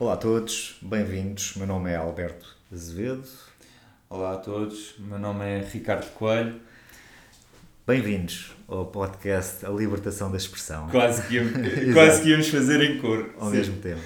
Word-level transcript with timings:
Olá 0.00 0.14
a 0.14 0.16
todos, 0.16 0.78
bem-vindos. 0.80 1.56
Meu 1.56 1.66
nome 1.66 1.90
é 1.90 1.96
Alberto 1.96 2.56
Azevedo. 2.72 3.28
Olá 4.08 4.32
a 4.32 4.36
todos, 4.38 4.94
meu 4.98 5.18
nome 5.18 5.44
é 5.44 5.60
Ricardo 5.60 6.10
Coelho. 6.14 6.58
Bem-vindos 7.86 8.50
ao 8.66 8.86
podcast 8.86 9.66
A 9.66 9.68
Libertação 9.68 10.30
da 10.30 10.38
Expressão. 10.38 10.88
Quase 10.88 11.28
que, 11.28 11.34
íamos, 11.34 11.52
quase 11.92 12.22
que 12.22 12.30
íamos 12.30 12.48
fazer 12.48 12.80
em 12.80 12.98
cor. 12.98 13.34
Ao 13.38 13.50
Sim. 13.50 13.56
mesmo 13.58 13.76
tempo. 13.82 14.00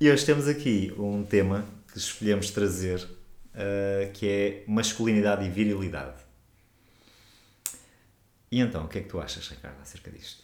E 0.00 0.10
hoje 0.10 0.24
temos 0.24 0.48
aqui 0.48 0.90
um 0.96 1.22
tema 1.22 1.66
que 1.92 1.98
escolhemos 1.98 2.48
trazer, 2.50 3.04
uh, 3.04 4.10
que 4.14 4.26
é 4.26 4.64
masculinidade 4.66 5.44
e 5.44 5.50
virilidade. 5.50 6.16
E 8.50 8.58
então, 8.58 8.86
o 8.86 8.88
que 8.88 9.00
é 9.00 9.02
que 9.02 9.08
tu 9.08 9.20
achas, 9.20 9.46
Ricardo, 9.48 9.82
acerca 9.82 10.10
disto? 10.10 10.42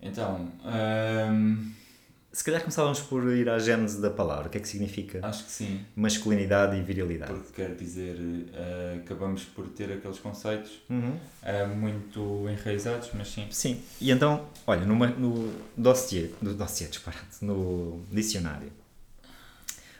Então, 0.00 0.50
um... 0.64 1.89
se 2.32 2.44
calhar 2.44 2.60
começávamos 2.60 3.00
por 3.00 3.32
ir 3.32 3.48
à 3.48 3.58
gênese 3.58 4.00
da 4.00 4.08
palavra. 4.08 4.46
O 4.46 4.50
que 4.50 4.58
é 4.58 4.60
que 4.60 4.68
significa? 4.68 5.18
Acho 5.22 5.44
que 5.44 5.50
sim. 5.50 5.84
Masculinidade 5.96 6.76
e 6.76 6.82
virilidade. 6.82 7.32
Porque 7.32 7.52
quer 7.52 7.74
dizer, 7.74 8.16
uh, 8.16 9.00
acabamos 9.00 9.44
por 9.44 9.66
ter 9.68 9.92
aqueles 9.92 10.18
conceitos 10.20 10.80
uhum. 10.88 11.16
uh, 11.42 11.76
muito 11.76 12.46
enraizados, 12.48 13.10
mas 13.14 13.32
sim. 13.32 13.48
Sim. 13.50 13.82
E 14.00 14.12
então, 14.12 14.46
olha, 14.64 14.84
numa, 14.86 15.08
no 15.08 15.52
dossiê, 15.76 16.30
no 16.40 16.54
dossiê, 16.54 16.86
disparate, 16.86 17.42
no 17.44 18.00
dicionário, 18.12 18.70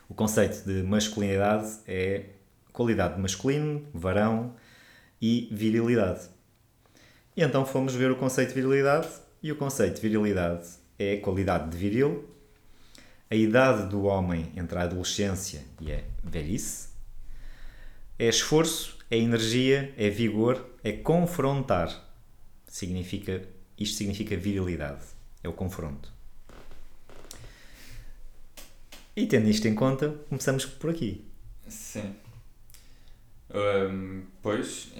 o 0.08 0.14
conceito 0.14 0.64
de 0.64 0.82
masculinidade 0.84 1.78
é 1.86 2.26
qualidade 2.72 3.14
de 3.14 3.20
masculino, 3.20 3.84
varão 3.92 4.54
e 5.20 5.48
virilidade. 5.50 6.28
E 7.36 7.42
então 7.42 7.64
fomos 7.66 7.94
ver 7.94 8.10
o 8.10 8.16
conceito 8.16 8.50
de 8.50 8.54
virilidade 8.54 9.08
e 9.42 9.50
o 9.50 9.56
conceito 9.56 9.96
de 9.96 10.00
virilidade 10.00 10.79
é 11.00 11.14
a 11.14 11.20
qualidade 11.22 11.70
de 11.70 11.78
viril, 11.78 12.28
a 13.30 13.34
idade 13.34 13.88
do 13.88 14.02
homem 14.02 14.52
entre 14.54 14.78
a 14.78 14.82
adolescência 14.82 15.64
e 15.80 15.90
a 15.90 16.02
velhice, 16.22 16.90
é 18.18 18.28
esforço, 18.28 18.98
é 19.10 19.16
energia, 19.16 19.94
é 19.96 20.10
vigor, 20.10 20.68
é 20.84 20.92
confrontar. 20.92 22.06
Significa, 22.66 23.48
isto 23.78 23.96
significa 23.96 24.36
virilidade, 24.36 25.02
é 25.42 25.48
o 25.48 25.54
confronto. 25.54 26.12
E 29.16 29.26
tendo 29.26 29.48
isto 29.48 29.66
em 29.66 29.74
conta, 29.74 30.10
começamos 30.28 30.66
por 30.66 30.90
aqui. 30.90 31.24
Sim. 31.66 32.14
Um, 33.52 34.22
pois, 34.42 34.92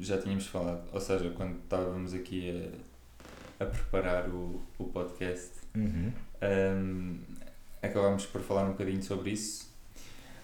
já 0.00 0.20
tínhamos 0.20 0.46
falado, 0.46 0.86
ou 0.92 1.00
seja, 1.00 1.30
quando 1.30 1.58
estávamos 1.60 2.12
aqui 2.12 2.50
a 2.50 2.91
a 3.62 3.66
preparar 3.66 4.28
o, 4.28 4.60
o 4.78 4.84
podcast, 4.84 5.52
uhum. 5.74 6.12
um, 6.42 7.18
acabámos 7.82 8.26
por 8.26 8.40
falar 8.40 8.64
um 8.64 8.72
bocadinho 8.72 9.02
sobre 9.02 9.30
isso. 9.30 9.70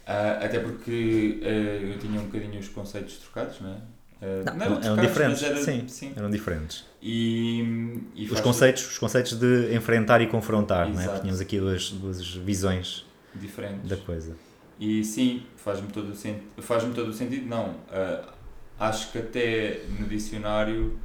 Uh, 0.07 0.45
até 0.45 0.59
porque 0.61 1.41
uh, 1.43 1.47
eu 1.47 1.99
tinha 1.99 2.19
um 2.21 2.25
bocadinho 2.25 2.59
os 2.59 2.69
conceitos 2.69 3.19
trocados, 3.19 3.61
não 3.61 3.71
é? 3.71 3.77
Uh, 4.21 4.45
não, 4.45 4.57
não 4.57 4.65
eram, 4.65 4.83
eram 4.83 4.97
diferentes. 4.97 5.43
Era, 5.43 5.63
sim, 5.63 5.87
sim, 5.87 6.13
eram 6.17 6.31
diferentes. 6.31 6.87
E, 7.03 8.01
e 8.15 8.27
os, 8.31 8.41
conceitos, 8.41 8.87
os 8.91 8.99
conceitos 8.99 9.39
de 9.39 9.75
enfrentar 9.75 10.21
e 10.21 10.27
confrontar, 10.27 10.89
Exato. 10.89 10.95
não 10.95 11.01
é? 11.01 11.05
Porque 11.05 11.21
tínhamos 11.21 11.41
aqui 11.41 11.59
duas, 11.59 11.91
duas 11.91 12.35
visões 12.35 13.05
diferentes 13.35 13.89
da 13.89 13.97
coisa. 13.97 14.37
E 14.81 15.05
sim, 15.05 15.45
faz-me 15.57 15.89
todo, 15.89 16.13
o 16.13 16.63
faz 16.63 16.85
todo 16.85 17.09
o 17.09 17.13
sentido. 17.13 17.47
Não, 17.47 17.71
uh, 17.71 18.33
acho 18.79 19.13
que 19.13 19.19
até 19.19 19.83
no 19.99 20.07
dicionário 20.07 20.99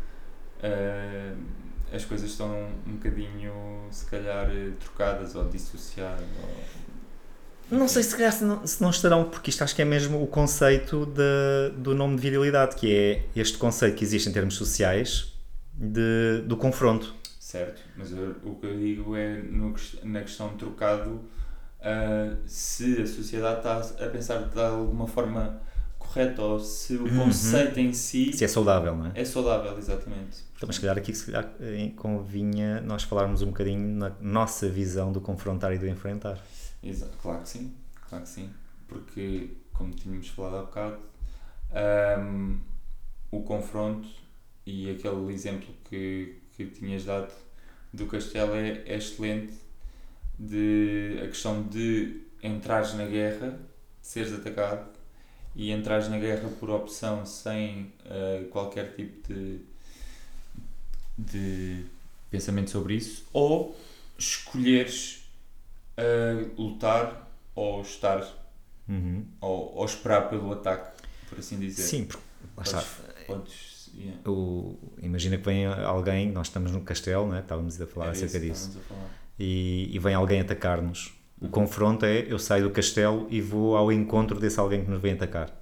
uh, 0.59 1.38
as 1.94 2.03
coisas 2.03 2.31
estão 2.31 2.52
um 2.88 2.94
bocadinho, 2.94 3.53
se 3.91 4.05
calhar, 4.05 4.49
trocadas 4.80 5.36
ou 5.36 5.47
dissociadas. 5.47 6.25
Ou... 7.72 7.77
Não 7.77 7.88
sei 7.88 8.03
se, 8.03 8.16
calhar, 8.16 8.31
se, 8.31 8.44
não, 8.44 8.66
se 8.66 8.81
não 8.81 8.89
estarão, 8.89 9.30
porque 9.30 9.50
isto 9.50 9.63
acho 9.63 9.75
que 9.75 9.81
é 9.81 9.85
mesmo 9.85 10.22
o 10.22 10.27
conceito 10.27 11.05
de, 11.05 11.78
do 11.78 11.94
nome 11.94 12.16
de 12.16 12.22
virilidade, 12.22 12.75
que 12.75 12.94
é 12.94 13.25
este 13.35 13.57
conceito 13.57 13.95
que 13.95 14.03
existe 14.03 14.28
em 14.28 14.34
termos 14.34 14.56
sociais 14.56 15.34
de, 15.73 16.41
do 16.45 16.57
confronto. 16.57 17.13
Certo, 17.40 17.81
mas 17.96 18.12
eu, 18.12 18.35
o 18.44 18.56
que 18.56 18.66
eu 18.66 18.78
digo 18.78 19.16
é 19.16 19.38
no, 19.38 19.75
na 20.03 20.22
questão 20.22 20.50
de 20.50 20.56
trocado, 20.56 21.12
uh, 21.12 22.38
se 22.47 23.01
a 23.01 23.06
sociedade 23.06 23.57
está 23.57 24.03
a 24.03 24.09
pensar 24.09 24.50
de 24.50 24.59
alguma 24.59 25.07
forma 25.07 25.62
correto 26.13 26.41
ou 26.41 26.59
se 26.59 26.96
o 26.96 27.03
uhum. 27.03 27.25
conceito 27.25 27.79
em 27.79 27.91
si. 27.91 28.31
Se 28.34 28.46
é 28.46 28.47
saudável, 28.47 28.96
não 28.96 29.07
é? 29.07 29.12
É 29.16 29.25
saudável, 29.25 29.78
exatamente. 29.78 30.44
Então, 30.56 30.68
mas 30.68 30.75
se 30.75 30.81
calhar 30.81 30.97
aqui 30.97 31.13
se 31.13 31.25
calhar, 31.25 31.51
eh, 31.59 31.91
convinha 31.96 32.79
nós 32.81 33.03
falarmos 33.03 33.41
um 33.41 33.47
bocadinho 33.47 33.97
na 33.97 34.12
nossa 34.22 34.69
visão 34.69 35.12
do 35.12 35.19
confrontar 35.19 35.73
e 35.73 35.79
do 35.79 35.88
enfrentar. 35.88 36.40
Claro 37.22 37.41
que 37.41 37.50
sim, 37.50 37.73
claro 38.07 38.23
que 38.23 38.29
sim. 38.29 38.50
Porque, 38.88 39.50
como 39.73 39.91
tínhamos 39.91 40.28
falado 40.29 40.57
há 40.57 40.62
bocado, 40.63 41.00
um, 42.19 42.59
o 43.31 43.41
confronto 43.41 44.07
e 44.66 44.91
aquele 44.91 45.34
exemplo 45.34 45.73
que, 45.85 46.38
que 46.56 46.68
tinhas 46.68 47.06
dado 47.06 47.34
do 47.91 48.06
castelo 48.06 48.53
é, 48.53 48.84
é 48.85 48.97
excelente 48.97 49.53
de 50.38 51.19
a 51.23 51.28
questão 51.28 51.63
de 51.63 52.22
entrares 52.41 52.94
na 52.94 53.06
guerra, 53.06 53.59
seres 54.02 54.34
atacado 54.34 54.92
e 55.56 55.72
entrares 55.72 56.09
na 56.09 56.18
guerra 56.18 56.50
por 56.59 56.69
opção 56.69 57.25
sem 57.25 57.94
uh, 58.06 58.47
qualquer 58.50 58.96
tipo 58.96 59.31
de, 59.31 59.59
de 61.18 61.86
pensamento 62.30 62.72
sobre 62.72 62.96
isso, 62.96 63.25
ou 63.31 63.78
escolheres 64.18 65.25
uh, 65.97 66.62
lutar 66.62 67.30
ou 67.56 67.81
estar 67.81 68.25
uhum. 68.88 69.25
ou, 69.40 69.75
ou, 69.75 69.86
esperar 69.86 70.30
pelo 70.30 70.52
ataque, 70.52 71.03
por 71.30 71.38
assim 71.38 71.59
dizer. 71.59 71.84
Sim, 71.84 72.06
porque 72.06 72.24
podes, 72.56 72.85
podes, 73.28 73.91
yeah. 73.96 74.30
o, 74.30 74.78
imagina 75.02 75.38
que 75.38 75.46
vem 75.46 75.66
alguém, 75.68 76.31
nós 76.31 76.47
estamos 76.47 76.72
no 76.72 76.81
castelo, 76.81 77.28
né? 77.28 77.41
estávamos 77.41 77.80
a 77.80 77.85
falar 77.85 78.09
acerca 78.09 78.40
disso, 78.40 78.80
e, 79.40 79.90
e 79.94 80.00
vem 80.00 80.16
alguém 80.16 80.41
atacar-nos 80.41 81.14
o 81.43 81.49
confronto 81.49 82.05
é 82.05 82.25
eu 82.29 82.39
saio 82.39 82.63
do 82.63 82.69
castelo 82.69 83.27
e 83.29 83.41
vou 83.41 83.75
ao 83.75 83.91
encontro 83.91 84.39
desse 84.39 84.57
alguém 84.57 84.85
que 84.85 84.89
nos 84.89 85.01
vem 85.01 85.11
atacar. 85.11 85.53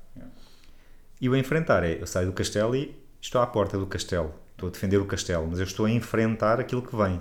E 1.19 1.27
o 1.27 1.35
enfrentar 1.35 1.83
é 1.83 1.99
eu 1.99 2.05
saio 2.05 2.27
do 2.27 2.33
castelo 2.33 2.75
e 2.75 2.95
estou 3.19 3.41
à 3.41 3.47
porta 3.47 3.79
do 3.79 3.87
castelo. 3.87 4.31
Estou 4.51 4.69
a 4.69 4.71
defender 4.71 4.97
o 4.97 5.05
castelo, 5.05 5.47
mas 5.49 5.57
eu 5.57 5.65
estou 5.65 5.87
a 5.87 5.89
enfrentar 5.89 6.59
aquilo 6.59 6.83
que 6.83 6.95
vem. 6.95 7.19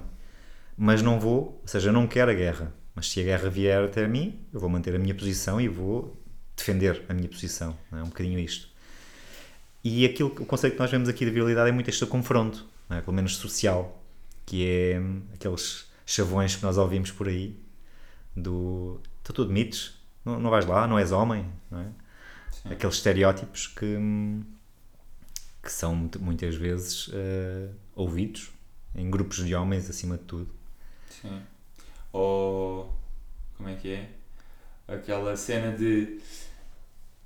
Mas 0.76 1.00
não 1.00 1.18
vou, 1.18 1.58
ou 1.62 1.62
seja, 1.64 1.90
não 1.90 2.06
quero 2.06 2.30
a 2.30 2.34
guerra. 2.34 2.74
Mas 2.94 3.10
se 3.10 3.20
a 3.20 3.22
guerra 3.22 3.48
vier 3.48 3.82
até 3.82 4.06
mim, 4.06 4.38
eu 4.52 4.60
vou 4.60 4.68
manter 4.68 4.94
a 4.94 4.98
minha 4.98 5.14
posição 5.14 5.58
e 5.58 5.66
vou 5.66 6.22
defender 6.54 7.02
a 7.08 7.14
minha 7.14 7.28
posição. 7.28 7.74
É 7.90 7.96
um 7.96 8.08
bocadinho 8.08 8.38
isto. 8.38 8.68
E 9.82 10.04
aquilo, 10.04 10.28
o 10.38 10.44
conceito 10.44 10.74
que 10.74 10.80
nós 10.80 10.90
vemos 10.90 11.08
aqui 11.08 11.24
de 11.24 11.30
virilidade 11.30 11.70
é 11.70 11.72
muito 11.72 11.88
este 11.88 12.04
confronto, 12.04 12.66
é? 12.90 13.00
pelo 13.00 13.16
menos 13.16 13.36
social, 13.36 14.02
que 14.44 14.68
é 14.68 15.00
aqueles 15.32 15.86
chavões 16.04 16.56
que 16.56 16.62
nós 16.62 16.76
ouvimos 16.76 17.10
por 17.10 17.26
aí, 17.26 17.58
do 18.36 19.00
tu, 19.22 19.32
tu 19.32 19.42
admites, 19.42 19.94
não, 20.24 20.38
não 20.38 20.50
vais 20.50 20.66
lá, 20.66 20.86
não 20.86 20.98
és 20.98 21.12
homem, 21.12 21.46
não 21.70 21.80
é? 21.80 21.86
Sim. 22.50 22.72
Aqueles 22.72 22.96
estereótipos 22.96 23.66
que, 23.68 23.96
que 25.62 25.72
são 25.72 26.10
muitas 26.18 26.54
vezes 26.54 27.08
uh, 27.08 27.74
ouvidos 27.94 28.50
em 28.94 29.10
grupos 29.10 29.44
de 29.44 29.54
homens 29.54 29.88
acima 29.88 30.16
de 30.16 30.24
tudo. 30.24 30.52
Sim. 31.08 31.42
Ou 32.12 32.92
como 33.56 33.68
é 33.68 33.76
que 33.76 33.92
é? 33.92 34.10
Aquela 34.88 35.36
cena 35.36 35.76
de 35.76 36.20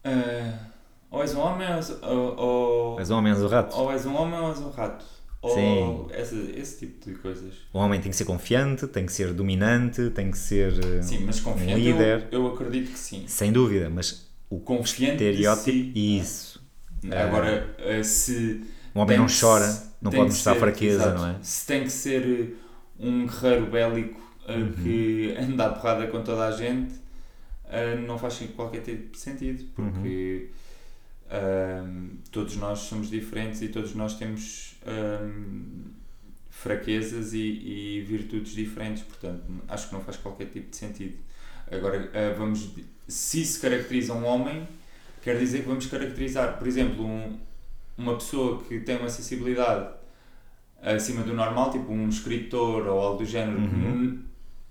uh, 0.05 0.75
ou 1.11 1.23
és 1.23 1.35
um 1.35 1.41
homem 1.41 1.69
ou, 2.03 2.37
ou, 2.37 2.99
és 2.99 3.11
um 3.11 3.17
homem 3.17 3.33
ou 3.33 3.39
és 3.39 3.45
um 3.45 3.49
rato. 3.49 3.77
Ou 3.77 3.93
és 3.93 4.07
um 4.07 4.17
homem 4.17 4.41
ou 4.41 4.49
és 4.49 4.59
um 4.59 4.71
rato. 4.71 5.05
Sim. 5.51 6.07
esse, 6.17 6.55
esse 6.57 6.79
tipo 6.79 7.11
de 7.11 7.17
coisas. 7.17 7.55
O 7.73 7.79
homem 7.79 8.01
tem 8.01 8.11
que 8.11 8.17
ser 8.17 8.25
confiante, 8.25 8.87
tem 8.87 9.05
que 9.05 9.13
ser 9.13 9.33
dominante, 9.33 10.11
tem 10.11 10.31
que 10.31 10.39
ser 10.39 10.73
eh, 10.85 11.03
sim, 11.03 11.25
mas 11.25 11.41
confiante 11.41 11.75
um 11.75 11.79
líder. 11.79 12.29
Eu, 12.31 12.43
eu 12.43 12.55
acredito 12.55 12.93
que 12.93 12.99
sim. 12.99 13.25
Sem 13.27 13.53
dúvida, 13.53 13.91
mas 13.91 14.27
o 14.49 14.59
confiante 14.61 15.25
estereótipo, 15.25 15.71
si, 15.71 16.19
isso. 16.19 16.63
Agora, 17.11 17.77
uh, 17.79 18.05
se. 18.05 18.65
Um 18.95 19.01
homem 19.01 19.19
não 19.19 19.27
chora, 19.27 19.67
não 20.01 20.11
pode 20.11 20.31
mostrar 20.31 20.55
ser, 20.55 20.61
fraqueza, 20.61 21.03
exato, 21.03 21.19
não 21.19 21.29
é? 21.29 21.37
Se 21.43 21.67
tem 21.67 21.83
que 21.83 21.91
ser 21.91 22.57
um 22.99 23.27
guerreiro 23.27 23.67
bélico 23.67 24.21
uh, 24.49 24.53
uhum. 24.53 24.73
que 24.83 25.35
anda 25.39 25.67
a 25.67 25.69
porrada 25.71 26.07
com 26.07 26.23
toda 26.23 26.47
a 26.47 26.53
gente, 26.53 26.95
não 28.07 28.17
faz 28.17 28.39
qualquer 28.55 28.83
tipo 28.83 29.13
de 29.13 29.19
sentido, 29.19 29.65
porque. 29.75 30.49
Uhum 30.49 30.65
um, 31.35 32.11
todos 32.31 32.57
nós 32.57 32.81
somos 32.81 33.09
diferentes 33.09 33.63
e 33.63 33.69
todos 33.69 33.95
nós 33.95 34.15
temos 34.15 34.74
fraquezas 36.51 37.35
e, 37.35 37.39
e, 37.39 38.01
virtudes 38.03 38.53
diferentes, 38.53 39.03
portanto, 39.03 39.43
acho 39.69 39.89
que 39.89 39.95
não 39.95 40.01
faz 40.01 40.17
qualquer 40.17 40.47
tipo 40.47 40.71
de 40.71 40.77
sentido. 40.77 41.17
Agora, 41.71 41.99
uh, 42.01 42.39
vamos, 42.39 42.71
se 43.07 43.45
se 43.45 43.61
caracteriza 43.61 44.15
um 44.15 44.25
homem, 44.25 44.67
quer 45.23 45.39
dizer 45.39 45.63
que 45.63 45.69
vamos 45.69 45.87
caracterizar, 45.87 46.59
por 46.59 46.67
exemplo, 46.67 47.05
um, 47.05 47.39
uma 47.99 48.15
pessoa 48.15 48.63
que 48.63 48.81
tem 48.81 48.97
uma 48.97 49.09
sensibilidade 49.09 49.89
acima 50.83 51.23
do 51.23 51.35
normal, 51.35 51.71
tipo 51.71 51.93
um 51.93 52.09
escritor 52.09 52.87
ou 52.87 53.01
algo 53.01 53.19
do 53.19 53.25
género, 53.25 53.59
uhum. 53.59 54.23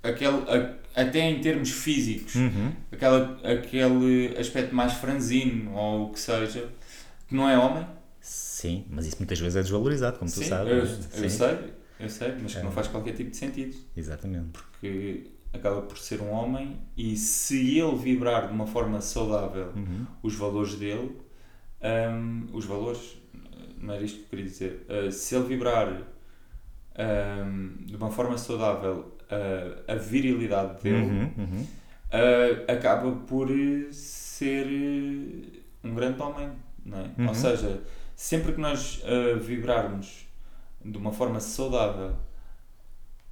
aquele, 0.02 0.38
a, 0.48 1.02
até 1.02 1.30
em 1.30 1.42
termos 1.42 1.72
físicos, 1.72 2.36
uhum. 2.36 2.72
aquela, 2.92 3.40
aquele 3.44 4.36
aspecto 4.38 4.74
mais 4.76 4.94
franzino 4.94 5.74
ou 5.74 6.06
o 6.06 6.14
que 6.14 6.20
seja, 6.20 6.70
que 7.28 7.36
não 7.36 7.50
é 7.50 7.58
homem. 7.58 7.86
Sim, 8.64 8.86
mas 8.90 9.06
isso 9.06 9.18
muitas 9.20 9.38
vezes 9.38 9.58
é 9.58 9.62
desvalorizado, 9.62 10.18
como 10.18 10.32
Sim, 10.32 10.40
tu 10.40 10.48
sabes. 10.48 10.72
Eu, 10.72 10.78
é? 10.78 11.26
eu 11.26 11.30
sei, 11.30 11.74
eu 12.00 12.10
sei, 12.10 12.34
mas 12.42 12.54
que 12.54 12.60
é. 12.60 12.64
não 12.64 12.72
faz 12.72 12.88
qualquer 12.88 13.12
tipo 13.12 13.30
de 13.30 13.36
sentido. 13.36 13.76
Exatamente. 13.94 14.52
Porque 14.54 15.32
acaba 15.52 15.82
por 15.82 15.98
ser 15.98 16.22
um 16.22 16.32
homem 16.32 16.80
e 16.96 17.18
se 17.18 17.78
ele 17.78 17.98
vibrar 17.98 18.48
de 18.48 18.54
uma 18.54 18.66
forma 18.66 19.02
saudável 19.02 19.74
uhum. 19.76 20.06
os 20.24 20.36
valores 20.36 20.76
dele, 20.76 21.12
um, 21.82 22.46
os 22.54 22.64
valores, 22.64 23.18
não 23.78 23.96
era 23.96 24.06
isto 24.06 24.20
que 24.20 24.24
eu 24.24 24.30
queria 24.30 24.46
dizer, 24.46 24.86
uh, 24.88 25.12
se 25.12 25.36
ele 25.36 25.44
vibrar 25.44 26.02
um, 26.98 27.86
de 27.86 27.98
uma 27.98 28.12
forma 28.12 28.38
saudável 28.38 29.14
uh, 29.24 29.92
a 29.92 29.96
virilidade 29.96 30.82
dele, 30.82 31.04
uhum, 31.06 31.32
uhum. 31.38 31.68
Uh, 32.14 32.72
acaba 32.72 33.12
por 33.12 33.50
ser 33.92 34.68
um 35.84 35.96
grande 35.96 36.22
homem, 36.22 36.50
não 36.86 37.00
é? 37.00 37.10
Ou 37.18 37.28
uhum. 37.28 37.34
seja, 37.34 37.82
sempre 38.16 38.54
que 38.54 38.60
nós 38.60 39.02
vibrarmos 39.42 40.26
de 40.84 40.98
uma 40.98 41.12
forma 41.12 41.40
saudável 41.40 42.16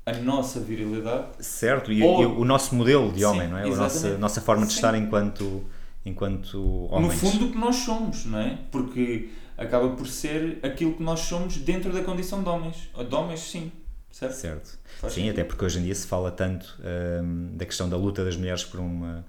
a 0.05 0.13
nossa 0.13 0.59
virilidade. 0.59 1.27
Certo, 1.39 1.91
e, 1.91 2.01
ou... 2.01 2.21
e 2.21 2.25
o 2.25 2.45
nosso 2.45 2.73
modelo 2.75 3.11
de 3.11 3.19
Sim, 3.19 3.25
homem, 3.25 3.47
não 3.47 3.57
é? 3.57 3.63
A 3.63 3.75
nossa, 3.75 4.17
nossa 4.17 4.41
forma 4.41 4.65
de 4.65 4.71
Sim. 4.71 4.77
estar 4.77 4.95
enquanto, 4.95 5.63
enquanto 6.05 6.87
homens. 6.91 7.21
No 7.21 7.29
fundo, 7.29 7.45
o 7.47 7.51
que 7.51 7.57
nós 7.57 7.75
somos, 7.77 8.25
não 8.25 8.39
é? 8.39 8.57
Porque 8.71 9.29
acaba 9.57 9.89
por 9.89 10.07
ser 10.07 10.59
aquilo 10.63 10.93
que 10.93 11.03
nós 11.03 11.19
somos 11.21 11.57
dentro 11.57 11.93
da 11.93 12.03
condição 12.03 12.41
de 12.41 12.49
homens. 12.49 12.89
De 13.07 13.15
homens, 13.15 13.41
sim. 13.41 13.71
Certo? 14.11 14.33
certo. 14.33 14.77
sim, 15.09 15.29
até 15.29 15.43
porque 15.43 15.63
hoje 15.63 15.79
em 15.79 15.83
dia 15.83 15.95
se 15.95 16.05
fala 16.05 16.31
tanto 16.31 16.77
hum, 17.23 17.51
da 17.53 17.65
questão 17.65 17.87
da 17.87 17.95
luta 17.95 18.25
das 18.25 18.35
mulheres 18.35 18.65
por 18.65 18.81
uma, 18.81 19.25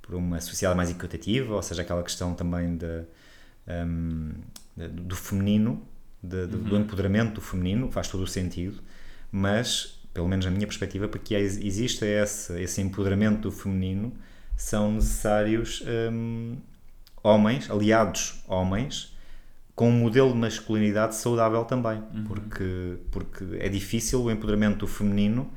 por 0.00 0.14
uma 0.14 0.40
sociedade 0.40 0.76
mais 0.76 0.90
equitativa, 0.90 1.54
ou 1.54 1.62
seja, 1.62 1.82
aquela 1.82 2.02
questão 2.02 2.32
também 2.32 2.78
um, 3.68 4.32
do 4.76 5.16
feminino, 5.16 5.82
de, 6.22 6.46
de, 6.46 6.56
uhum. 6.56 6.62
do 6.62 6.76
empoderamento 6.76 7.34
do 7.34 7.40
feminino, 7.40 7.90
faz 7.90 8.08
todo 8.08 8.22
o 8.22 8.26
sentido, 8.26 8.80
mas 9.30 10.00
pelo 10.14 10.28
menos 10.28 10.44
na 10.44 10.50
minha 10.52 10.66
perspectiva, 10.66 11.08
porque 11.08 11.34
existe 11.34 12.04
esse, 12.04 12.62
esse 12.62 12.80
empoderamento 12.80 13.42
do 13.42 13.50
feminino, 13.50 14.12
são 14.56 14.92
necessários 14.92 15.82
hum, 16.12 16.56
homens, 17.20 17.68
aliados 17.68 18.40
homens, 18.46 19.12
com 19.74 19.88
um 19.88 19.92
modelo 19.92 20.32
de 20.32 20.38
masculinidade 20.38 21.16
saudável 21.16 21.64
também, 21.64 21.98
uhum. 22.14 22.24
porque, 22.24 22.96
porque 23.10 23.44
é 23.58 23.68
difícil 23.68 24.22
o 24.22 24.30
empoderamento 24.30 24.78
do 24.78 24.86
feminino 24.86 25.50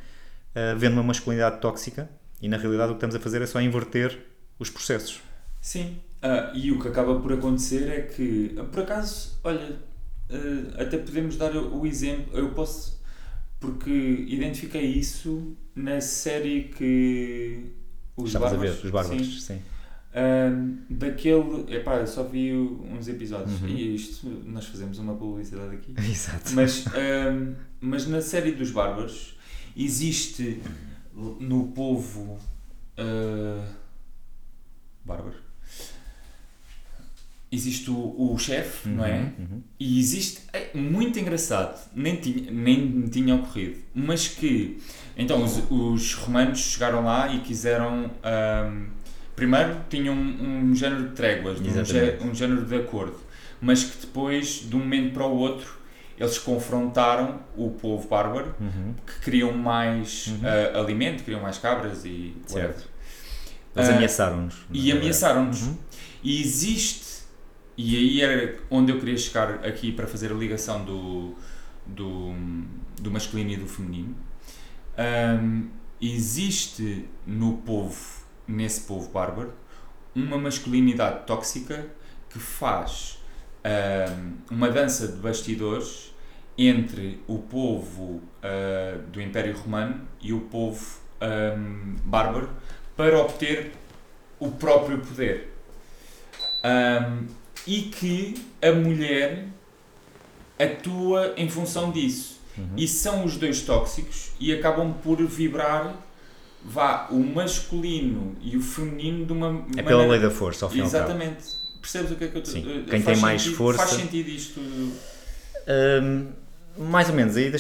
uh, 0.56 0.76
vendo 0.76 0.94
uma 0.94 1.04
masculinidade 1.04 1.62
tóxica 1.62 2.10
e 2.42 2.48
na 2.48 2.58
realidade 2.58 2.90
o 2.90 2.96
que 2.96 2.98
estamos 2.98 3.16
a 3.16 3.20
fazer 3.20 3.44
é 3.44 3.46
só 3.46 3.62
inverter 3.62 4.18
os 4.58 4.72
processos. 4.72 5.22
Sim, 5.62 6.00
uh, 6.24 6.56
e 6.56 6.72
o 6.72 6.80
que 6.80 6.88
acaba 6.88 7.20
por 7.20 7.34
acontecer 7.34 7.90
é 7.90 8.02
que, 8.02 8.56
por 8.72 8.84
acaso, 8.84 9.40
olha, 9.44 9.80
uh, 10.30 10.82
até 10.82 10.98
podemos 10.98 11.38
dar 11.38 11.56
o 11.56 11.86
exemplo, 11.86 12.38
eu 12.38 12.52
posso 12.52 12.98
porque 13.60 13.90
identifiquei 14.28 14.86
isso 14.86 15.56
na 15.76 16.00
série 16.00 16.66
que 16.66 17.72
os 18.16 18.28
Estavas 18.28 18.52
Bárbaros, 18.52 18.72
a 18.72 18.82
ver, 18.82 18.86
os 18.86 18.92
Bárbaros, 18.92 19.44
sim. 19.44 19.56
sim. 19.56 19.62
Um, 20.16 20.78
daquele, 20.90 21.76
epá, 21.76 21.98
eu 21.98 22.08
só 22.08 22.24
vi 22.24 22.52
uns 22.54 23.08
episódios 23.08 23.62
uhum. 23.62 23.68
e 23.68 23.96
isto, 23.96 24.28
nós 24.46 24.66
fazemos 24.66 24.98
uma 25.00 25.16
publicidade 25.16 25.76
aqui. 25.76 25.94
Exato. 26.10 26.54
Mas, 26.54 26.86
um, 26.88 27.56
mas 27.80 28.08
na 28.08 28.22
série 28.22 28.52
dos 28.52 28.72
Bárbaros 28.72 29.38
existe 29.76 30.62
no 31.14 31.68
povo 31.68 32.40
uh, 32.98 33.64
bárbaro 35.04 35.47
existe 37.52 37.90
o, 37.90 38.34
o 38.34 38.38
chefe, 38.38 38.90
uhum, 38.90 38.96
não 38.96 39.06
é? 39.06 39.32
Uhum. 39.38 39.62
E 39.80 40.00
existe, 40.00 40.42
é 40.52 40.70
muito 40.78 41.18
engraçado, 41.20 41.80
nem 41.96 42.16
tinha, 42.16 42.52
nem 42.52 42.82
me 42.82 43.10
tinha 43.10 43.36
ocorrido, 43.36 43.78
mas 43.94 44.28
que, 44.28 44.80
então 45.16 45.44
os, 45.44 45.64
os 45.70 46.14
romanos 46.14 46.60
chegaram 46.60 47.04
lá 47.06 47.34
e 47.34 47.40
quiseram, 47.40 48.12
um, 48.24 48.88
primeiro 49.36 49.78
tinham 49.90 50.14
um, 50.14 50.70
um 50.70 50.76
género 50.76 51.10
de 51.10 51.16
tréguas, 51.16 51.60
um, 51.60 52.30
um 52.30 52.36
género 52.36 52.66
de 52.66 52.76
acordo, 52.76 53.18
mas 53.62 53.84
que 53.84 54.06
depois, 54.06 54.68
de 54.68 54.76
um 54.76 54.80
momento 54.80 55.14
para 55.14 55.26
o 55.26 55.38
outro, 55.38 55.78
eles 56.20 56.38
confrontaram 56.40 57.40
o 57.56 57.70
povo 57.70 58.08
bárbaro, 58.08 58.56
uhum. 58.60 58.94
que 59.06 59.24
queriam 59.24 59.54
mais 59.54 60.28
uh, 60.28 60.80
alimento, 60.80 61.24
queriam 61.24 61.42
mais 61.42 61.60
cabras 61.60 62.04
e... 62.06 62.36
Certo. 62.48 62.90
Eles 63.76 63.90
uh, 63.90 63.92
ameaçaram-nos. 63.94 64.56
E 64.74 64.92
ameaçaram-nos. 64.92 65.62
Uhum. 65.62 65.78
E 66.24 66.42
existe 66.42 67.07
e 67.78 67.96
aí 67.96 68.22
era 68.22 68.58
onde 68.72 68.92
eu 68.92 69.00
queria 69.00 69.18
chegar 69.18 69.66
aqui 69.66 69.92
para 69.92 70.08
fazer 70.08 70.32
a 70.32 70.36
ligação 70.36 70.84
do, 70.84 71.36
do, 71.86 72.34
do 73.00 73.12
masculino 73.12 73.52
e 73.52 73.56
do 73.58 73.68
feminino. 73.68 74.16
Um, 74.98 75.70
existe 76.02 77.08
no 77.26 77.58
povo, 77.58 77.96
nesse 78.48 78.82
povo 78.82 79.10
bárbaro, 79.12 79.54
uma 80.16 80.40
masculinidade 80.40 81.28
tóxica 81.28 81.86
que 82.30 82.40
faz 82.40 83.20
um, 83.64 84.56
uma 84.56 84.70
dança 84.70 85.08
de 85.08 85.18
bastidores 85.18 86.16
entre 86.58 87.22
o 87.28 87.38
povo 87.38 88.22
uh, 88.42 89.00
do 89.12 89.22
Império 89.22 89.56
Romano 89.56 90.02
e 90.20 90.34
o 90.34 90.42
povo 90.42 91.00
um, 91.22 91.96
bárbaro 92.04 92.50
para 92.96 93.20
obter 93.20 93.72
o 94.40 94.50
próprio 94.50 94.98
poder. 95.00 95.54
Um, 96.66 97.28
e 97.68 97.82
que 97.84 98.34
a 98.62 98.72
mulher 98.72 99.46
atua 100.58 101.34
em 101.38 101.50
função 101.50 101.92
disso. 101.92 102.38
Uhum. 102.58 102.70
E 102.76 102.88
são 102.88 103.24
os 103.24 103.38
dois 103.38 103.62
tóxicos 103.62 104.32
e 104.40 104.52
acabam 104.52 104.94
por 105.04 105.24
vibrar 105.28 105.96
vá, 106.64 107.08
o 107.12 107.20
masculino 107.20 108.36
e 108.42 108.58
o 108.58 108.62
feminino 108.62 109.26
de 109.26 109.34
uma 109.34 109.48
É 109.48 109.52
maneira... 109.52 109.84
pela 109.84 110.08
lei 110.08 110.20
da 110.20 110.32
força, 110.32 110.66
ao 110.66 110.72
final. 110.72 110.88
Exatamente. 110.88 111.44
Percebes 111.82 112.12
o 112.12 112.16
que 112.16 112.24
é 112.24 112.28
que 112.30 112.38
eu 112.38 112.46
Sim. 112.46 112.62
Uh, 112.62 112.86
Quem 112.86 113.02
tem 113.02 113.18
mais 113.18 113.42
sentido, 113.42 113.58
força. 113.58 113.80
Faz 113.80 113.92
sentido 113.92 114.28
isto? 114.28 114.60
Um, 114.60 116.32
mais 116.78 117.10
ou 117.10 117.16
menos. 117.16 117.36
Aí 117.36 117.52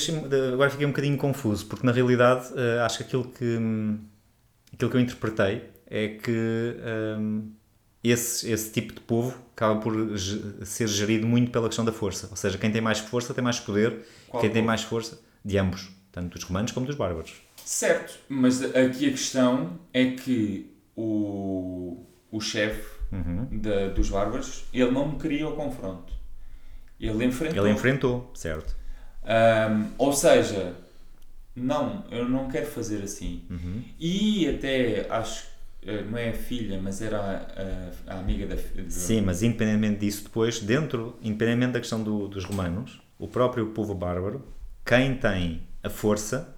agora 0.53 0.69
fiquei 0.69 0.85
um 0.85 0.89
bocadinho 0.89 1.17
confuso, 1.17 1.65
porque 1.67 1.85
na 1.85 1.91
realidade 1.91 2.51
uh, 2.53 2.83
acho 2.83 2.97
que 2.97 3.03
aquilo 3.03 3.25
que, 3.25 3.59
aquilo 4.73 4.91
que 4.91 4.97
eu 4.97 5.01
interpretei 5.01 5.63
é 5.85 6.07
que 6.09 6.75
um, 7.19 7.51
esse, 8.03 8.49
esse 8.51 8.71
tipo 8.71 8.93
de 8.93 9.01
povo 9.01 9.37
acaba 9.55 9.79
por 9.79 9.93
ser 10.65 10.87
gerido 10.87 11.25
muito 11.27 11.51
pela 11.51 11.67
questão 11.67 11.83
da 11.83 11.91
força. 11.91 12.27
Ou 12.29 12.37
seja, 12.37 12.57
quem 12.57 12.71
tem 12.71 12.81
mais 12.81 12.99
força 12.99 13.33
tem 13.33 13.43
mais 13.43 13.59
poder, 13.59 14.05
Qual 14.27 14.41
quem 14.41 14.49
povo? 14.49 14.53
tem 14.53 14.63
mais 14.63 14.83
força, 14.83 15.19
de 15.43 15.57
ambos, 15.57 15.89
tanto 16.11 16.35
dos 16.35 16.43
romanos 16.43 16.71
como 16.71 16.85
dos 16.85 16.95
bárbaros. 16.95 17.33
Certo, 17.63 18.17
mas 18.29 18.63
aqui 18.63 19.07
a 19.07 19.11
questão 19.11 19.79
é 19.93 20.11
que 20.11 20.71
o, 20.95 22.05
o 22.31 22.39
chefe 22.39 22.97
uhum. 23.11 23.47
dos 23.93 24.09
bárbaros, 24.09 24.65
ele 24.73 24.91
não 24.91 25.17
queria 25.17 25.47
o 25.47 25.55
confronto. 25.55 26.13
Ele 26.99 27.25
enfrentou. 27.25 27.65
Ele 27.65 27.73
enfrentou, 27.73 28.31
certo. 28.33 28.75
Um, 29.23 29.87
ou 29.97 30.13
seja, 30.13 30.75
não, 31.55 32.05
eu 32.09 32.27
não 32.27 32.47
quero 32.47 32.67
fazer 32.67 33.03
assim. 33.03 33.43
Uhum. 33.49 33.83
E 33.99 34.47
até 34.47 35.07
acho 35.09 35.45
eh, 35.45 35.56
não 36.09 36.17
é 36.17 36.29
a 36.29 36.33
filha, 36.33 36.79
mas 36.81 37.01
era 37.01 37.19
a, 37.19 38.11
a, 38.11 38.15
a 38.15 38.19
amiga 38.19 38.45
da 38.45 38.57
filha. 38.57 38.89
Sim, 38.89 39.21
mas 39.21 39.41
independentemente 39.41 39.99
disso, 39.99 40.23
depois, 40.23 40.59
dentro, 40.59 41.17
independentemente 41.21 41.73
da 41.73 41.79
questão 41.79 42.03
do, 42.03 42.27
dos 42.27 42.43
romanos, 42.43 43.01
o 43.17 43.27
próprio 43.27 43.67
povo 43.67 43.93
bárbaro, 43.93 44.43
quem 44.85 45.15
tem 45.15 45.61
a 45.83 45.89
força, 45.89 46.53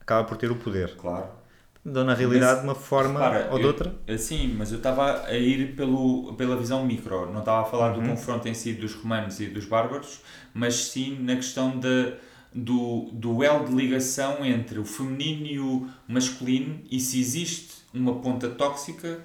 acaba 0.00 0.24
por 0.24 0.36
ter 0.36 0.50
o 0.50 0.56
poder. 0.56 0.94
Claro. 0.96 1.40
Então, 1.84 2.04
na 2.04 2.14
realidade, 2.14 2.60
de 2.60 2.66
uma 2.66 2.74
forma 2.74 3.18
repara, 3.18 3.48
ou 3.50 3.58
de 3.58 3.64
outra. 3.64 3.94
sim, 4.18 4.54
mas 4.56 4.70
eu 4.70 4.76
estava 4.76 5.24
a 5.24 5.34
ir 5.34 5.74
pelo, 5.74 6.34
pela 6.34 6.54
visão 6.56 6.84
micro, 6.84 7.32
não 7.32 7.40
estava 7.40 7.62
a 7.62 7.64
falar 7.64 7.96
uhum. 7.96 8.02
do 8.02 8.08
confronto 8.10 8.46
em 8.46 8.52
si 8.52 8.74
dos 8.74 8.94
romanos 8.94 9.40
e 9.40 9.46
dos 9.46 9.64
bárbaros, 9.64 10.20
mas 10.52 10.74
sim 10.74 11.18
na 11.20 11.36
questão 11.36 11.78
de, 11.78 12.12
do 12.54 13.08
duelo 13.12 13.66
de 13.66 13.74
ligação 13.74 14.44
entre 14.44 14.78
o 14.78 14.84
feminino 14.84 15.46
e 15.46 15.58
o 15.58 15.88
masculino 16.06 16.80
e 16.90 17.00
se 17.00 17.18
existe 17.18 17.79
uma 17.92 18.20
ponta 18.20 18.48
tóxica, 18.50 19.20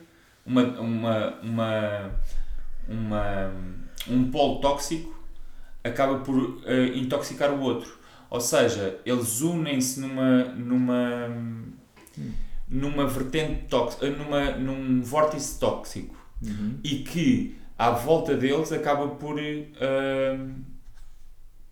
uma, 0.46 0.64
uma, 0.80 1.40
uma, 1.42 2.12
uma, 2.88 3.52
um 4.08 4.32
polo 4.32 4.60
tóxico 4.60 5.16
acaba 5.84 6.20
por 6.20 6.36
uh, 6.36 6.62
intoxicar 6.96 7.52
o 7.52 7.62
outro. 7.62 7.98
Ou 8.30 8.42
seja, 8.42 9.00
eles 9.06 9.42
unem-se 9.42 10.00
numa, 10.00 10.46
numa, 10.46 11.30
numa 12.68 13.08
vertente 13.08 13.66
tóxica, 13.68 14.10
numa, 14.10 14.52
num 14.52 15.02
vórtice 15.02 15.60
tóxico 15.60 16.16
uhum. 16.44 16.80
e 16.84 17.00
que 17.00 17.58
à 17.78 17.92
volta 17.92 18.36
deles 18.36 18.72
acaba 18.72 19.08
por 19.10 19.36
uh, 19.36 20.56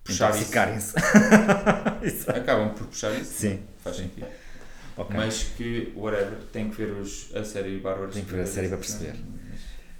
puxar 0.03 0.38
isso. 0.38 0.95
Acabam 2.29 2.69
por 2.73 2.88
puxar 2.88 3.12
isso. 3.19 3.33
Sim. 3.33 3.59
Faz 3.83 3.97
sentido. 3.97 4.27
Okay. 4.95 5.17
Mas 5.17 5.43
que, 5.57 5.91
whatever, 5.95 6.38
tem 6.51 6.69
que 6.69 6.75
ver 6.77 6.91
os, 6.93 7.35
a 7.35 7.43
série 7.43 7.79
Bárbaros. 7.79 8.13
Tem 8.13 8.23
que 8.23 8.31
ver 8.31 8.41
a 8.41 8.45
série 8.45 8.67
para 8.67 8.77
perceber. 8.77 9.15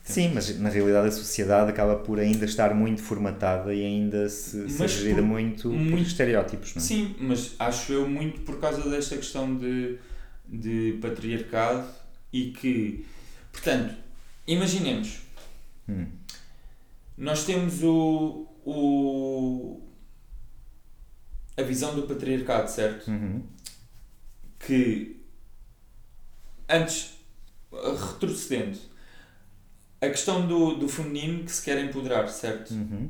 Sim, 0.04 0.32
mas 0.34 0.60
na 0.60 0.70
realidade 0.70 1.08
a 1.08 1.12
sociedade 1.12 1.70
acaba 1.70 1.96
por 1.96 2.20
ainda 2.20 2.44
estar 2.44 2.74
muito 2.76 3.02
formatada 3.02 3.74
e 3.74 3.86
ainda 3.86 4.28
se, 4.28 4.70
se 4.70 4.88
gerida 4.88 5.22
muito, 5.22 5.70
muito 5.70 5.92
por 5.92 6.00
estereótipos, 6.00 6.76
não 6.76 6.82
é? 6.82 6.86
Sim, 6.86 7.16
mas 7.20 7.56
acho 7.58 7.94
eu 7.94 8.08
muito 8.08 8.42
por 8.42 8.60
causa 8.60 8.90
desta 8.90 9.16
questão 9.16 9.56
de, 9.56 9.98
de 10.46 11.00
patriarcado 11.02 11.88
e 12.34 12.52
que, 12.52 13.06
portanto, 13.50 13.96
imaginemos, 14.46 15.22
hum. 15.88 16.08
nós 17.18 17.46
temos 17.46 17.82
o, 17.82 18.46
o, 18.66 19.82
a 21.56 21.62
visão 21.62 21.96
do 21.96 22.04
patriarcado, 22.04 22.70
certo? 22.70 23.10
Uhum. 23.10 23.42
Que 24.66 25.22
antes, 26.70 27.18
retrocedendo, 27.72 28.78
a 30.02 30.10
questão 30.10 30.46
do, 30.46 30.76
do 30.76 30.90
feminino 30.90 31.44
que 31.44 31.52
se 31.52 31.64
quer 31.64 31.84
empoderar, 31.84 32.28
certo? 32.28 32.72
Uhum. 32.74 33.10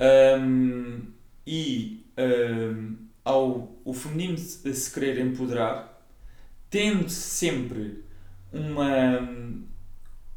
Um, 0.00 1.02
e 1.46 2.06
um, 2.16 2.96
ao 3.24 3.72
o 3.84 3.92
feminino 3.92 4.38
se, 4.38 4.72
se 4.74 4.90
querer 4.92 5.18
empoderar, 5.18 6.00
tendo 6.70 7.08
sempre 7.08 8.04
uma, 8.52 9.28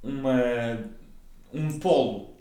uma, 0.01 0.79
um 1.53 1.79
polo 1.79 2.35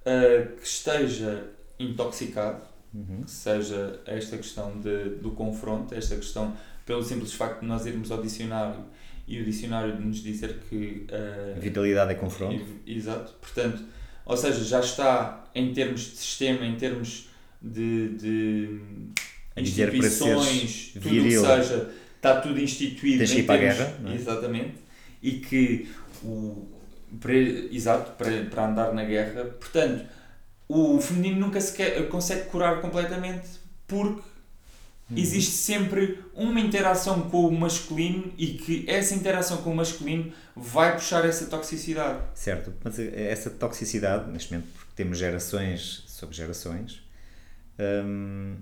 uh, 0.00 0.56
que 0.56 0.66
esteja 0.66 1.50
intoxicado, 1.78 2.66
uhum. 2.92 3.22
que 3.22 3.30
seja 3.30 4.00
esta 4.06 4.36
questão 4.36 4.78
de, 4.78 5.16
do 5.16 5.30
confronto, 5.30 5.94
esta 5.94 6.16
questão 6.16 6.54
pelo 6.92 7.02
simples 7.02 7.32
facto 7.32 7.60
de 7.60 7.66
nós 7.66 7.86
irmos 7.86 8.10
ao 8.10 8.20
dicionário 8.20 8.84
e 9.26 9.40
o 9.40 9.44
dicionário 9.46 9.98
nos 9.98 10.22
dizer 10.22 10.58
que. 10.68 11.06
Uh, 11.08 11.58
Vitalidade 11.58 12.12
é 12.12 12.14
confronto. 12.14 12.62
Exato. 12.86 13.32
Portanto, 13.40 13.82
ou 14.26 14.36
seja, 14.36 14.62
já 14.62 14.80
está 14.80 15.44
em 15.54 15.72
termos 15.72 16.02
de 16.02 16.16
sistema, 16.16 16.66
em 16.66 16.76
termos 16.76 17.30
de, 17.62 18.08
de 18.10 18.80
instituições, 19.56 20.92
tudo 21.00 21.20
o 21.20 21.22
que 21.22 21.30
seja, 21.30 21.90
está 22.14 22.42
tudo 22.42 22.60
instituído. 22.60 23.18
Tens 23.18 23.32
que 23.32 23.38
ir 23.38 23.44
para 23.44 23.58
termos, 23.58 23.80
a 23.80 23.84
guerra. 23.84 24.10
É? 24.10 24.14
Exatamente. 24.14 24.74
E 25.22 25.30
que 25.32 25.88
o. 26.22 26.68
Para, 27.20 27.34
exato, 27.34 28.12
para, 28.12 28.44
para 28.44 28.66
andar 28.66 28.92
na 28.92 29.04
guerra. 29.04 29.44
Portanto, 29.44 30.04
o 30.68 31.00
feminino 31.00 31.40
nunca 31.40 31.60
se 31.60 31.74
quer, 31.74 32.06
consegue 32.08 32.50
curar 32.50 32.82
completamente 32.82 33.48
porque 33.86 34.31
Uhum. 35.12 35.18
Existe 35.18 35.50
sempre 35.50 36.24
uma 36.34 36.58
interação 36.58 37.28
com 37.28 37.46
o 37.46 37.52
masculino 37.52 38.32
e 38.38 38.54
que 38.54 38.84
essa 38.88 39.14
interação 39.14 39.58
com 39.58 39.70
o 39.70 39.76
masculino 39.76 40.32
vai 40.56 40.94
puxar 40.94 41.24
essa 41.26 41.46
toxicidade. 41.46 42.22
Certo, 42.34 42.72
mas 42.82 42.98
essa 42.98 43.50
toxicidade, 43.50 44.30
neste 44.30 44.52
momento, 44.52 44.70
porque 44.72 44.90
temos 44.96 45.18
gerações 45.18 46.04
sobre 46.06 46.34
gerações, 46.34 47.02
hum, 47.78 48.56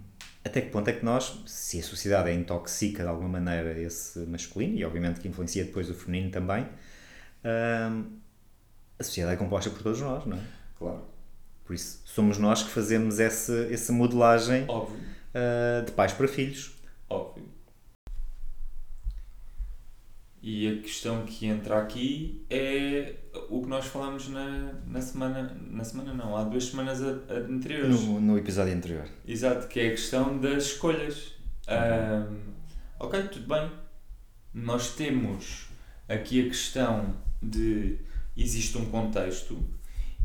até 0.45 0.61
que 0.61 0.71
ponto 0.71 0.89
é 0.89 0.93
que 0.93 1.05
nós, 1.05 1.41
se 1.47 1.79
a 1.79 1.83
sociedade 1.85 2.31
é 2.31 2.35
intoxica 2.35 3.05
de 3.05 3.09
alguma 3.09 3.29
maneira 3.29 3.79
esse 3.79 4.19
masculino, 4.21 4.77
e 4.77 4.85
obviamente 4.85 5.21
que 5.21 5.29
influencia 5.29 5.65
depois 5.65 5.89
o 5.89 5.95
feminino 5.95 6.33
também, 6.33 6.67
hum, 7.45 8.07
a 8.99 9.05
sociedade 9.05 9.35
é 9.35 9.39
composta 9.39 9.71
por 9.71 9.83
todos 9.83 10.01
nós, 10.01 10.27
não 10.27 10.37
é? 10.37 10.41
Claro. 10.77 11.05
Por 11.65 11.75
isso, 11.75 12.03
somos 12.05 12.39
nós 12.39 12.65
que 12.65 12.71
fazemos 12.71 13.21
essa, 13.21 13.69
essa 13.71 13.93
modelagem. 13.93 14.65
Óbvio 14.67 15.20
uh, 15.35 15.85
de 15.85 15.93
pais 15.93 16.13
para 16.13 16.29
filhos. 16.29 16.75
Óbvio. 17.09 17.49
E 20.43 20.69
a 20.69 20.83
questão 20.83 21.27
que 21.27 21.47
entra 21.47 21.79
aqui 21.79 22.47
é 22.49 23.15
o 23.51 23.61
que 23.63 23.69
nós 23.69 23.87
falamos 23.87 24.29
na, 24.29 24.73
na 24.87 25.01
semana. 25.01 25.55
Na 25.71 25.85
semana 25.85 26.15
não, 26.15 26.35
há 26.35 26.45
duas 26.45 26.65
semanas 26.65 27.01
anteriores. 27.03 28.01
No, 28.03 28.21
no 28.21 28.39
episódio 28.39 28.75
anterior. 28.75 29.07
Exato, 29.27 29.69
que 29.69 29.81
é 29.81 29.89
a 29.89 29.91
questão 29.91 30.39
das 30.39 30.65
escolhas. 30.65 31.35
Um, 31.69 32.39
ok, 32.99 33.23
tudo 33.25 33.47
bem. 33.47 33.71
Nós 34.55 34.95
temos 34.95 35.67
aqui 36.09 36.47
a 36.47 36.49
questão 36.49 37.15
de 37.43 37.99
existe 38.37 38.79
um 38.79 38.87
contexto 38.87 39.63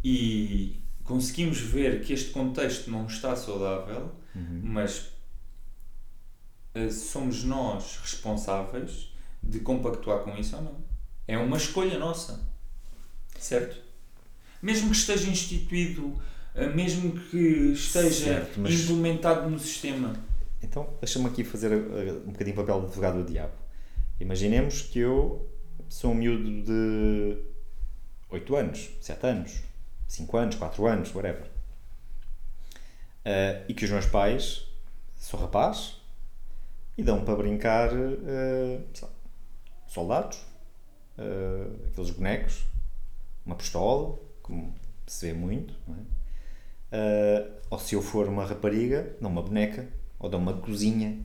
e 0.03 0.79
conseguimos 1.03 1.59
ver 1.59 2.01
que 2.01 2.13
este 2.13 2.31
contexto 2.31 2.89
não 2.89 3.05
está 3.05 3.35
saudável 3.35 4.12
Uhum. 4.35 4.61
Mas 4.63 5.11
uh, 6.75 6.91
somos 6.91 7.43
nós 7.43 7.99
responsáveis 8.01 9.13
de 9.41 9.59
compactuar 9.59 10.19
com 10.19 10.35
isso 10.35 10.55
ou 10.55 10.61
não. 10.61 10.75
É 11.27 11.37
uma 11.37 11.57
escolha 11.57 11.97
nossa. 11.97 12.47
Certo? 13.39 13.81
Mesmo 14.61 14.89
que 14.89 14.95
esteja 14.95 15.29
instituído, 15.29 16.07
uh, 16.07 16.75
mesmo 16.75 17.11
que 17.13 17.73
esteja 17.73 18.25
certo, 18.25 18.59
mas... 18.59 18.73
implementado 18.73 19.49
no 19.49 19.59
sistema. 19.59 20.13
Então, 20.61 20.89
deixa-me 20.99 21.27
aqui 21.27 21.43
fazer 21.43 21.71
uh, 21.71 22.23
um 22.27 22.31
bocadinho 22.31 22.55
o 22.55 22.59
papel 22.59 22.79
de 22.81 22.85
advogado 22.87 23.23
do 23.23 23.31
diabo. 23.31 23.53
Imaginemos 24.19 24.81
que 24.81 24.99
eu 24.99 25.49
sou 25.89 26.11
um 26.11 26.15
miúdo 26.15 26.63
de 26.63 27.37
8 28.29 28.55
anos, 28.55 28.89
7 29.01 29.27
anos, 29.27 29.61
5 30.07 30.37
anos, 30.37 30.55
4 30.55 30.87
anos, 30.87 31.13
whatever. 31.13 31.54
Uh, 33.25 33.65
e 33.67 33.74
que 33.74 33.84
os 33.84 33.89
meus 33.89 34.05
pais, 34.05 34.67
sou 35.17 35.39
rapaz, 35.39 36.00
e 36.96 37.01
dão 37.01 37.25
para 37.25 37.36
brincar 37.36 37.91
uh, 37.91 38.84
soldados, 39.88 40.38
uh, 41.17 41.88
aqueles 41.88 42.12
bonecos, 42.12 42.63
uma 43.44 43.55
pistola, 43.55 44.20
como 44.44 44.75
se 45.08 45.25
vê 45.25 45.34
muito, 45.34 45.74
é? 46.91 47.48
ou 47.70 47.79
se 47.79 47.96
eu 47.96 48.01
for 48.01 48.27
uma 48.27 48.46
rapariga, 48.46 49.15
dão 49.20 49.32
uma 49.32 49.41
boneca, 49.41 49.88
ou 50.20 50.29
dão 50.29 50.39
uma 50.39 50.53
cozinha, 50.53 51.20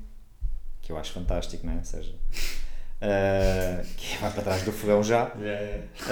que 0.80 0.90
eu 0.90 0.96
acho 0.96 1.12
fantástico, 1.12 1.66
não 1.66 1.74
é? 1.74 1.76
Ou 1.76 1.84
seja, 1.84 2.14
que 3.96 4.16
vai 4.16 4.32
para 4.32 4.42
trás 4.42 4.62
do 4.62 4.72
fogão 4.72 5.02
já. 5.02 5.32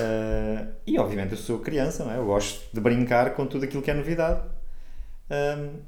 e 0.87 0.99
obviamente 0.99 1.33
eu 1.33 1.39
sou 1.39 1.59
criança, 1.59 2.05
não 2.05 2.13
é? 2.13 2.19
Eu 2.19 2.27
gosto 2.27 2.73
de 2.73 2.81
brincar 2.81 3.35
com 3.35 3.47
tudo 3.47 3.65
aquilo 3.65 3.83
que 3.83 3.91
é 3.91 3.95
novidade. 3.95 4.43
Um, 5.31 5.81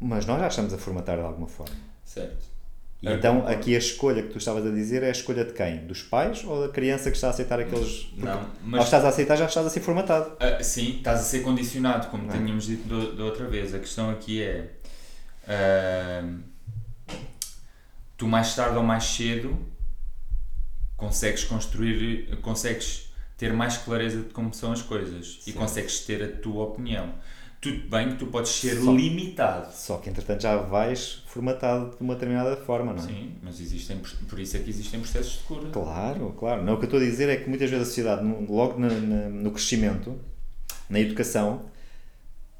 mas 0.00 0.26
nós 0.26 0.40
já 0.40 0.48
estamos 0.48 0.72
a 0.72 0.78
formatar 0.78 1.16
de 1.16 1.24
alguma 1.24 1.48
forma. 1.48 1.74
Certo. 2.04 2.58
E 3.00 3.08
então, 3.08 3.46
aqui 3.46 3.76
a 3.76 3.78
escolha 3.78 4.22
que 4.22 4.30
tu 4.30 4.38
estavas 4.38 4.66
a 4.66 4.70
dizer 4.70 5.04
é 5.04 5.08
a 5.08 5.12
escolha 5.12 5.44
de 5.44 5.52
quem? 5.52 5.86
Dos 5.86 6.02
pais 6.02 6.42
ou 6.44 6.66
da 6.66 6.72
criança 6.72 7.10
que 7.10 7.16
está 7.16 7.28
a 7.28 7.30
aceitar 7.30 7.60
aqueles. 7.60 8.08
Não, 8.16 8.50
mas. 8.64 8.84
Estás 8.84 9.04
a 9.04 9.08
aceitar, 9.08 9.36
já 9.36 9.46
estás 9.46 9.66
a 9.66 9.70
ser 9.70 9.80
formatado. 9.80 10.30
Uh, 10.32 10.62
sim, 10.62 10.96
estás 10.96 11.20
a 11.20 11.22
ser 11.22 11.40
condicionado, 11.40 12.08
como 12.08 12.24
não. 12.24 12.34
É? 12.34 12.38
tínhamos 12.38 12.66
dito 12.66 12.88
da 12.88 13.24
outra 13.24 13.46
vez. 13.46 13.72
A 13.72 13.78
questão 13.78 14.10
aqui 14.10 14.42
é. 14.42 14.72
Uh, 15.44 16.40
tu 18.16 18.26
mais 18.26 18.54
tarde 18.56 18.76
ou 18.76 18.82
mais 18.82 19.04
cedo 19.04 19.56
consegues 20.96 21.44
construir. 21.44 22.36
consegues 22.42 23.12
ter 23.36 23.52
mais 23.52 23.76
clareza 23.76 24.22
de 24.22 24.30
como 24.30 24.52
são 24.52 24.72
as 24.72 24.82
coisas 24.82 25.38
sim. 25.40 25.52
e 25.52 25.54
consegues 25.54 26.00
ter 26.00 26.20
a 26.24 26.28
tua 26.42 26.64
opinião 26.64 27.14
tudo 27.60 27.88
bem 27.88 28.10
que 28.10 28.16
tu 28.16 28.26
podes 28.26 28.52
ser 28.52 28.76
só, 28.76 28.92
limitado. 28.92 29.72
Só 29.72 29.98
que 29.98 30.08
entretanto 30.08 30.42
já 30.42 30.56
vais 30.56 31.22
formatado 31.26 31.96
de 31.96 32.02
uma 32.02 32.14
determinada 32.14 32.56
forma, 32.56 32.92
não 32.92 33.02
é? 33.02 33.06
Sim, 33.06 33.32
mas 33.42 33.60
existem, 33.60 34.00
por 34.28 34.38
isso 34.38 34.56
é 34.56 34.60
que 34.60 34.70
existem 34.70 35.00
processos 35.00 35.38
de 35.38 35.44
cura. 35.44 35.68
Claro, 35.70 36.34
claro. 36.38 36.62
Não, 36.62 36.74
o 36.74 36.76
que 36.76 36.84
eu 36.84 36.88
estou 36.88 37.00
a 37.00 37.02
dizer 37.02 37.28
é 37.28 37.36
que 37.36 37.48
muitas 37.48 37.68
vezes 37.68 37.84
a 37.84 37.88
sociedade, 37.88 38.24
logo 38.48 38.78
no, 38.78 38.88
no 39.30 39.50
crescimento, 39.50 40.18
na 40.88 41.00
educação, 41.00 41.62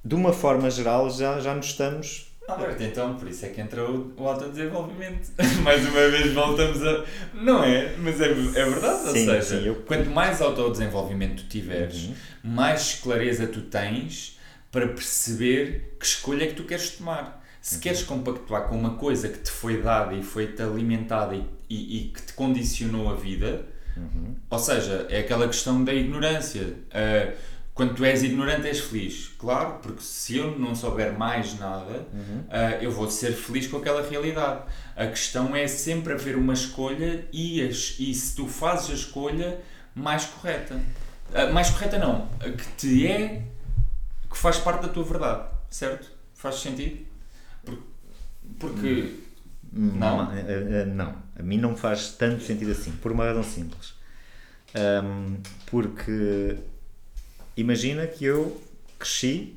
de 0.04 0.14
uma 0.14 0.32
forma 0.32 0.70
geral 0.70 1.10
já, 1.10 1.38
já 1.40 1.54
nos 1.54 1.66
estamos 1.66 2.28
Alberto, 2.48 2.82
então 2.82 3.14
por 3.14 3.28
isso 3.28 3.44
é 3.44 3.50
que 3.50 3.60
entra 3.60 3.84
o, 3.84 4.14
o 4.16 4.26
autodesenvolvimento. 4.26 5.28
mais 5.62 5.86
uma 5.86 6.08
vez 6.08 6.32
voltamos 6.32 6.82
a. 6.82 7.04
Não 7.34 7.62
é? 7.62 7.94
Mas 7.98 8.18
é, 8.22 8.30
é 8.30 8.64
verdade. 8.64 9.02
Sim, 9.02 9.28
Ou 9.28 9.42
seja, 9.42 9.42
sim, 9.42 9.66
eu... 9.66 9.74
quanto 9.82 10.08
mais 10.08 10.40
autodesenvolvimento 10.40 11.42
tu 11.42 11.48
tiveres, 11.48 12.06
uhum. 12.06 12.14
mais 12.42 12.94
clareza 13.02 13.46
tu 13.46 13.60
tens 13.60 14.37
para 14.70 14.88
perceber 14.88 15.96
que 15.98 16.06
escolha 16.06 16.44
é 16.44 16.46
que 16.48 16.54
tu 16.54 16.64
queres 16.64 16.90
tomar. 16.90 17.44
Se 17.60 17.76
uhum. 17.76 17.80
queres 17.80 18.02
compactuar 18.02 18.68
com 18.68 18.78
uma 18.78 18.94
coisa 18.94 19.28
que 19.28 19.38
te 19.38 19.50
foi 19.50 19.82
dada 19.82 20.14
e 20.14 20.22
foi-te 20.22 20.62
alimentada 20.62 21.34
e, 21.34 21.46
e, 21.68 21.98
e, 21.98 22.08
que 22.08 22.22
te 22.22 22.32
condicionou 22.32 23.10
a 23.10 23.16
vida, 23.16 23.66
uhum. 23.96 24.36
ou 24.48 24.58
seja, 24.58 25.06
é 25.10 25.20
aquela 25.20 25.46
questão 25.46 25.82
da 25.82 25.92
ignorância. 25.92 26.62
Uh, 26.62 27.58
quando 27.74 27.94
tu 27.94 28.04
és 28.04 28.24
ignorante, 28.24 28.66
és 28.66 28.80
feliz. 28.80 29.30
Claro, 29.38 29.78
porque 29.80 30.02
se 30.02 30.36
eu 30.36 30.58
não 30.58 30.74
souber 30.74 31.16
mais 31.16 31.58
nada, 31.58 32.08
uhum. 32.12 32.40
uh, 32.40 32.82
eu 32.82 32.90
vou 32.90 33.10
ser 33.10 33.32
feliz 33.32 33.66
com 33.66 33.76
aquela 33.76 34.08
realidade. 34.08 34.62
A 34.96 35.06
questão 35.06 35.54
é 35.54 35.66
sempre 35.66 36.12
haver 36.12 36.36
uma 36.36 36.52
escolha 36.52 37.26
e, 37.32 37.62
as, 37.62 37.96
e 37.98 38.12
se 38.14 38.34
tu 38.34 38.46
fazes 38.48 38.90
a 38.90 38.94
escolha 38.94 39.60
mais 39.94 40.26
correta. 40.26 40.74
Uh, 40.74 41.52
mais 41.52 41.70
correta 41.70 41.98
não, 41.98 42.28
que 42.40 42.66
te 42.76 43.06
é 43.06 43.42
que 44.30 44.36
faz 44.36 44.58
parte 44.58 44.82
da 44.82 44.88
tua 44.88 45.04
verdade, 45.04 45.48
certo? 45.70 46.10
Faz 46.34 46.56
sentido? 46.56 47.06
Porque, 47.64 47.82
porque 48.58 49.14
Não? 49.72 50.30
Não. 50.86 51.22
A 51.36 51.42
mim 51.42 51.58
não 51.58 51.76
faz 51.76 52.12
tanto 52.12 52.42
sentido 52.42 52.72
assim, 52.72 52.92
por 52.92 53.12
uma 53.12 53.24
razão 53.24 53.42
simples. 53.42 53.94
Um, 54.74 55.38
porque 55.66 56.56
imagina 57.56 58.06
que 58.06 58.24
eu 58.24 58.60
cresci, 58.98 59.56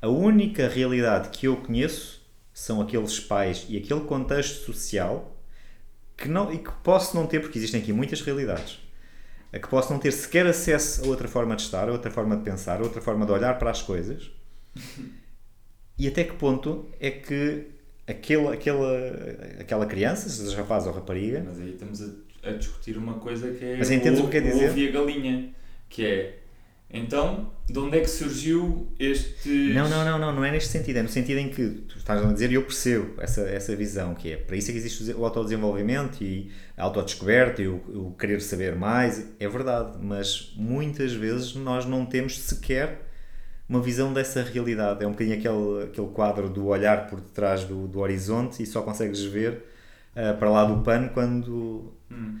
a 0.00 0.08
única 0.08 0.68
realidade 0.68 1.28
que 1.28 1.46
eu 1.46 1.56
conheço 1.56 2.20
são 2.52 2.80
aqueles 2.80 3.20
pais 3.20 3.66
e 3.68 3.76
aquele 3.76 4.00
contexto 4.00 4.64
social 4.64 5.36
que 6.16 6.28
não, 6.28 6.52
e 6.52 6.58
que 6.58 6.70
posso 6.82 7.16
não 7.16 7.26
ter, 7.26 7.40
porque 7.40 7.58
existem 7.58 7.80
aqui 7.80 7.92
muitas 7.92 8.20
realidades, 8.20 8.78
a 9.52 9.58
que 9.58 9.68
posso 9.68 9.92
não 9.92 10.00
ter 10.00 10.12
sequer 10.12 10.46
acesso 10.46 11.04
a 11.04 11.08
outra 11.08 11.28
forma 11.28 11.54
de 11.54 11.62
estar, 11.62 11.88
a 11.88 11.92
outra 11.92 12.10
forma 12.10 12.36
de 12.36 12.42
pensar, 12.42 12.80
a 12.80 12.82
outra 12.82 13.00
forma 13.00 13.26
de 13.26 13.32
olhar 13.32 13.58
para 13.58 13.70
as 13.70 13.82
coisas. 13.82 14.30
E 15.98 16.08
até 16.08 16.24
que 16.24 16.32
ponto 16.32 16.88
é 16.98 17.10
que 17.10 17.66
aquele, 18.06 18.48
aquela, 18.48 18.90
aquela 19.60 19.86
criança, 19.86 20.28
seja 20.28 20.56
rapaz 20.56 20.86
ou 20.86 20.92
rapariga. 20.92 21.44
Mas 21.46 21.60
aí 21.60 21.74
estamos 21.74 22.02
a, 22.02 22.48
a 22.48 22.52
discutir 22.52 22.96
uma 22.96 23.14
coisa 23.20 23.52
que 23.52 23.64
é. 23.64 23.76
Mas 23.76 23.90
entendes 23.90 24.18
o, 24.18 24.24
o 24.24 24.26
que 24.26 24.32
quer 24.32 24.42
dizer? 24.42 24.68
O 24.68 24.70
ovo 24.70 24.78
e 24.78 24.88
a 24.88 24.90
galinha. 24.90 25.54
Que 25.88 26.06
é 26.06 26.38
então, 26.92 27.50
de 27.66 27.78
onde 27.78 27.96
é 27.96 28.00
que 28.00 28.10
surgiu 28.10 28.86
este. 28.98 29.48
Não, 29.72 29.88
não, 29.88 30.04
não, 30.04 30.18
não, 30.18 30.32
não 30.32 30.44
é 30.44 30.50
neste 30.50 30.68
sentido. 30.68 30.98
É 30.98 31.02
no 31.02 31.08
sentido 31.08 31.38
em 31.38 31.48
que 31.48 31.66
tu 31.88 31.96
estás 31.96 32.22
a 32.22 32.30
dizer 32.30 32.52
e 32.52 32.54
eu 32.54 32.62
percebo 32.62 33.14
essa, 33.18 33.40
essa 33.42 33.74
visão, 33.74 34.14
que 34.14 34.32
é 34.32 34.36
para 34.36 34.56
isso 34.56 34.70
é 34.70 34.72
que 34.72 34.78
existe 34.78 35.10
o 35.12 35.24
autodesenvolvimento 35.24 36.22
e 36.22 36.52
a 36.76 36.82
autodescoberta 36.84 37.62
e 37.62 37.68
o, 37.68 37.76
o 37.76 38.14
querer 38.18 38.42
saber 38.42 38.76
mais. 38.76 39.26
É 39.40 39.48
verdade, 39.48 39.96
mas 40.02 40.52
muitas 40.54 41.14
vezes 41.14 41.54
nós 41.54 41.86
não 41.86 42.04
temos 42.04 42.38
sequer 42.38 43.08
uma 43.66 43.80
visão 43.80 44.12
dessa 44.12 44.42
realidade. 44.42 45.02
É 45.02 45.06
um 45.06 45.12
bocadinho 45.12 45.38
aquele, 45.38 45.84
aquele 45.84 46.08
quadro 46.08 46.50
do 46.50 46.66
olhar 46.66 47.06
por 47.08 47.22
detrás 47.22 47.64
do, 47.64 47.88
do 47.88 48.00
horizonte 48.00 48.62
e 48.62 48.66
só 48.66 48.82
consegues 48.82 49.22
ver 49.22 49.64
uh, 50.14 50.36
para 50.38 50.50
lá 50.50 50.66
do 50.66 50.82
pano 50.82 51.08
quando. 51.08 51.94
Hum. 52.10 52.38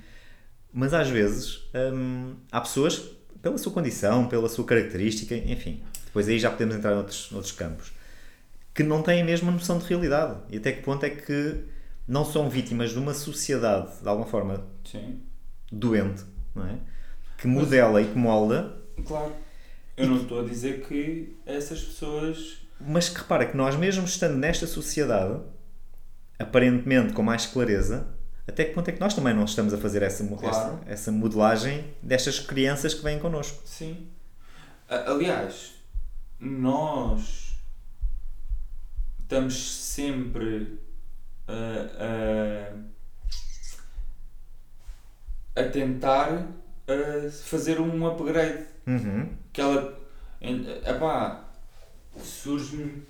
Mas 0.70 0.92
às 0.92 1.08
vezes 1.08 1.70
hum, 1.74 2.34
há 2.50 2.60
pessoas 2.60 3.21
pela 3.42 3.58
sua 3.58 3.72
condição, 3.72 4.28
pela 4.28 4.48
sua 4.48 4.64
característica, 4.64 5.34
enfim. 5.34 5.82
Depois 6.06 6.28
aí 6.28 6.38
já 6.38 6.50
podemos 6.50 6.76
entrar 6.76 6.94
noutros, 6.94 7.30
noutros 7.32 7.52
campos. 7.52 7.92
Que 8.72 8.82
não 8.82 9.02
têm 9.02 9.20
a 9.20 9.24
mesma 9.24 9.50
noção 9.50 9.78
de 9.78 9.84
realidade. 9.86 10.40
E 10.48 10.56
até 10.56 10.72
que 10.72 10.82
ponto 10.82 11.04
é 11.04 11.10
que 11.10 11.64
não 12.06 12.24
são 12.24 12.48
vítimas 12.48 12.90
de 12.90 12.98
uma 12.98 13.12
sociedade, 13.12 13.90
de 14.00 14.08
alguma 14.08 14.26
forma, 14.26 14.64
Sim. 14.84 15.20
doente, 15.70 16.22
não 16.54 16.66
é? 16.66 16.78
Que 17.36 17.46
modela 17.46 17.94
Mas, 17.94 18.06
e 18.06 18.12
que 18.12 18.18
molda. 18.18 18.76
Claro. 19.04 19.32
Eu 19.96 20.06
não 20.06 20.22
estou 20.22 20.40
a 20.40 20.44
dizer 20.44 20.86
que 20.86 21.36
essas 21.44 21.82
pessoas. 21.82 22.58
Mas 22.80 23.08
que 23.08 23.18
repara 23.18 23.46
que 23.46 23.56
nós, 23.56 23.76
mesmo 23.76 24.04
estando 24.04 24.36
nesta 24.36 24.66
sociedade, 24.66 25.40
aparentemente 26.38 27.12
com 27.12 27.22
mais 27.22 27.46
clareza, 27.46 28.06
até 28.46 28.64
que 28.64 28.74
ponto 28.74 28.88
é 28.88 28.92
que 28.92 29.00
nós 29.00 29.14
também 29.14 29.34
não 29.34 29.44
estamos 29.44 29.72
a 29.72 29.78
fazer 29.78 30.02
essa, 30.02 30.26
claro. 30.26 30.46
essa, 30.46 30.80
essa 30.86 31.12
modelagem 31.12 31.84
destas 32.02 32.40
crianças 32.40 32.92
que 32.92 33.02
vêm 33.02 33.18
connosco? 33.18 33.62
Sim. 33.64 34.08
Aliás, 34.88 35.74
nós 36.40 37.56
estamos 39.20 39.54
sempre 39.80 40.78
a, 41.46 42.74
a, 45.56 45.62
a 45.62 45.68
tentar 45.68 46.46
a 46.88 47.30
fazer 47.30 47.80
um 47.80 48.06
upgrade. 48.06 48.64
Uhum. 48.86 49.30
Que 49.52 49.60
ela. 49.60 49.98
Epá, 50.84 51.44
surge-me 52.18 53.04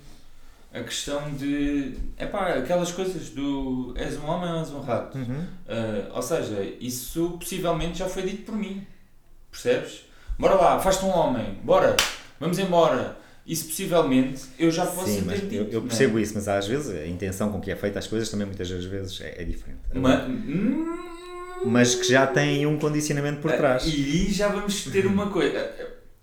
a 0.73 0.81
questão 0.81 1.31
de. 1.33 1.93
É 2.17 2.25
pá, 2.25 2.55
aquelas 2.55 2.91
coisas 2.91 3.29
do. 3.29 3.93
És 3.95 4.17
um 4.17 4.25
homem 4.25 4.51
ou 4.51 4.59
és 4.59 4.71
um 4.71 4.81
rato? 4.81 5.17
Uhum. 5.17 5.41
Uh, 5.41 6.15
ou 6.15 6.21
seja, 6.21 6.61
isso 6.79 7.37
possivelmente 7.39 7.99
já 7.99 8.09
foi 8.09 8.23
dito 8.23 8.43
por 8.43 8.55
mim. 8.55 8.85
Percebes? 9.51 10.05
Bora 10.37 10.55
lá, 10.55 10.79
faz-te 10.79 11.05
um 11.05 11.09
homem, 11.09 11.59
bora, 11.63 11.95
vamos 12.39 12.57
embora. 12.57 13.21
Isso 13.45 13.65
possivelmente 13.65 14.41
eu 14.57 14.71
já 14.71 14.85
posso 14.85 15.09
Sim, 15.09 15.23
mas 15.25 15.41
dito, 15.41 15.53
eu, 15.53 15.69
eu 15.69 15.79
é? 15.79 15.83
percebo 15.83 16.17
isso, 16.17 16.33
mas 16.33 16.47
às 16.47 16.65
vezes 16.65 16.95
a 16.95 17.05
intenção 17.05 17.51
com 17.51 17.59
que 17.59 17.69
é 17.69 17.75
feita 17.75 17.99
as 17.99 18.07
coisas 18.07 18.29
também 18.29 18.47
muitas 18.47 18.69
vezes 18.69 19.19
é, 19.21 19.41
é 19.41 19.43
diferente. 19.43 19.81
Mas, 19.93 20.23
mas 21.65 21.95
que 21.95 22.07
já 22.07 22.25
tem 22.25 22.65
um 22.65 22.79
condicionamento 22.79 23.41
por 23.41 23.51
trás. 23.51 23.85
E 23.85 24.31
já 24.31 24.47
vamos 24.47 24.85
ter 24.85 25.05
uma 25.05 25.29
coisa. 25.29 25.69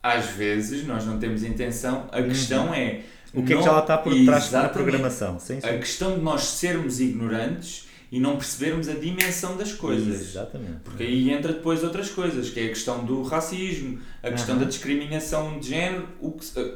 Às 0.02 0.30
vezes 0.30 0.86
nós 0.86 1.04
não 1.04 1.18
temos 1.18 1.44
intenção, 1.44 2.08
a 2.10 2.22
questão 2.22 2.68
uhum. 2.68 2.74
é 2.74 3.02
o 3.34 3.42
que 3.42 3.54
não, 3.54 3.60
é 3.60 3.62
que 3.62 3.64
já 3.64 3.72
lá 3.72 3.80
está 3.80 3.98
por 3.98 4.24
trás 4.24 4.50
da 4.50 4.68
programação? 4.68 5.38
Sim, 5.38 5.60
sim. 5.60 5.66
A 5.66 5.78
questão 5.78 6.18
de 6.18 6.20
nós 6.20 6.42
sermos 6.42 7.00
ignorantes 7.00 7.88
e 8.10 8.18
não 8.18 8.36
percebermos 8.36 8.88
a 8.88 8.94
dimensão 8.94 9.56
das 9.56 9.72
coisas. 9.72 10.20
Exatamente. 10.20 10.80
Porque 10.82 11.02
aí 11.02 11.30
entra 11.30 11.52
depois 11.52 11.84
outras 11.84 12.10
coisas, 12.10 12.50
que 12.50 12.58
é 12.58 12.64
a 12.64 12.68
questão 12.68 13.04
do 13.04 13.22
racismo, 13.22 14.00
a 14.22 14.30
questão 14.30 14.56
uhum. 14.56 14.62
da 14.62 14.66
discriminação 14.66 15.58
de 15.60 15.68
género, 15.68 16.08
o 16.20 16.32
que, 16.32 16.46
que, 16.50 16.74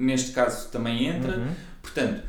neste 0.00 0.32
caso 0.32 0.70
também 0.70 1.06
entra. 1.06 1.36
Uhum. 1.36 1.52
Portanto, 1.82 2.22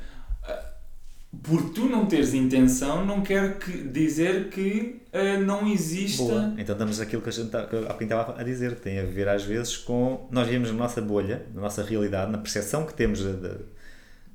por 1.44 1.70
tu 1.70 1.86
não 1.86 2.06
teres 2.06 2.34
intenção, 2.34 3.06
não 3.06 3.22
quer 3.22 3.58
que, 3.58 3.88
dizer 3.88 4.50
que 4.50 5.02
uh, 5.14 5.42
não 5.42 5.66
exista. 5.66 6.24
Boa. 6.24 6.54
Então 6.58 6.74
estamos 6.74 7.00
aquilo 7.00 7.22
que 7.22 7.30
a 7.30 7.32
gente 7.32 7.50
tá, 7.50 7.66
que 7.66 7.76
alguém 7.76 8.04
estava 8.04 8.40
a 8.40 8.44
dizer, 8.44 8.76
que 8.76 8.82
tem 8.82 9.00
a 9.00 9.06
ver 9.06 9.30
às 9.30 9.44
vezes 9.44 9.78
com. 9.78 10.28
Nós 10.30 10.46
vivemos 10.46 10.70
na 10.72 10.78
nossa 10.78 11.02
bolha, 11.02 11.46
na 11.54 11.62
nossa 11.62 11.84
realidade, 11.84 12.32
na 12.32 12.38
percepção 12.38 12.86
que 12.86 12.94
temos 12.94 13.24
da, 13.24 13.32
da, 13.32 13.56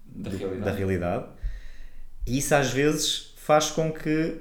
da, 0.09 0.31
realidade. 0.31 0.61
da 0.65 0.73
realidade, 0.73 1.27
e 2.27 2.39
isso 2.39 2.55
às 2.55 2.71
vezes 2.71 3.35
faz 3.37 3.71
com 3.71 3.93
que, 3.93 4.41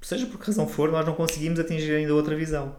seja 0.00 0.26
por 0.26 0.38
que 0.38 0.46
razão 0.46 0.66
for, 0.66 0.92
nós 0.92 1.04
não 1.04 1.14
conseguimos 1.14 1.58
atingir 1.58 1.92
ainda 1.92 2.14
outra 2.14 2.36
visão. 2.36 2.76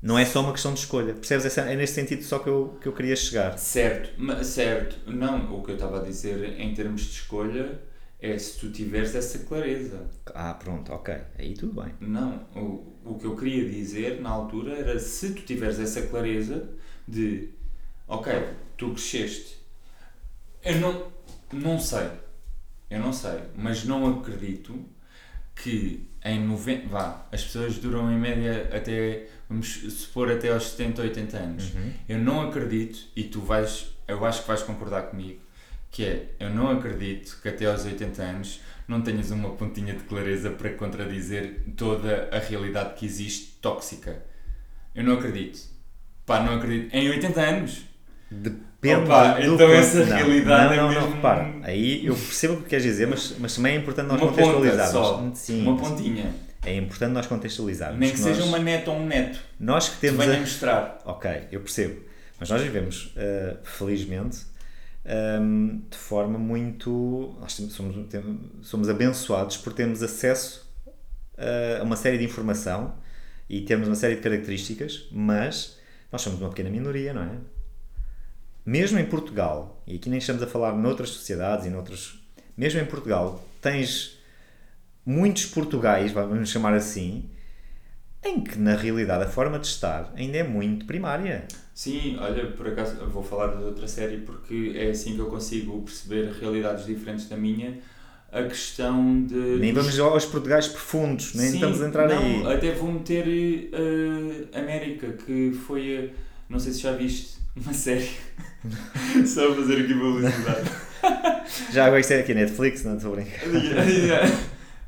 Não 0.00 0.18
é 0.18 0.24
só 0.24 0.40
uma 0.40 0.52
questão 0.52 0.72
de 0.72 0.80
escolha. 0.80 1.14
Percebes? 1.14 1.56
É 1.58 1.74
nesse 1.74 1.94
sentido 1.94 2.22
só 2.22 2.38
que 2.38 2.48
eu, 2.48 2.78
que 2.80 2.86
eu 2.86 2.92
queria 2.92 3.16
chegar. 3.16 3.58
Certo, 3.58 4.44
certo. 4.44 5.10
Não, 5.10 5.58
o 5.58 5.62
que 5.62 5.72
eu 5.72 5.74
estava 5.74 6.00
a 6.00 6.04
dizer 6.04 6.60
em 6.60 6.74
termos 6.74 7.02
de 7.02 7.10
escolha 7.12 7.80
é 8.20 8.38
se 8.38 8.58
tu 8.58 8.70
tiveres 8.70 9.14
essa 9.14 9.40
clareza. 9.40 10.08
Ah, 10.34 10.54
pronto, 10.54 10.92
ok. 10.92 11.14
Aí 11.38 11.54
tudo 11.54 11.80
bem. 11.80 11.92
Não, 12.00 12.46
o, 12.54 12.94
o 13.04 13.18
que 13.18 13.26
eu 13.26 13.36
queria 13.36 13.68
dizer 13.68 14.20
na 14.20 14.30
altura 14.30 14.74
era 14.74 14.98
se 14.98 15.32
tu 15.34 15.42
tiveres 15.42 15.78
essa 15.78 16.02
clareza 16.02 16.68
de 17.06 17.50
ok, 18.06 18.32
tu 18.76 18.90
cresceste. 18.90 19.58
Eu 20.64 20.76
não, 20.80 21.12
não 21.52 21.78
sei. 21.78 22.08
Eu 22.88 23.00
não 23.00 23.12
sei, 23.12 23.40
mas 23.56 23.84
não 23.84 24.06
acredito 24.18 24.84
que 25.54 26.08
em 26.30 26.44
90. 26.44 26.88
Vá, 26.88 27.26
as 27.32 27.44
pessoas 27.44 27.78
duram 27.78 28.10
em 28.12 28.18
média 28.18 28.68
até 28.72 29.26
vamos 29.48 29.68
supor 29.68 30.30
até 30.30 30.52
aos 30.52 30.70
70, 30.70 31.02
80 31.02 31.36
anos. 31.36 31.74
Uhum. 31.74 31.92
Eu 32.08 32.18
não 32.18 32.48
acredito, 32.48 32.98
e 33.14 33.24
tu 33.24 33.40
vais, 33.40 33.92
eu 34.06 34.24
acho 34.24 34.42
que 34.42 34.48
vais 34.48 34.62
concordar 34.62 35.02
comigo, 35.02 35.40
que 35.90 36.04
é, 36.04 36.34
eu 36.40 36.50
não 36.50 36.70
acredito 36.70 37.40
que 37.40 37.48
até 37.48 37.66
aos 37.66 37.84
80 37.84 38.22
anos 38.22 38.60
não 38.86 39.02
tenhas 39.02 39.30
uma 39.30 39.50
pontinha 39.50 39.94
de 39.94 40.04
clareza 40.04 40.50
para 40.50 40.70
contradizer 40.70 41.62
toda 41.76 42.28
a 42.32 42.38
realidade 42.38 42.94
que 42.94 43.06
existe 43.06 43.58
tóxica. 43.60 44.22
Eu 44.94 45.04
não 45.04 45.14
acredito. 45.14 45.60
Pá, 46.24 46.40
não 46.40 46.54
acredito. 46.54 46.94
Em 46.94 47.08
80 47.10 47.40
anos? 47.40 47.84
Depende 48.80 49.04
Opa, 49.04 49.32
do 49.34 49.54
então 49.54 49.72
essa 49.72 50.04
não, 50.04 50.16
realidade 50.16 50.76
não, 50.76 50.76
não, 50.76 50.90
é 50.90 50.94
mesmo... 50.94 51.08
não, 51.08 51.16
repara. 51.16 51.54
Aí 51.62 52.06
eu 52.06 52.14
percebo 52.14 52.54
o 52.54 52.62
que 52.62 52.68
queres 52.68 52.84
dizer, 52.84 53.06
mas, 53.06 53.34
mas 53.38 53.54
também 53.54 53.74
é 53.74 53.78
importante 53.78 54.08
nós 54.08 54.20
uma 54.20 54.30
contextualizarmos. 54.30 54.92
Só, 54.92 55.30
Sim, 55.34 55.62
uma 55.62 55.76
pontinha. 55.76 56.34
É 56.64 56.76
importante 56.76 57.12
nós 57.12 57.26
contextualizarmos. 57.26 57.98
Nem 57.98 58.10
que, 58.10 58.16
que 58.16 58.22
seja 58.22 58.40
nós, 58.40 58.48
uma 58.48 58.58
neta 58.58 58.90
ou 58.90 58.98
um 58.98 59.06
neto. 59.06 59.38
Nós 59.58 59.88
que 59.88 59.98
temos. 59.98 60.20
Que 60.20 60.26
venha 60.26 60.38
a 60.38 60.40
mostrar. 60.40 60.98
Ok, 61.04 61.30
eu 61.50 61.60
percebo. 61.60 62.00
Mas 62.38 62.50
nós 62.50 62.60
vivemos, 62.60 63.14
uh, 63.16 63.56
felizmente, 63.64 64.38
um, 65.04 65.10
ehm, 65.10 65.80
de 65.90 65.96
forma 65.96 66.38
muito. 66.38 67.34
Nós 67.40 67.52
somos, 67.52 68.08
temos, 68.08 68.40
somos 68.62 68.88
abençoados 68.88 69.56
por 69.56 69.72
termos 69.72 70.02
acesso 70.02 70.66
a 71.80 71.82
uma 71.82 71.96
série 71.96 72.18
de 72.18 72.24
informação 72.24 72.94
e 73.48 73.60
termos 73.60 73.88
uma 73.88 73.94
série 73.94 74.16
de 74.16 74.22
características, 74.22 75.06
mas 75.12 75.78
nós 76.10 76.22
somos 76.22 76.40
uma 76.40 76.48
pequena 76.48 76.70
minoria, 76.70 77.12
não 77.12 77.22
é? 77.22 77.30
Mesmo 78.66 78.98
em 78.98 79.06
Portugal, 79.06 79.80
e 79.86 79.94
aqui 79.94 80.10
nem 80.10 80.18
estamos 80.18 80.42
a 80.42 80.46
falar 80.48 80.72
noutras 80.72 81.10
sociedades 81.10 81.66
e 81.66 81.70
noutros. 81.70 82.20
Mesmo 82.56 82.80
em 82.80 82.84
Portugal, 82.84 83.40
tens 83.62 84.18
muitos 85.04 85.46
Portugais, 85.46 86.10
vamos 86.10 86.50
chamar 86.50 86.74
assim, 86.74 87.30
em 88.24 88.40
que 88.40 88.58
na 88.58 88.74
realidade 88.74 89.22
a 89.22 89.28
forma 89.28 89.56
de 89.60 89.68
estar 89.68 90.12
ainda 90.16 90.38
é 90.38 90.42
muito 90.42 90.84
primária. 90.84 91.46
Sim, 91.72 92.16
olha, 92.18 92.50
por 92.50 92.66
acaso 92.66 92.96
vou 93.06 93.22
falar 93.22 93.54
de 93.54 93.62
outra 93.62 93.86
série 93.86 94.16
porque 94.16 94.72
é 94.74 94.90
assim 94.90 95.14
que 95.14 95.20
eu 95.20 95.26
consigo 95.26 95.82
perceber 95.82 96.32
realidades 96.32 96.86
diferentes 96.86 97.28
da 97.28 97.36
minha. 97.36 97.78
A 98.32 98.42
questão 98.42 99.24
de. 99.24 99.36
Nem 99.60 99.72
vamos 99.72 99.96
aos 100.00 100.24
Portugais 100.24 100.66
profundos, 100.66 101.34
nem 101.34 101.50
Sim, 101.50 101.54
estamos 101.54 101.80
a 101.80 101.86
entrar 101.86 102.08
não, 102.08 102.18
aí. 102.18 102.52
Até 102.52 102.72
vou 102.72 102.90
meter 102.90 103.24
uh, 103.28 104.58
América, 104.58 105.12
que 105.12 105.52
foi. 105.52 106.06
Uh, 106.06 106.10
não 106.48 106.58
sei 106.58 106.72
se 106.72 106.80
já 106.80 106.90
viste 106.90 107.45
uma 107.56 107.72
série. 107.72 108.10
Só 109.26 109.50
a 109.50 109.54
fazer 109.54 109.82
aqui 109.82 109.94
publicidade. 109.94 110.70
Já 111.72 111.86
agora 111.86 112.00
isto 112.00 112.12
é 112.12 112.20
aqui 112.20 112.34
Netflix, 112.34 112.84
não 112.84 112.96
estou 112.96 113.12
a 113.12 113.16
brincar. 113.16 113.40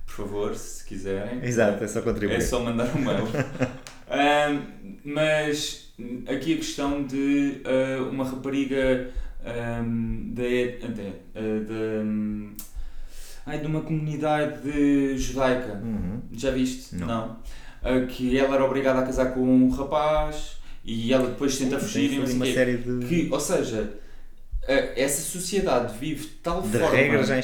Por 0.07 0.12
favor, 0.12 0.54
se 0.54 0.85
quiserem. 0.85 1.44
Exato, 1.44 1.83
é 1.85 1.88
só 1.88 2.02
contribuir. 2.02 2.37
É 2.37 2.40
só 2.40 2.61
mandar 2.61 2.94
um 2.94 3.00
mail. 3.00 3.24
um, 4.11 5.00
mas 5.04 5.92
aqui 6.26 6.54
a 6.54 6.57
questão 6.57 7.04
de 7.04 7.62
uh, 7.64 8.09
uma 8.11 8.24
rapariga 8.24 9.11
um, 9.85 10.33
de, 10.35 10.78
de, 10.78 10.88
de, 11.64 11.72
um, 12.02 12.52
ai, 13.46 13.59
de 13.59 13.66
uma 13.66 13.81
comunidade 13.83 15.16
judaica. 15.16 15.74
Uhum. 15.74 16.20
Já 16.33 16.50
viste? 16.50 16.96
Não. 16.96 17.07
não. 17.07 17.38
Uh, 17.81 18.07
que 18.09 18.37
ela 18.37 18.57
era 18.57 18.64
obrigada 18.64 18.98
a 18.98 19.04
casar 19.04 19.33
com 19.33 19.40
um 19.40 19.70
rapaz 19.70 20.58
e 20.90 21.12
ela 21.12 21.29
depois 21.29 21.59
tenta 21.59 21.79
fugir 21.79 22.14
e 22.14 22.18
uma 22.18 22.46
série 22.46 22.79
de... 22.79 23.07
que, 23.07 23.29
ou 23.31 23.38
seja, 23.38 23.92
essa 24.66 25.20
sociedade 25.20 25.98
vive 25.98 26.22
de 26.22 26.35
tal 26.42 26.62
de 26.62 26.79
forma 26.79 26.96
regras 26.96 27.29
já 27.29 27.35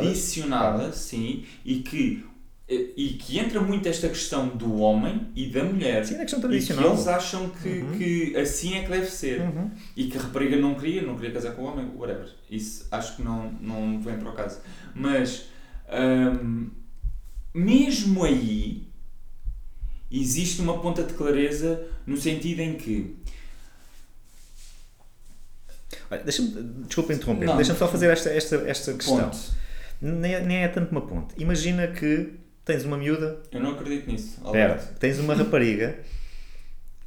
condicionada, 0.00 0.78
claro. 0.78 0.92
sim, 0.92 1.44
e 1.64 1.76
que 1.76 2.24
e 2.68 3.16
que 3.20 3.38
entra 3.38 3.60
muito 3.60 3.86
esta 3.86 4.08
questão 4.08 4.48
do 4.48 4.76
homem 4.78 5.28
e 5.36 5.46
da 5.46 5.62
mulher. 5.62 6.04
Sim, 6.04 6.14
na 6.14 6.22
questão 6.22 6.40
tradicional. 6.40 6.84
E 6.84 6.88
que 6.88 6.94
eles 6.94 7.06
acham 7.06 7.50
que, 7.50 7.68
uhum. 7.68 7.98
que 7.98 8.36
assim 8.38 8.74
é 8.74 8.82
que 8.82 8.88
deve 8.88 9.06
ser. 9.06 9.42
Uhum. 9.42 9.70
E 9.94 10.06
que 10.06 10.18
a 10.18 10.22
rapariga 10.22 10.56
não 10.56 10.74
queria, 10.74 11.02
não 11.02 11.14
queria 11.14 11.30
casar 11.30 11.52
com 11.52 11.62
o 11.62 11.66
homem, 11.66 11.92
whatever. 11.94 12.26
Isso 12.50 12.88
acho 12.90 13.16
que 13.16 13.22
não, 13.22 13.52
não 13.60 14.00
vem 14.00 14.16
para 14.16 14.30
o 14.30 14.32
caso. 14.32 14.60
Mas, 14.94 15.44
hum, 16.42 16.70
mesmo 17.52 18.24
aí, 18.24 18.83
existe 20.20 20.60
uma 20.60 20.80
ponta 20.80 21.02
de 21.02 21.14
clareza 21.14 21.82
no 22.06 22.16
sentido 22.16 22.60
em 22.60 22.74
que. 22.74 23.16
Deixa-me, 26.24 26.62
desculpa 26.86 27.12
interromper, 27.12 27.54
deixa-me 27.56 27.78
só 27.78 27.88
fazer 27.88 28.10
esta, 28.10 28.30
esta, 28.30 28.56
esta 28.68 28.92
questão. 28.94 29.30
Nem, 30.00 30.44
nem 30.44 30.58
é 30.58 30.68
tanto 30.68 30.92
uma 30.92 31.00
ponte. 31.00 31.34
Imagina 31.38 31.88
que 31.88 32.34
tens 32.64 32.84
uma 32.84 32.96
miúda. 32.96 33.40
Eu 33.50 33.60
não 33.60 33.72
acredito 33.72 34.10
nisso. 34.10 34.40
Pera, 34.52 34.76
tens 34.98 35.18
uma 35.18 35.34
rapariga, 35.34 35.98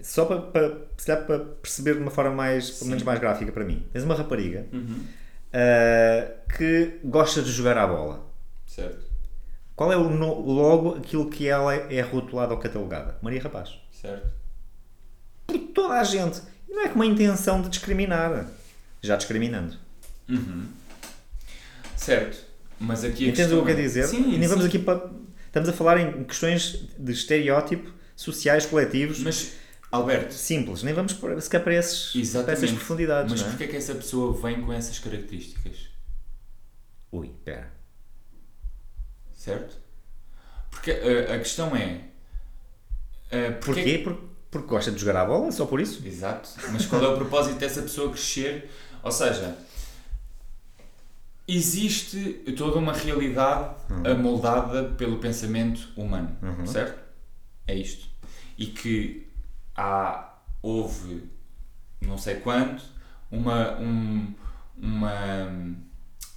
só 0.01 0.25
para, 0.25 0.41
para, 0.41 1.17
para 1.17 1.39
perceber 1.39 1.95
de 1.95 2.01
uma 2.01 2.11
forma 2.11 2.31
mais, 2.31 2.71
pelo 2.71 2.89
menos 2.89 3.03
mais 3.03 3.19
gráfica 3.19 3.51
para 3.51 3.63
mim. 3.63 3.85
Tens 3.91 4.03
uma 4.03 4.15
rapariga 4.15 4.65
uhum. 4.71 5.03
uh, 5.53 6.55
que 6.57 6.99
gosta 7.03 7.41
de 7.41 7.51
jogar 7.51 7.77
à 7.77 7.87
bola. 7.87 8.25
Certo. 8.65 9.06
Qual 9.77 9.93
é 9.93 9.95
o 9.95 10.09
no, 10.09 10.41
logo 10.41 10.95
aquilo 10.95 11.29
que 11.29 11.47
ela 11.47 11.71
é 11.75 12.01
rotulada 12.01 12.51
ou 12.51 12.59
catalogada? 12.59 13.15
Maria 13.21 13.43
Rapaz. 13.43 13.77
Certo. 13.91 14.27
Por 15.45 15.59
toda 15.59 15.93
a 15.99 16.03
gente. 16.03 16.41
E 16.67 16.73
não 16.73 16.83
é 16.83 16.89
com 16.89 16.95
uma 16.95 17.05
intenção 17.05 17.61
de 17.61 17.69
discriminar. 17.69 18.47
Já 19.03 19.15
discriminando. 19.15 19.75
Uhum. 20.27 20.65
Certo. 21.95 22.43
Mas 22.79 23.03
aqui 23.03 23.27
a 23.27 23.29
Entendes 23.29 23.51
o 23.51 23.55
que 23.55 23.61
eu 23.61 23.65
quero 23.65 23.81
dizer? 23.81 24.07
Sim, 24.07 24.33
e 24.33 24.37
nem 24.39 24.47
vamos 24.47 24.65
aqui 24.65 24.79
para 24.79 25.11
Estamos 25.45 25.69
a 25.69 25.73
falar 25.73 25.99
em 25.99 26.23
questões 26.23 26.87
de 26.97 27.11
estereótipo, 27.11 27.93
sociais, 28.15 28.65
coletivos. 28.65 29.19
Mas, 29.19 29.53
Alberto. 29.91 30.33
Simples, 30.33 30.81
nem 30.81 30.93
vamos 30.93 31.19
sequer 31.39 31.63
para, 31.63 31.75
esses, 31.75 32.31
para 32.31 32.51
essas 32.51 32.71
profundidades. 32.71 33.31
Mas 33.31 33.41
é? 33.41 33.49
porquê 33.49 33.63
é 33.65 33.67
que 33.67 33.75
essa 33.75 33.93
pessoa 33.93 34.33
vem 34.41 34.59
com 34.61 34.73
essas 34.73 34.97
características? 34.97 35.89
Ui, 37.11 37.31
pera. 37.45 37.76
Certo? 39.47 39.77
Porque 40.69 40.91
uh, 40.91 41.33
a 41.33 41.37
questão 41.39 41.75
é. 41.75 42.01
Uh, 43.27 43.59
porquê? 43.63 43.81
porquê? 43.81 43.97
Porque, 43.99 44.21
porque 44.51 44.67
gosta 44.67 44.91
de 44.91 44.99
jogar 44.99 45.21
à 45.21 45.25
bola, 45.25 45.51
só 45.51 45.65
por 45.65 45.79
isso? 45.79 46.05
Exato. 46.05 46.49
Mas 46.71 46.85
qual 46.85 47.01
é 47.03 47.07
o 47.07 47.15
propósito 47.15 47.57
dessa 47.57 47.81
pessoa 47.81 48.11
crescer? 48.11 48.69
Ou 49.01 49.11
seja, 49.11 49.57
existe 51.47 52.33
toda 52.57 52.77
uma 52.77 52.91
realidade 52.91 53.73
uhum. 53.89 54.11
amoldada 54.11 54.83
pelo 54.97 55.17
pensamento 55.17 55.89
humano, 55.95 56.35
uhum. 56.41 56.65
certo? 56.65 56.99
É 57.65 57.73
isto. 57.73 58.07
E 58.57 58.65
que 58.65 59.27
há, 59.75 60.33
houve, 60.61 61.23
não 62.01 62.17
sei 62.17 62.35
quando, 62.35 62.81
uma, 63.31 63.77
um, 63.79 64.33
uma, 64.77 65.53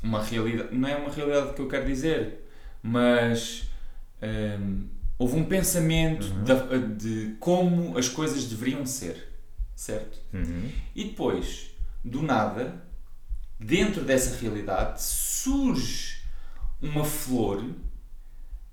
uma 0.03 0.23
realidade, 0.23 0.75
não 0.75 0.89
é 0.89 0.97
uma 0.97 1.11
realidade 1.11 1.55
que 1.55 1.61
eu 1.61 1.69
quero 1.69 1.87
dizer, 1.87 2.40
mas 2.83 3.71
um, 4.23 4.85
houve 5.19 5.37
um 5.37 5.45
pensamento 5.45 6.27
uhum. 6.27 6.95
de, 6.97 7.27
de, 7.27 7.35
como 7.39 7.99
as 7.99 8.09
coisas 8.09 8.45
deveriam 8.45 8.85
ser, 8.87 9.29
certo? 9.75 10.19
Uhum. 10.33 10.71
E 10.95 11.05
depois, 11.05 11.71
do 12.05 12.23
nada, 12.23 12.83
dentro 13.59 14.03
dessa 14.03 14.37
realidade 14.37 15.03
surge 15.03 16.23
uma 16.81 17.05
flor 17.05 17.65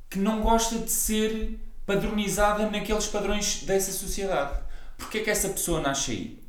que 0.09 0.19
não 0.19 0.41
gosta 0.41 0.79
de 0.79 0.89
ser 0.89 1.59
padronizada 1.85 2.69
naqueles 2.69 3.07
padrões 3.07 3.63
dessa 3.63 3.91
sociedade. 3.91 4.59
Porquê 4.97 5.19
é 5.19 5.23
que 5.23 5.29
essa 5.29 5.49
pessoa 5.49 5.81
nasce 5.81 6.11
aí? 6.11 6.43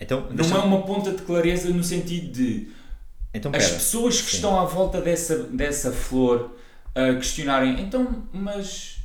Então, 0.00 0.28
não 0.30 0.56
é 0.56 0.60
uma 0.60 0.82
ponta 0.82 1.12
de 1.12 1.22
clareza 1.22 1.68
no 1.70 1.82
sentido 1.82 2.30
de 2.32 2.70
então, 3.32 3.52
as 3.54 3.68
pessoas 3.70 4.20
que 4.20 4.30
Sim. 4.30 4.36
estão 4.36 4.58
à 4.58 4.64
volta 4.64 5.00
dessa, 5.00 5.44
dessa 5.44 5.92
flor 5.92 6.56
a 6.98 7.14
questionarem, 7.14 7.80
então, 7.80 8.26
mas 8.32 8.98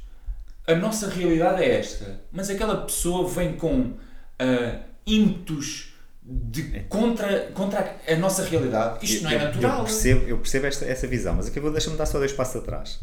a 0.66 0.76
nossa 0.76 1.10
realidade 1.10 1.64
é 1.64 1.80
esta, 1.80 2.22
mas 2.32 2.50
aquela 2.50 2.86
pessoa 2.86 3.28
vem 3.30 3.56
com 3.56 3.80
uh, 3.82 4.80
ímpetos 5.06 5.94
de, 6.24 6.80
contra, 6.90 7.52
contra 7.54 7.98
a 8.08 8.16
nossa 8.16 8.44
realidade. 8.46 9.06
Isto 9.06 9.18
eu, 9.18 9.24
não 9.24 9.32
é 9.32 9.44
natural. 9.46 9.80
Eu 9.80 9.84
percebo, 9.84 10.28
eu 10.28 10.38
percebo 10.38 10.66
esta, 10.68 10.86
essa 10.86 11.08
visão, 11.08 11.36
mas 11.36 11.48
aqui 11.48 11.60
vou 11.60 11.72
deixar-me 11.72 11.98
dar 11.98 12.06
só 12.06 12.18
dois 12.18 12.32
passos 12.32 12.62
atrás. 12.62 13.00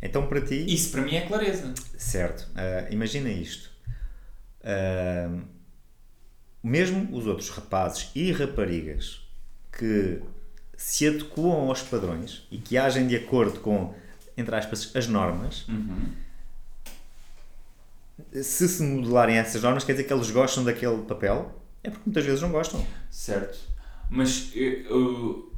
Então, 0.00 0.26
para 0.26 0.40
ti. 0.40 0.64
Isso 0.66 0.90
para 0.90 1.02
mim 1.02 1.14
é 1.14 1.20
clareza. 1.20 1.72
Certo. 1.96 2.48
Uh, 2.50 2.92
imagina 2.92 3.28
isto. 3.28 3.70
Uh, 4.60 5.42
mesmo 6.62 7.14
os 7.16 7.26
outros 7.26 7.48
rapazes 7.50 8.10
e 8.14 8.32
raparigas 8.32 9.20
que 9.76 10.20
se 10.76 11.06
adequam 11.06 11.68
aos 11.68 11.82
padrões 11.82 12.46
e 12.50 12.58
que 12.58 12.76
agem 12.76 13.06
de 13.06 13.16
acordo 13.16 13.60
com, 13.60 13.94
entre 14.36 14.54
aspas, 14.54 14.90
as 14.94 15.06
normas, 15.06 15.66
uhum. 15.68 16.12
se 18.42 18.68
se 18.68 18.82
modelarem 18.82 19.36
essas 19.36 19.62
normas, 19.62 19.84
quer 19.84 19.92
dizer 19.92 20.04
que 20.04 20.12
eles 20.12 20.30
gostam 20.30 20.64
daquele 20.64 21.02
papel 21.02 21.62
é 21.82 21.90
porque 21.90 22.04
muitas 22.06 22.24
vezes 22.24 22.40
não 22.40 22.50
gostam. 22.50 22.84
Certo. 23.10 23.58
Mas 24.08 24.52
eu, 24.54 25.52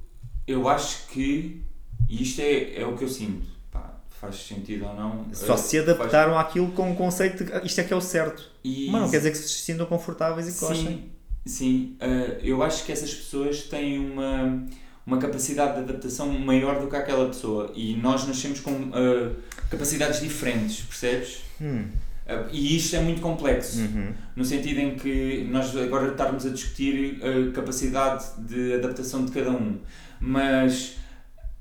eu 0.46 0.68
acho 0.68 1.08
que, 1.08 1.62
e 2.08 2.22
isto 2.22 2.40
é, 2.40 2.80
é 2.80 2.86
o 2.86 2.96
que 2.96 3.04
eu 3.04 3.08
sinto, 3.08 3.46
pá, 3.70 4.00
faz 4.08 4.36
sentido 4.36 4.86
ou 4.86 4.94
não. 4.94 5.26
Só 5.34 5.56
se 5.56 5.78
adaptaram 5.78 6.34
faz... 6.34 6.46
àquilo 6.46 6.70
com 6.72 6.92
o 6.92 6.96
conceito 6.96 7.44
de 7.44 7.66
isto 7.66 7.80
é 7.80 7.84
que 7.84 7.92
é 7.92 7.96
o 7.96 8.00
certo. 8.00 8.50
E... 8.62 8.90
Mas 8.90 9.02
não 9.02 9.10
quer 9.10 9.18
dizer 9.18 9.32
que 9.32 9.38
se 9.38 9.48
sintam 9.48 9.86
confortáveis 9.86 10.48
e 10.48 10.60
gostem. 10.60 10.86
Sim, 10.86 11.10
sim. 11.44 11.96
Uh, 12.00 12.40
eu 12.42 12.62
acho 12.62 12.84
que 12.86 12.92
essas 12.92 13.12
pessoas 13.12 13.64
têm 13.64 13.98
uma, 13.98 14.66
uma 15.06 15.18
capacidade 15.18 15.74
de 15.74 15.80
adaptação 15.80 16.28
maior 16.28 16.80
do 16.80 16.88
que 16.88 16.96
aquela 16.96 17.26
pessoa 17.26 17.70
e 17.74 17.94
nós 17.96 18.26
nascemos 18.26 18.60
com 18.60 18.70
uh, 18.70 19.34
capacidades 19.70 20.20
diferentes, 20.20 20.82
percebes? 20.82 21.42
Hum. 21.60 21.86
Uh, 22.26 22.48
e 22.50 22.76
isto 22.76 22.96
é 22.96 23.00
muito 23.00 23.20
complexo, 23.20 23.80
uhum. 23.80 24.14
no 24.34 24.44
sentido 24.44 24.80
em 24.80 24.94
que 24.94 25.46
nós 25.50 25.76
agora 25.76 26.12
estarmos 26.12 26.46
a 26.46 26.48
discutir 26.48 27.20
a 27.22 27.52
capacidade 27.52 28.24
de 28.38 28.74
adaptação 28.74 29.26
de 29.26 29.32
cada 29.32 29.50
um, 29.50 29.78
mas 30.18 30.96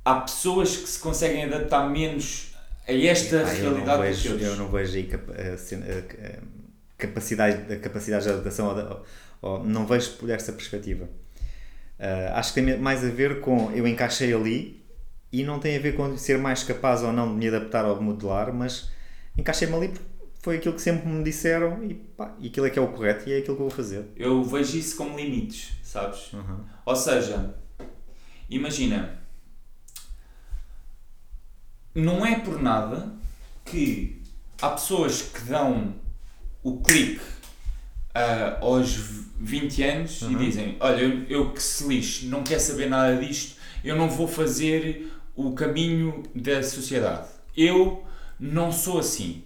há 0.05 0.21
pessoas 0.21 0.77
que 0.77 0.87
se 0.87 0.99
conseguem 0.99 1.43
adaptar 1.43 1.89
menos 1.89 2.53
a 2.87 2.93
esta 2.93 3.41
ah, 3.41 3.45
realidade 3.45 3.97
eu 3.97 4.37
vejo, 4.37 4.37
Eu 4.37 4.55
não 4.55 4.69
vejo 4.69 4.95
aí 4.95 5.09
capacidade, 6.97 7.79
capacidade 7.79 8.23
de 8.23 8.29
adaptação, 8.31 8.67
ou, 9.41 9.49
ou, 9.49 9.63
não 9.65 9.85
vejo 9.85 10.11
por 10.11 10.29
essa 10.29 10.51
perspectiva. 10.51 11.09
Uh, 12.03 12.33
acho 12.33 12.53
que 12.53 12.61
tem 12.61 12.77
mais 12.77 13.01
a 13.01 13.07
ver 13.07 13.39
com 13.39 13.71
eu 13.71 13.87
encaixei 13.87 14.33
ali 14.33 14.83
e 15.31 15.41
não 15.41 15.57
tem 15.57 15.77
a 15.77 15.79
ver 15.79 15.95
com 15.95 16.17
ser 16.17 16.37
mais 16.37 16.61
capaz 16.61 17.01
ou 17.01 17.13
não 17.13 17.29
de 17.29 17.35
me 17.35 17.47
adaptar 17.47 17.85
ou 17.85 17.97
de 17.97 18.03
modelar, 18.03 18.53
mas 18.53 18.91
encaixei-me 19.37 19.73
ali 19.73 19.87
porque 19.87 20.05
foi 20.41 20.57
aquilo 20.57 20.75
que 20.75 20.81
sempre 20.81 21.07
me 21.07 21.23
disseram 21.23 21.81
e, 21.81 21.93
pá, 21.93 22.35
e 22.41 22.49
aquilo 22.49 22.65
é 22.65 22.69
que 22.69 22.77
é 22.77 22.81
o 22.81 22.89
correto 22.89 23.29
e 23.29 23.31
é 23.31 23.37
aquilo 23.37 23.55
que 23.55 23.61
eu 23.61 23.69
vou 23.69 23.75
fazer. 23.75 24.05
Eu 24.17 24.43
vejo 24.43 24.77
isso 24.77 24.97
como 24.97 25.17
limites, 25.17 25.71
sabes? 25.81 26.33
Uhum. 26.33 26.65
Ou 26.85 26.95
seja, 26.97 27.55
imagina, 28.49 29.21
não 31.95 32.25
é 32.25 32.37
por 32.37 32.61
nada 32.61 33.13
que 33.63 34.21
há 34.61 34.71
pessoas 34.71 35.21
que 35.21 35.39
dão 35.45 35.95
o 36.61 36.81
clique 36.81 37.23
uh, 38.15 38.65
aos 38.65 38.95
20 39.39 39.83
anos 39.83 40.21
uhum. 40.21 40.31
e 40.31 40.45
dizem: 40.45 40.77
Olha, 40.79 41.01
eu, 41.01 41.23
eu 41.27 41.51
que 41.51 41.61
se 41.61 41.87
lixe, 41.87 42.25
não 42.27 42.43
quero 42.43 42.59
saber 42.59 42.89
nada 42.89 43.15
disto, 43.17 43.55
eu 43.83 43.95
não 43.95 44.09
vou 44.09 44.27
fazer 44.27 45.11
o 45.35 45.53
caminho 45.53 46.23
da 46.33 46.61
sociedade. 46.63 47.27
Eu 47.55 48.03
não 48.39 48.71
sou 48.71 48.99
assim. 48.99 49.43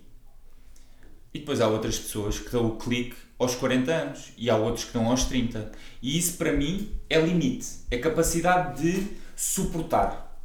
E 1.34 1.40
depois 1.40 1.62
há 1.62 1.68
outras 1.68 1.98
pessoas 1.98 2.40
que 2.40 2.50
dão 2.50 2.68
o 2.68 2.78
clique 2.78 3.16
aos 3.38 3.56
40 3.56 3.92
anos 3.92 4.32
e 4.38 4.50
há 4.50 4.56
outros 4.56 4.86
que 4.86 4.94
dão 4.94 5.08
aos 5.08 5.26
30. 5.26 5.72
E 6.02 6.18
isso 6.18 6.38
para 6.38 6.52
mim 6.52 6.92
é 7.10 7.20
limite. 7.20 7.68
É 7.92 7.98
capacidade 7.98 8.82
de 8.82 9.08
suportar. 9.36 10.40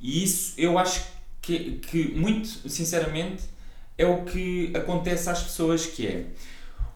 E 0.00 0.22
isso 0.22 0.54
eu 0.56 0.78
acho 0.78 1.04
que, 1.42 1.78
que 1.78 2.08
muito 2.14 2.48
sinceramente 2.68 3.44
é 3.98 4.06
o 4.06 4.24
que 4.24 4.72
acontece 4.74 5.28
às 5.28 5.42
pessoas 5.42 5.86
que 5.86 6.06
é 6.06 6.26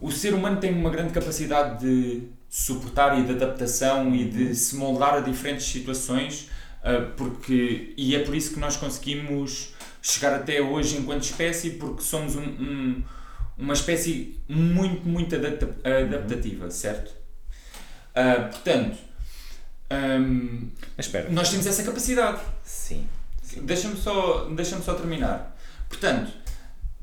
o 0.00 0.10
ser 0.10 0.34
humano 0.34 0.60
tem 0.60 0.72
uma 0.72 0.90
grande 0.90 1.12
capacidade 1.12 1.80
de 1.80 2.28
suportar 2.48 3.18
e 3.18 3.24
de 3.24 3.32
adaptação 3.32 4.14
e 4.14 4.24
de 4.24 4.54
se 4.54 4.76
moldar 4.76 5.14
a 5.14 5.20
diferentes 5.20 5.66
situações 5.66 6.48
uh, 6.82 7.10
porque 7.16 7.92
e 7.96 8.14
é 8.14 8.20
por 8.20 8.34
isso 8.34 8.54
que 8.54 8.60
nós 8.60 8.76
conseguimos 8.76 9.74
chegar 10.00 10.34
até 10.34 10.60
hoje 10.60 10.96
enquanto 10.96 11.24
espécie 11.24 11.70
porque 11.70 12.02
somos 12.02 12.36
um, 12.36 12.42
um, 12.42 13.02
uma 13.58 13.74
espécie 13.74 14.38
muito 14.48 15.06
muito 15.06 15.34
adaptativa 15.34 16.64
uhum. 16.64 16.70
certo? 16.70 17.10
Uh, 18.10 18.50
portanto 18.50 18.98
um, 19.90 20.68
nós 21.30 21.48
temos 21.48 21.66
essa 21.66 21.82
capacidade. 21.82 22.42
Sim, 22.62 23.08
sim. 23.42 23.64
deixa-me 23.64 23.96
só 23.96 24.44
deixa 24.50 24.78
só 24.82 24.94
terminar. 24.94 25.56
Portanto 25.88 26.30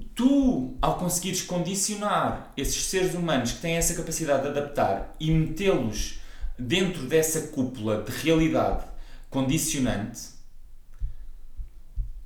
tu, 0.04 0.78
ao 0.82 0.98
conseguires 0.98 1.42
condicionar 1.42 2.52
esses 2.58 2.86
seres 2.86 3.14
humanos 3.14 3.54
que 3.54 3.62
têm 3.62 3.76
essa 3.76 3.94
capacidade 3.94 4.44
de 4.44 4.50
adaptar 4.50 5.16
e 5.20 5.32
metê-los 5.32 6.20
dentro 6.58 7.04
dessa 7.04 7.48
cúpula 7.48 8.02
de 8.02 8.12
realidade 8.12 8.86
condicionante, 9.30 10.30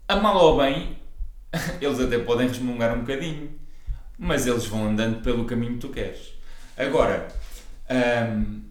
a 0.07 0.15
mal 0.15 0.37
ou 0.37 0.57
bem, 0.57 0.97
eles 1.81 1.99
até 1.99 2.19
podem 2.19 2.47
resmungar 2.47 2.95
um 2.95 3.01
bocadinho, 3.01 3.51
mas 4.17 4.47
eles 4.47 4.65
vão 4.65 4.87
andando 4.87 5.21
pelo 5.21 5.45
caminho 5.45 5.73
que 5.73 5.79
tu 5.79 5.89
queres. 5.89 6.33
Agora, 6.75 7.27
hum, 7.89 8.61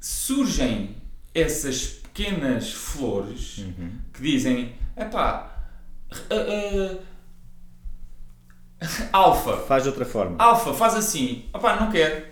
surgem 0.00 0.96
essas 1.34 1.86
pequenas 1.86 2.72
flores 2.72 3.58
uhum. 3.58 3.98
que 4.12 4.22
dizem: 4.22 4.74
epá, 4.96 5.66
uh, 6.10 6.94
uh, 6.94 7.02
Alfa. 9.12 9.58
Faz 9.58 9.82
de 9.82 9.88
outra 9.88 10.04
forma. 10.04 10.36
Alfa, 10.38 10.74
faz 10.74 10.94
assim. 10.94 11.44
Opá, 11.52 11.80
não 11.80 11.90
quero. 11.90 12.24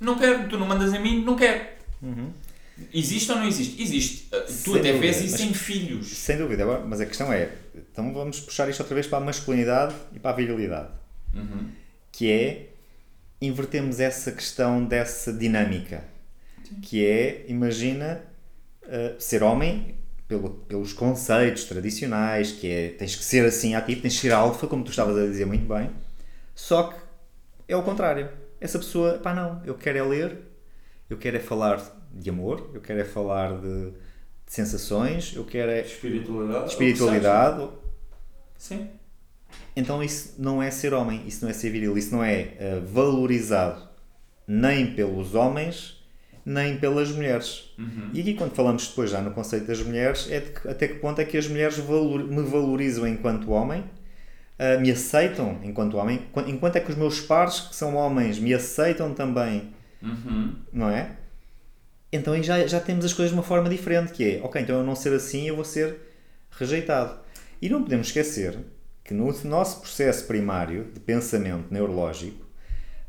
Não 0.00 0.18
quero. 0.18 0.48
Tu 0.48 0.58
não 0.58 0.66
mandas 0.66 0.92
a 0.92 0.98
mim, 0.98 1.24
não 1.24 1.36
quero. 1.36 1.64
Uhum. 2.02 2.30
Existe 2.92 3.32
ou 3.32 3.38
não 3.38 3.46
existe? 3.46 3.82
Existe. 3.82 4.28
Uh, 4.34 4.44
tu 4.44 4.72
sem 4.72 4.78
até 4.78 4.92
vês 4.92 5.22
isso 5.22 5.42
em 5.42 5.54
filhos. 5.54 6.08
Sem 6.08 6.36
dúvida. 6.36 6.64
Mas 6.86 7.00
a 7.00 7.06
questão 7.06 7.32
é, 7.32 7.50
então 7.74 8.12
vamos 8.12 8.40
puxar 8.40 8.68
isto 8.68 8.80
outra 8.80 8.94
vez 8.94 9.06
para 9.06 9.18
a 9.18 9.20
masculinidade 9.20 9.94
e 10.14 10.18
para 10.18 10.30
a 10.30 10.34
virilidade. 10.34 10.90
Uhum. 11.34 11.70
Que 12.12 12.30
é, 12.30 12.66
invertemos 13.40 13.98
essa 13.98 14.30
questão 14.30 14.84
dessa 14.84 15.32
dinâmica. 15.32 16.04
Que 16.82 17.06
é, 17.06 17.44
imagina, 17.48 18.20
uh, 18.82 19.20
ser 19.20 19.42
homem 19.42 19.94
pelo, 20.28 20.50
pelos 20.50 20.92
conceitos 20.92 21.64
tradicionais, 21.64 22.52
que 22.52 22.70
é 22.70 22.88
tens 22.90 23.14
que 23.14 23.24
ser 23.24 23.44
assim 23.44 23.74
ativo, 23.74 24.02
tens 24.02 24.14
que 24.14 24.20
ser 24.20 24.32
alfa, 24.32 24.66
como 24.66 24.84
tu 24.84 24.90
estavas 24.90 25.16
a 25.16 25.26
dizer 25.26 25.46
muito 25.46 25.66
bem. 25.66 25.90
Só 26.54 26.84
que 26.84 26.96
é 27.68 27.76
o 27.76 27.82
contrário. 27.82 28.28
Essa 28.60 28.78
pessoa, 28.78 29.18
pá, 29.18 29.34
não, 29.34 29.62
eu 29.64 29.74
quero 29.74 29.98
é 29.98 30.02
ler, 30.02 30.38
eu 31.08 31.16
quero 31.16 31.36
é 31.36 31.40
falar 31.40 31.80
de 32.12 32.30
amor, 32.30 32.70
eu 32.74 32.80
quero 32.80 33.00
é 33.00 33.04
falar 33.04 33.60
de, 33.60 33.90
de 33.90 33.92
sensações, 34.46 35.34
eu 35.36 35.44
quero 35.44 35.70
é. 35.70 35.82
Espiritualidade. 35.82 36.70
Espiritualidade. 36.70 37.68
Sim. 38.56 38.88
Então 39.76 40.02
isso 40.02 40.34
não 40.38 40.62
é 40.62 40.70
ser 40.70 40.94
homem, 40.94 41.22
isso 41.26 41.44
não 41.44 41.50
é 41.50 41.52
ser 41.52 41.70
viril, 41.70 41.96
isso 41.96 42.14
não 42.14 42.24
é 42.24 42.54
uh, 42.58 42.86
valorizado 42.86 43.86
nem 44.46 44.94
pelos 44.94 45.34
homens 45.34 45.95
nem 46.46 46.76
pelas 46.76 47.10
mulheres. 47.10 47.74
Uhum. 47.76 48.10
E 48.14 48.20
aqui, 48.20 48.34
quando 48.34 48.54
falamos 48.54 48.86
depois 48.86 49.10
já 49.10 49.20
no 49.20 49.32
conceito 49.32 49.66
das 49.66 49.82
mulheres, 49.82 50.28
é 50.30 50.38
de, 50.38 50.52
até 50.68 50.86
que 50.86 50.94
ponto 50.94 51.20
é 51.20 51.24
que 51.24 51.36
as 51.36 51.48
mulheres 51.48 51.76
valor, 51.76 52.22
me 52.24 52.42
valorizam 52.44 53.04
enquanto 53.04 53.50
homem, 53.50 53.80
uh, 53.80 54.80
me 54.80 54.92
aceitam 54.92 55.58
enquanto 55.64 55.96
homem, 55.96 56.20
enquanto 56.46 56.76
é 56.76 56.80
que 56.80 56.88
os 56.88 56.96
meus 56.96 57.20
pares, 57.20 57.60
que 57.60 57.74
são 57.74 57.96
homens, 57.96 58.38
me 58.38 58.54
aceitam 58.54 59.12
também, 59.12 59.74
uhum. 60.00 60.54
não 60.72 60.88
é? 60.88 61.16
Então 62.12 62.32
aí 62.32 62.44
já, 62.44 62.64
já 62.64 62.78
temos 62.78 63.04
as 63.04 63.12
coisas 63.12 63.32
de 63.32 63.36
uma 63.36 63.42
forma 63.42 63.68
diferente, 63.68 64.12
que 64.12 64.36
é, 64.36 64.40
ok, 64.44 64.62
então 64.62 64.76
eu 64.76 64.84
não 64.84 64.94
ser 64.94 65.12
assim, 65.12 65.48
eu 65.48 65.56
vou 65.56 65.64
ser 65.64 65.96
rejeitado. 66.52 67.18
E 67.60 67.68
não 67.68 67.82
podemos 67.82 68.06
esquecer 68.06 68.56
que 69.02 69.12
no 69.12 69.32
nosso 69.44 69.80
processo 69.80 70.28
primário 70.28 70.84
de 70.94 71.00
pensamento 71.00 71.72
neurológico, 71.72 72.44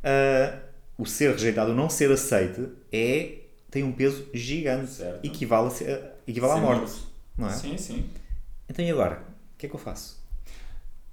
uh, 0.03 0.66
o 0.97 1.05
ser 1.05 1.31
rejeitado, 1.31 1.71
o 1.71 1.75
não 1.75 1.89
ser 1.89 2.11
aceite, 2.11 2.67
é, 2.91 3.39
tem 3.69 3.83
um 3.83 3.91
peso 3.91 4.27
gigante. 4.33 4.91
Certo. 4.91 5.23
Equivale, 5.23 5.69
a, 5.69 6.29
equivale 6.29 6.53
à 6.53 6.57
morte. 6.57 6.93
Não 7.37 7.47
é? 7.47 7.53
Sim, 7.53 7.77
sim. 7.77 8.09
Então 8.67 8.83
e 8.83 8.89
agora? 8.89 9.21
O 9.53 9.57
que 9.57 9.67
é 9.67 9.69
que 9.69 9.75
eu 9.75 9.79
faço? 9.79 10.19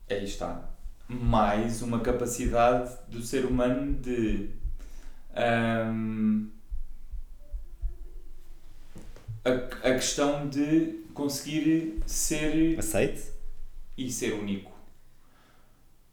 Aí 0.08 0.24
está. 0.24 0.70
Mais 1.08 1.82
uma 1.82 2.00
capacidade 2.00 2.96
do 3.08 3.20
ser 3.20 3.44
humano 3.44 3.94
de. 3.94 4.48
Um, 5.36 6.48
a, 9.44 9.50
a 9.88 9.94
questão 9.94 10.48
de 10.48 11.04
conseguir 11.12 12.02
ser. 12.06 12.78
Aceite? 12.78 13.22
E 13.96 14.10
ser 14.10 14.32
único. 14.32 14.73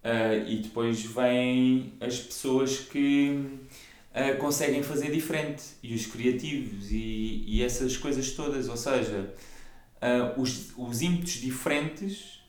Uh, 0.04 0.50
e 0.50 0.58
depois 0.58 1.04
vêm 1.04 1.94
as 2.02 2.20
pessoas 2.20 2.80
que 2.80 3.60
uh, 4.16 4.38
conseguem 4.40 4.82
fazer 4.82 5.12
diferente 5.12 5.64
e 5.84 5.94
os 5.94 6.08
criativos 6.08 6.90
e, 6.90 7.44
e 7.46 7.64
essas 7.64 7.96
coisas 7.98 8.32
todas, 8.32 8.68
ou 8.68 8.76
seja, 8.76 9.32
uh, 10.02 10.42
os, 10.42 10.74
os 10.76 11.04
ímpetos 11.04 11.34
diferentes 11.34 12.42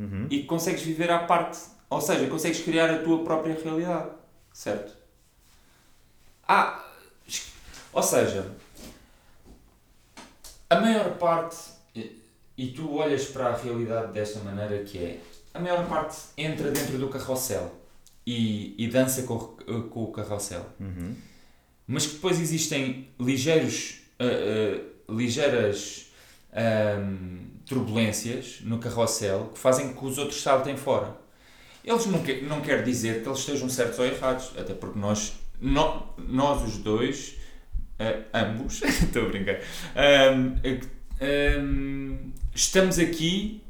uhum. 0.00 0.26
e 0.30 0.44
consegues 0.44 0.80
viver 0.80 1.10
à 1.10 1.18
parte, 1.18 1.58
ou 1.90 2.00
seja, 2.00 2.26
consegues 2.26 2.60
criar 2.60 2.90
a 2.90 3.02
tua 3.02 3.22
própria 3.22 3.54
realidade, 3.62 4.10
certo? 4.50 4.96
Ah, 6.48 6.82
ou 7.92 8.02
seja, 8.02 8.50
a 10.70 10.80
maior 10.80 11.18
parte, 11.18 11.56
e 12.56 12.68
tu 12.68 12.94
olhas 12.94 13.26
para 13.26 13.48
a 13.48 13.56
realidade 13.56 14.12
desta 14.12 14.40
maneira 14.40 14.82
que 14.84 14.96
é 14.96 15.20
a 15.54 15.60
maior 15.60 15.86
parte 15.88 16.18
entra 16.36 16.70
dentro 16.72 16.98
do 16.98 17.08
carrossel 17.08 17.72
e, 18.26 18.74
e 18.76 18.88
dança 18.88 19.22
com, 19.22 19.38
com 19.38 20.04
o 20.04 20.12
carrossel. 20.12 20.66
Uhum. 20.80 21.14
Mas 21.86 22.06
que 22.06 22.14
depois 22.14 22.40
existem 22.40 23.08
ligeiros, 23.20 24.00
uh, 24.20 25.10
uh, 25.10 25.16
ligeiras 25.16 26.12
um, 26.54 27.38
turbulências 27.66 28.60
no 28.62 28.78
carrossel 28.78 29.50
que 29.52 29.58
fazem 29.58 29.92
com 29.92 30.00
que 30.00 30.06
os 30.06 30.18
outros 30.18 30.42
saltem 30.42 30.76
fora. 30.76 31.16
Eles 31.84 32.06
não, 32.06 32.22
que, 32.22 32.40
não 32.40 32.60
quer 32.60 32.82
dizer 32.82 33.22
que 33.22 33.28
eles 33.28 33.40
estejam 33.40 33.68
certos 33.68 33.98
ou 33.98 34.06
errados, 34.06 34.52
até 34.58 34.72
porque 34.72 34.98
nós, 34.98 35.34
no, 35.60 36.08
nós 36.16 36.62
os 36.62 36.78
dois, 36.78 37.36
uh, 38.00 38.24
ambos, 38.32 38.80
estou 38.82 39.26
a 39.26 39.28
brincar, 39.28 39.60
um, 40.32 41.60
um, 41.60 42.32
estamos 42.54 42.98
aqui 42.98 43.63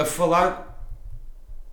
a 0.00 0.04
falar, 0.04 0.82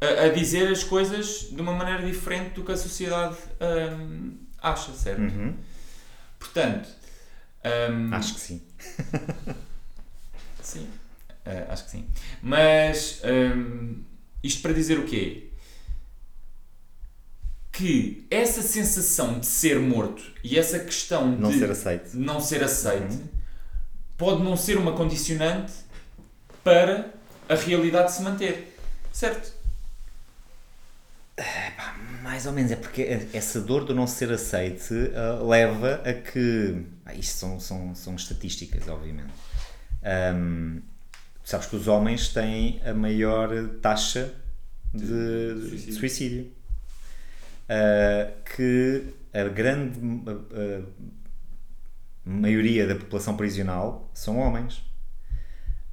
a, 0.01 0.25
a, 0.25 0.29
dizer 0.29 0.67
as 0.69 0.83
coisas 0.83 1.47
de 1.49 1.61
uma 1.61 1.71
maneira 1.71 2.05
diferente 2.05 2.55
do 2.55 2.63
que 2.63 2.73
a 2.73 2.77
sociedade 2.77 3.37
um, 3.61 4.35
acha, 4.61 4.91
certo? 4.91 5.21
Uhum. 5.21 5.55
Portanto, 6.37 6.89
um, 7.89 8.13
acho 8.13 8.33
que 8.33 8.39
sim. 8.39 8.61
sim, 10.61 10.89
uh, 11.45 11.71
acho 11.71 11.85
que 11.85 11.91
sim. 11.91 12.05
Mas 12.41 13.21
um, 13.23 14.03
isto 14.43 14.61
para 14.61 14.73
dizer 14.73 14.99
o 14.99 15.05
quê? 15.05 15.49
Que 17.71 18.27
essa 18.29 18.61
sensação 18.61 19.39
de 19.39 19.45
ser 19.45 19.79
morto 19.79 20.33
e 20.43 20.59
essa 20.59 20.79
questão 20.79 21.27
não 21.27 21.49
de 21.49 21.59
ser 21.59 21.71
aceito, 21.71 22.17
não 22.17 22.41
ser 22.41 22.61
aceite 22.61 23.15
uhum. 23.15 23.27
pode 24.17 24.43
não 24.43 24.57
ser 24.57 24.77
uma 24.77 24.91
condicionante 24.91 25.71
para 26.61 27.16
a 27.49 27.55
realidade 27.55 28.12
se 28.12 28.21
manter. 28.21 28.77
Certo? 29.12 29.57
É, 31.38 31.71
mais 32.23 32.45
ou 32.47 32.51
menos, 32.51 32.71
é 32.71 32.75
porque 32.75 33.27
essa 33.31 33.62
dor 33.62 33.86
do 33.86 33.93
não 33.93 34.07
ser 34.07 34.31
aceite 34.31 34.93
uh, 34.93 35.47
leva 35.47 36.01
a 36.03 36.13
que. 36.13 36.83
Ah, 37.05 37.13
isto 37.13 37.38
são, 37.38 37.60
são, 37.60 37.95
são 37.95 38.15
estatísticas, 38.15 38.88
obviamente. 38.88 39.33
Um, 40.36 40.81
sabes 41.43 41.67
que 41.67 41.75
os 41.75 41.88
homens 41.88 42.29
têm 42.29 42.81
a 42.83 42.93
maior 42.93 43.49
taxa 43.81 44.33
de, 44.93 45.05
de 45.05 45.69
suicídio. 45.69 45.86
De 45.86 45.93
suicídio. 45.93 46.51
Uh, 47.69 48.43
que 48.55 49.13
a 49.33 49.43
grande 49.43 49.99
uh, 49.99 50.88
maioria 52.25 52.88
da 52.88 52.95
população 52.95 53.38
prisional 53.38 54.10
são 54.13 54.38
homens. 54.39 54.87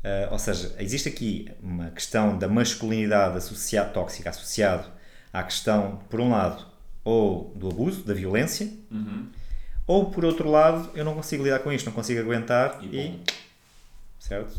Uh, 0.05 0.33
ou 0.33 0.39
seja, 0.39 0.75
existe 0.79 1.09
aqui 1.09 1.51
uma 1.63 1.91
questão 1.91 2.37
da 2.37 2.47
masculinidade 2.47 3.39
associada, 3.39 3.89
tóxica 3.91 4.29
associado 4.29 4.87
à 5.33 5.43
questão, 5.43 6.03
por 6.11 6.21
um 6.21 6.31
lado, 6.31 6.67
ou 7.03 7.53
do 7.57 7.69
abuso, 7.71 8.05
da 8.05 8.13
violência, 8.13 8.71
uhum. 8.91 9.29
Ou 9.87 10.11
por 10.11 10.25
outro 10.25 10.51
lado, 10.51 10.91
eu 10.95 11.05
não 11.05 11.15
consigo 11.15 11.45
lidar 11.45 11.59
com 11.59 11.71
isto, 11.71 11.87
não 11.87 11.93
consigo 11.93 12.21
aguentar 12.21 12.79
e. 12.83 12.97
e 12.97 13.21
certo? 14.19 14.59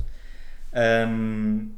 Um, 1.08 1.72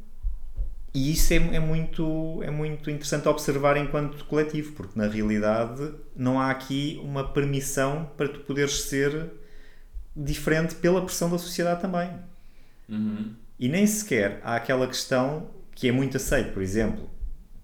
e 0.92 1.12
isso 1.12 1.32
é, 1.32 1.36
é, 1.36 1.60
muito, 1.60 2.42
é 2.42 2.50
muito 2.50 2.90
interessante 2.90 3.28
observar 3.28 3.76
enquanto 3.76 4.24
coletivo, 4.24 4.72
porque 4.72 4.98
na 4.98 5.06
realidade 5.06 5.94
não 6.16 6.40
há 6.40 6.50
aqui 6.50 7.00
uma 7.02 7.28
permissão 7.28 8.10
para 8.16 8.28
tu 8.28 8.40
poderes 8.40 8.82
ser 8.82 9.30
diferente 10.16 10.74
pela 10.74 11.02
pressão 11.02 11.30
da 11.30 11.38
sociedade 11.38 11.80
também. 11.80 12.10
Uhum. 12.88 13.34
E 13.58 13.68
nem 13.68 13.86
sequer 13.86 14.40
há 14.42 14.56
aquela 14.56 14.86
questão 14.86 15.50
que 15.74 15.88
é 15.88 15.92
muito 15.92 16.16
aceita, 16.16 16.50
por 16.52 16.62
exemplo, 16.62 17.08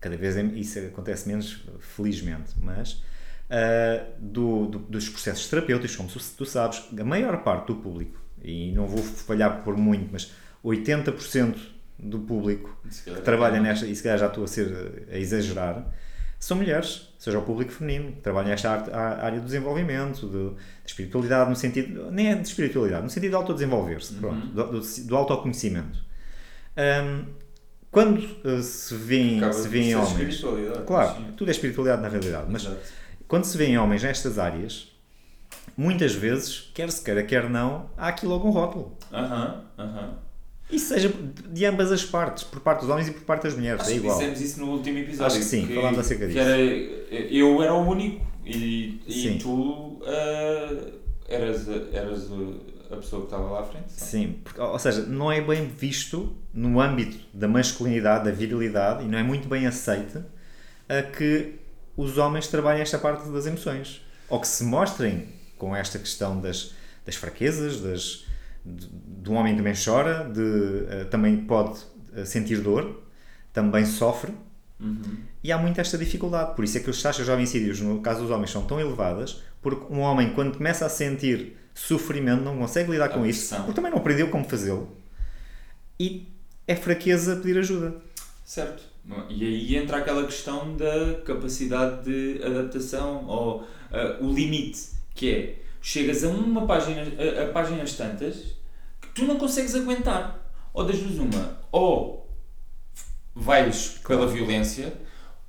cada 0.01 0.17
vez 0.17 0.37
é, 0.37 0.43
isso 0.43 0.79
acontece 0.81 1.27
menos, 1.27 1.65
felizmente, 1.81 2.53
mas 2.61 2.93
uh, 2.93 4.13
do, 4.19 4.67
do, 4.67 4.79
dos 4.81 5.09
processos 5.09 5.49
terapêuticos, 5.49 5.97
como 5.97 6.09
tu, 6.09 6.19
tu, 6.37 6.45
sabes, 6.45 6.85
a 6.99 7.05
maior 7.05 7.43
parte 7.43 7.69
do 7.69 7.77
público, 7.77 8.21
e 8.43 8.73
não 8.73 8.87
vou 8.87 9.03
falhar 9.03 9.63
por 9.63 9.77
muito, 9.77 10.11
mas 10.13 10.33
80% 10.65 11.57
do 11.99 12.19
público 12.21 12.77
que 13.05 13.21
trabalha 13.23 13.61
nesta, 13.61 13.87
e 13.87 13.97
se 13.97 14.03
calhar 14.03 14.19
já 14.19 14.27
estou 14.27 14.45
a 14.45 14.47
ser 14.47 15.07
a 15.11 15.19
exagerar, 15.19 15.91
são 16.45 16.59
mulheres, 16.59 17.09
seja 17.19 17.39
o 17.39 17.43
público 17.43 17.73
feminino, 17.73 18.13
que 18.13 18.21
trabalha 18.21 18.49
nesta 18.49 18.71
área 18.71 19.41
do 19.41 19.47
desenvolvimento, 19.47 20.27
de, 20.27 20.51
de, 20.51 20.57
espiritualidade, 20.85 21.49
no 21.49 21.57
sentido, 21.57 22.11
nem 22.11 22.33
é 22.33 22.35
de 22.35 22.47
espiritualidade, 22.47 23.03
no 23.03 23.09
sentido 23.09 23.31
de 23.31 23.37
autodesenvolver-se, 23.37 24.23
uhum. 24.23 24.41
do, 24.49 24.73
do, 24.73 24.81
do, 24.81 25.17
autoconhecimento. 25.17 26.05
Um, 26.77 27.25
quando 27.91 28.19
uh, 28.19 28.63
se 28.63 28.95
vê, 28.95 29.41
se 29.55 29.69
vê 29.69 29.95
homens. 29.95 30.45
Claro, 30.87 31.17
sim. 31.17 31.33
tudo 31.35 31.49
é 31.49 31.51
espiritualidade 31.51 32.03
na 32.03 32.09
realidade, 32.09 32.47
mas 32.51 32.67
Exato. 32.67 32.79
quando 33.27 33.45
se 33.45 33.57
vê 33.57 33.65
em 33.65 33.79
homens 33.79 34.03
nestas 34.03 34.39
áreas, 34.39 34.93
muitas 35.75 36.15
vezes, 36.15 36.71
quer 36.75 36.91
se 36.91 37.03
queira, 37.03 37.23
quer 37.23 37.49
não, 37.49 37.89
há 37.97 38.09
aqui 38.09 38.27
logo 38.27 38.47
um 38.47 38.51
rótulo. 38.51 38.99
Aham, 39.11 39.65
uh 39.79 39.81
aham. 39.81 39.89
-huh, 39.89 39.99
uh 39.99 40.11
-huh. 40.11 40.34
E 40.70 40.79
seja 40.79 41.12
de 41.50 41.64
ambas 41.66 41.92
as 41.92 42.05
partes, 42.05 42.42
por 42.42 42.61
parte 42.61 42.81
dos 42.81 42.88
homens 42.88 43.09
e 43.09 43.12
por 43.12 43.22
parte 43.22 43.42
das 43.42 43.55
mulheres. 43.55 43.83
Acho 43.83 43.90
é 43.90 43.94
igual. 43.96 44.18
dissemos 44.18 44.40
isso 44.40 44.61
no 44.61 44.72
último 44.72 44.98
episódio. 44.98 45.27
Acho 45.27 45.38
que 45.38 45.44
sim, 45.44 45.66
que, 45.66 45.74
falámos 45.74 45.98
acerca 45.98 46.27
disso. 46.27 46.38
Era, 46.38 46.59
eu 46.59 47.62
era 47.62 47.74
o 47.74 47.87
único 47.87 48.27
e, 48.44 49.00
e 49.07 49.38
tu 49.38 49.53
uh, 49.53 50.92
eras, 51.29 51.68
eras 51.92 52.29
a 52.90 52.96
pessoa 52.96 53.22
que 53.22 53.27
estava 53.27 53.50
lá 53.50 53.61
à 53.61 53.64
frente. 53.64 53.92
Sabe? 53.92 54.11
Sim, 54.11 54.37
porque, 54.42 54.61
ou 54.61 54.79
seja, 54.79 55.03
não 55.03 55.31
é 55.31 55.40
bem 55.40 55.66
visto 55.66 56.35
no 56.53 56.81
âmbito 56.81 57.18
da 57.33 57.48
masculinidade, 57.48 58.24
da 58.24 58.31
virilidade, 58.31 59.05
e 59.05 59.09
não 59.09 59.18
é 59.18 59.22
muito 59.22 59.48
bem 59.48 59.66
aceite 59.66 60.18
a 60.88 61.03
que 61.03 61.55
os 61.96 62.18
homens 62.18 62.48
trabalhem 62.48 62.83
esta 62.83 62.98
parte 62.98 63.29
das 63.29 63.46
emoções. 63.46 64.00
Ou 64.29 64.40
que 64.40 64.48
se 64.48 64.64
mostrem 64.64 65.29
com 65.57 65.74
esta 65.74 65.98
questão 65.98 66.40
das, 66.40 66.72
das 67.05 67.14
fraquezas, 67.14 67.81
das, 67.81 68.27
de, 68.64 68.88
de 69.22 69.31
um 69.31 69.35
homem 69.35 69.57
também 69.57 69.74
chora, 69.74 70.24
de, 70.24 70.40
uh, 70.40 71.05
também 71.11 71.37
pode 71.37 71.81
uh, 72.16 72.24
sentir 72.24 72.61
dor, 72.61 73.03
também 73.53 73.85
sofre. 73.85 74.33
Uhum. 74.81 75.18
E 75.42 75.53
há 75.53 75.59
muito 75.59 75.81
esta 75.81 75.96
dificuldade. 75.98 76.55
Por 76.55 76.64
isso 76.64 76.79
é 76.79 76.81
que 76.81 76.90
as 76.90 77.00
taxas 77.00 77.24
de 77.24 77.31
homicídios, 77.31 77.81
no 77.81 78.00
caso 78.00 78.22
dos 78.22 78.31
homens, 78.31 78.50
são 78.50 78.64
tão 78.66 78.81
elevadas, 78.81 79.42
porque 79.62 79.92
um 79.92 80.00
homem, 80.00 80.33
quando 80.33 80.57
começa 80.57 80.87
a 80.87 80.88
sentir 80.88 81.57
sofrimento, 81.74 82.42
não 82.42 82.57
consegue 82.57 82.90
lidar 82.90 83.09
com 83.09 83.27
isso, 83.27 83.55
porque 83.57 83.72
também 83.72 83.90
não 83.90 83.98
aprendeu 83.98 84.29
como 84.29 84.44
fazê-lo. 84.44 84.96
E 85.98 86.29
é 86.66 86.74
fraqueza 86.74 87.37
pedir 87.37 87.59
ajuda. 87.59 87.96
Certo. 88.44 88.83
E 89.29 89.44
aí 89.44 89.77
entra 89.77 89.98
aquela 89.98 90.24
questão 90.24 90.77
da 90.77 91.20
capacidade 91.24 92.05
de 92.05 92.42
adaptação 92.42 93.27
ou 93.27 93.62
uh, 93.62 94.24
o 94.24 94.33
limite, 94.33 94.88
que 95.14 95.31
é 95.31 95.59
chegas 95.83 96.24
a 96.24 96.29
uma 96.29 96.66
página, 96.66 97.03
a, 97.03 97.44
a 97.44 97.53
páginas 97.53 97.92
tantas 97.92 98.54
tu 99.14 99.24
não 99.24 99.38
consegues 99.38 99.74
aguentar. 99.74 100.40
Ou 100.72 100.85
das 100.85 100.98
duas 100.98 101.18
uma, 101.18 101.61
ou 101.70 102.29
vais 103.35 104.00
pela 104.07 104.27
violência 104.27 104.92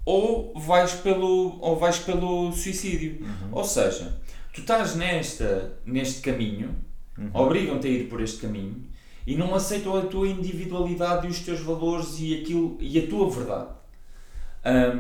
ou 0.06 0.54
vais 0.56 0.94
pelo, 0.94 1.58
ou 1.60 1.76
vais 1.78 1.98
pelo 1.98 2.52
suicídio. 2.54 3.18
Uhum. 3.22 3.50
Ou 3.52 3.64
seja, 3.64 4.22
tu 4.54 4.62
estás 4.62 4.96
nesta, 4.96 5.74
neste 5.84 6.22
caminho, 6.22 6.76
uhum. 7.18 7.32
obrigam-te 7.34 7.88
a 7.88 7.90
ir 7.90 8.08
por 8.08 8.22
este 8.22 8.38
caminho 8.38 8.86
e 9.26 9.36
não 9.36 9.56
aceitam 9.56 9.98
a 9.98 10.02
tua 10.02 10.28
individualidade 10.28 11.26
e 11.26 11.30
os 11.30 11.40
teus 11.40 11.60
valores 11.62 12.20
e, 12.20 12.40
aquilo, 12.40 12.78
e 12.80 13.00
a 13.00 13.08
tua 13.08 13.30
verdade. 13.30 13.70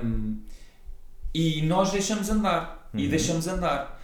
Um, 0.04 0.40
e 1.34 1.62
nós 1.62 1.92
deixamos 1.92 2.30
andar. 2.30 2.90
Uhum. 2.92 3.00
E 3.00 3.08
deixamos 3.08 3.48
andar 3.48 3.95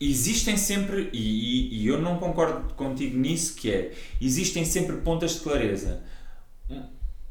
existem 0.00 0.56
sempre, 0.56 1.10
e, 1.12 1.82
e, 1.82 1.86
eu 1.86 2.00
não 2.00 2.18
concordo 2.18 2.74
contigo 2.74 3.18
nisso, 3.18 3.54
que 3.54 3.70
é, 3.70 3.92
existem 4.20 4.64
sempre 4.64 4.96
pontas 4.96 5.34
de 5.34 5.40
clareza. 5.40 6.02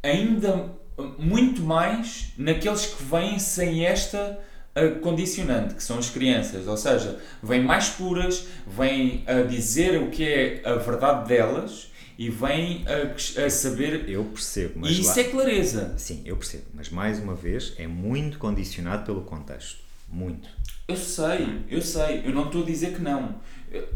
Ainda 0.03 0.77
muito 1.17 1.61
mais 1.61 2.33
naqueles 2.37 2.85
que 2.85 3.03
vêm 3.03 3.39
sem 3.39 3.85
esta 3.85 4.39
uh, 4.75 4.99
condicionante, 4.99 5.75
que 5.75 5.83
são 5.83 5.97
as 5.97 6.09
crianças. 6.09 6.67
Ou 6.67 6.77
seja, 6.77 7.19
vêm 7.41 7.63
mais 7.63 7.89
puras, 7.89 8.47
vêm 8.67 9.23
a 9.25 9.41
dizer 9.41 10.01
o 10.01 10.09
que 10.09 10.23
é 10.23 10.61
a 10.65 10.75
verdade 10.75 11.27
delas 11.27 11.89
e 12.17 12.29
vêm 12.29 12.85
a, 12.85 13.45
a 13.45 13.49
saber. 13.49 14.09
Eu 14.09 14.25
percebo, 14.25 14.79
mas. 14.81 14.91
E 14.91 15.01
isso 15.01 15.15
lá... 15.15 15.21
é 15.21 15.23
clareza. 15.23 15.93
Sim, 15.97 16.21
eu 16.25 16.35
percebo, 16.35 16.65
mas 16.73 16.89
mais 16.89 17.19
uma 17.19 17.35
vez 17.35 17.73
é 17.77 17.87
muito 17.87 18.37
condicionado 18.37 19.05
pelo 19.05 19.21
contexto. 19.21 19.88
Muito. 20.11 20.49
Eu 20.87 20.97
sei, 20.97 21.65
eu 21.69 21.81
sei, 21.81 22.23
eu 22.25 22.33
não 22.33 22.45
estou 22.45 22.63
a 22.63 22.65
dizer 22.65 22.95
que 22.95 23.01
não. 23.01 23.35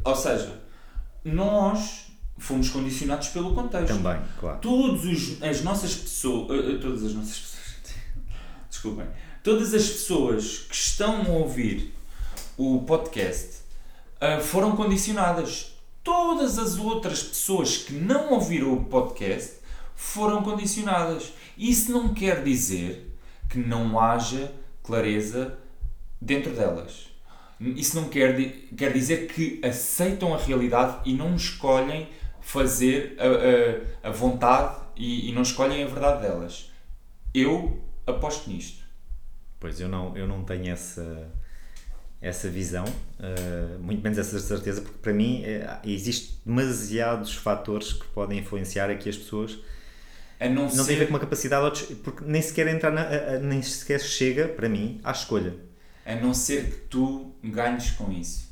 Ou 0.06 0.16
seja, 0.16 0.62
nós 1.24 2.08
fomos 2.38 2.70
condicionados 2.70 3.30
pelo 3.30 3.54
contexto. 3.54 3.88
Também, 3.88 4.22
claro. 4.40 4.60
Todos 4.60 5.06
os, 5.06 5.42
as 5.42 5.62
nossas 5.64 5.96
pessoas, 5.96 6.52
eh, 6.52 6.72
eh, 6.72 6.78
todas 6.78 7.04
as 7.04 7.14
nossas 7.14 7.40
pessoas, 7.40 7.96
desculpem, 8.70 9.08
todas 9.44 9.74
as 9.74 9.88
pessoas 9.88 10.58
que 10.70 10.76
estão 10.76 11.22
a 11.22 11.30
ouvir 11.30 11.94
o 12.58 12.82
podcast 12.82 13.62
uh, 14.22 14.42
foram 14.42 14.76
condicionadas. 14.76 15.72
Todas 16.04 16.60
as 16.60 16.78
outras 16.78 17.24
pessoas 17.24 17.78
que 17.78 17.94
não 17.94 18.34
ouviram 18.34 18.74
o 18.74 18.86
podcast 18.86 19.54
foram 19.96 20.44
condicionadas. 20.44 21.32
Isso 21.58 21.94
não 21.94 22.14
quer 22.14 22.44
dizer 22.44 23.16
que 23.50 23.58
não 23.58 23.98
haja 23.98 24.52
clareza 24.84 25.58
dentro 26.24 26.54
delas. 26.54 27.12
Isso 27.60 27.96
não 27.96 28.10
quer, 28.10 28.36
quer 28.76 28.92
dizer 28.92 29.28
que 29.28 29.62
aceitam 29.64 30.34
a 30.34 30.38
realidade 30.38 30.98
e 31.06 31.14
não 31.14 31.36
escolhem 31.36 32.10
fazer 32.42 33.16
a, 33.20 34.08
a, 34.08 34.10
a 34.10 34.12
vontade 34.12 34.76
e, 34.96 35.30
e, 35.30 35.34
não 35.34 35.44
escolhem 35.44 35.84
a 35.84 35.88
verdade 35.88 36.22
delas. 36.22 36.72
Eu 37.34 37.82
aposto 38.06 38.50
nisto. 38.50 38.84
Pois 39.60 39.80
eu 39.80 39.88
não, 39.88 40.16
eu 40.18 40.28
não 40.28 40.44
tenho 40.44 40.72
essa, 40.72 41.30
essa 42.22 42.50
visão, 42.50 42.84
uh, 42.84 43.80
muito 43.80 44.04
menos 44.04 44.18
essa 44.18 44.38
certeza, 44.40 44.82
porque 44.82 44.98
para 44.98 45.14
mim 45.14 45.42
é, 45.46 45.80
existe 45.86 46.38
demasiados 46.46 47.34
fatores 47.34 47.94
que 47.94 48.06
podem 48.08 48.40
influenciar 48.40 48.90
aqui 48.90 49.08
as 49.08 49.16
pessoas. 49.16 49.58
A 50.38 50.50
não, 50.50 50.64
não 50.64 50.70
ser... 50.70 50.86
tem 50.86 50.96
a 50.96 51.00
ver 51.00 51.06
com 51.06 51.14
uma 51.14 51.20
capacidade, 51.20 51.96
porque 52.04 52.26
nem 52.26 52.42
sequer 52.42 52.68
entrar 52.68 52.92
na, 52.92 53.40
nem 53.40 53.62
sequer 53.62 54.02
chega, 54.02 54.50
para 54.50 54.68
mim, 54.68 55.00
à 55.02 55.12
escolha 55.12 55.54
a 56.06 56.16
não 56.16 56.34
ser 56.34 56.70
que 56.70 56.78
tu 56.88 57.34
ganhes 57.44 57.92
com 57.92 58.12
isso. 58.12 58.52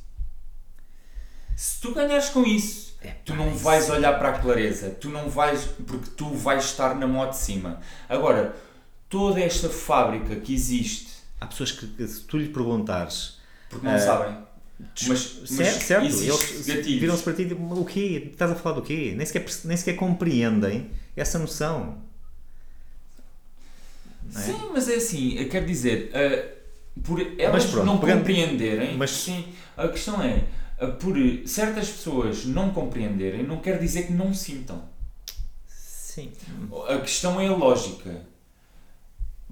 Se 1.55 1.79
tu 1.79 1.93
ganhares 1.93 2.29
com 2.29 2.43
isso, 2.43 2.95
é, 3.01 3.09
tu 3.25 3.35
não 3.35 3.53
vais 3.55 3.89
olhar 3.89 4.17
para 4.17 4.29
a 4.29 4.39
clareza, 4.39 4.89
tu 4.89 5.09
não 5.09 5.29
vais, 5.29 5.65
porque 5.85 6.09
tu 6.11 6.33
vais 6.33 6.63
estar 6.65 6.95
na 6.95 7.05
moto 7.07 7.31
de 7.31 7.37
cima. 7.37 7.79
Agora, 8.07 8.55
toda 9.09 9.39
esta 9.39 9.69
fábrica 9.69 10.35
que 10.37 10.53
existe. 10.53 11.11
Há 11.39 11.47
pessoas 11.47 11.71
que, 11.71 12.07
se 12.07 12.21
tu 12.21 12.37
lhe 12.37 12.49
perguntares. 12.49 13.39
Porque 13.69 13.85
não 13.85 13.95
uh, 13.95 13.99
sabem. 13.99 14.37
Mas, 15.07 15.39
mas 15.49 15.49
certo, 15.49 16.05
eles 16.05 16.65
viram-se 16.65 17.23
para 17.23 17.33
ti 17.33 17.47
o 17.53 17.85
quê? 17.85 18.29
Estás 18.31 18.51
a 18.51 18.55
falar 18.55 18.75
do 18.75 18.81
quê? 18.81 19.13
Nem 19.15 19.25
sequer, 19.25 19.45
nem 19.65 19.77
sequer 19.77 19.95
compreendem 19.95 20.89
essa 21.15 21.37
noção. 21.37 22.01
É? 24.35 24.39
Sim, 24.39 24.69
mas 24.73 24.87
é 24.89 24.95
assim, 24.95 25.47
quer 25.49 25.65
dizer, 25.65 26.11
uh, 26.15 26.60
por 27.03 27.19
elas 27.37 27.65
pronto, 27.65 27.85
não 27.85 27.97
pegando, 27.97 28.19
compreenderem. 28.19 28.97
Mas 28.97 29.11
sim, 29.11 29.45
a 29.77 29.87
questão 29.87 30.21
é, 30.21 30.43
por 30.99 31.15
certas 31.45 31.89
pessoas 31.89 32.45
não 32.45 32.71
compreenderem, 32.71 33.43
não 33.43 33.57
quer 33.57 33.79
dizer 33.79 34.07
que 34.07 34.13
não 34.13 34.33
sintam. 34.33 34.81
Sim. 35.67 36.31
A 36.89 36.97
questão 36.97 37.39
é 37.39 37.47
a 37.47 37.55
lógica. 37.55 38.29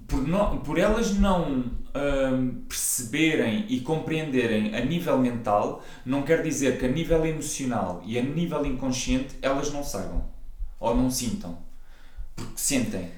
Por, 0.06 0.26
não, 0.26 0.58
por 0.58 0.76
elas 0.76 1.14
não 1.14 1.64
hum, 1.94 2.64
perceberem 2.68 3.64
e 3.68 3.80
compreenderem 3.80 4.74
a 4.74 4.84
nível 4.84 5.16
mental, 5.18 5.84
não 6.04 6.22
quer 6.22 6.42
dizer 6.42 6.78
que 6.78 6.86
a 6.86 6.88
nível 6.88 7.24
emocional 7.24 8.02
e 8.04 8.18
a 8.18 8.22
nível 8.22 8.66
inconsciente 8.66 9.36
elas 9.40 9.72
não 9.72 9.84
saibam 9.84 10.24
ou 10.80 10.96
não 10.96 11.10
sintam. 11.10 11.58
Porque 12.34 12.52
sentem. 12.56 13.10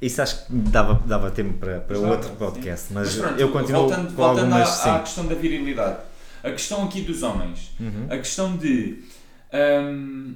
Isso 0.00 0.20
acho 0.20 0.46
que 0.46 0.52
dava, 0.52 1.02
dava 1.06 1.30
tempo 1.30 1.54
para, 1.58 1.80
para 1.80 1.98
outro 1.98 2.30
podcast, 2.30 2.92
mas, 2.92 3.16
mas 3.16 3.26
pronto, 3.26 3.40
eu 3.40 3.50
continuo 3.50 3.82
voltando, 3.82 4.06
com 4.08 4.14
voltando 4.14 4.52
algumas, 4.52 4.86
à, 4.86 4.96
à 4.96 4.98
questão 5.00 5.26
da 5.26 5.34
virilidade. 5.34 5.98
A 6.42 6.50
questão 6.50 6.84
aqui 6.84 7.00
dos 7.00 7.22
homens, 7.22 7.74
uhum. 7.80 8.06
a 8.10 8.16
questão 8.18 8.56
de 8.56 9.02
um, 9.52 10.34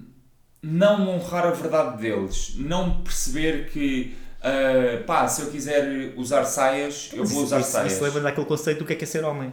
não 0.62 1.08
honrar 1.08 1.46
a 1.46 1.50
verdade 1.50 2.02
deles, 2.02 2.54
não 2.56 3.02
perceber 3.02 3.70
que 3.70 4.16
uh, 4.40 5.04
pá, 5.04 5.28
se 5.28 5.42
eu 5.42 5.50
quiser 5.50 6.14
usar 6.16 6.44
saias, 6.44 7.10
eu 7.12 7.24
vou 7.24 7.42
usar 7.44 7.60
isso, 7.60 7.70
saias. 7.70 7.92
Isso 7.92 8.02
leva 8.02 8.20
daquele 8.20 8.46
conceito 8.46 8.78
do 8.78 8.84
que 8.84 8.94
é 8.94 8.96
que 8.96 9.04
é 9.04 9.06
ser 9.06 9.24
homem. 9.24 9.52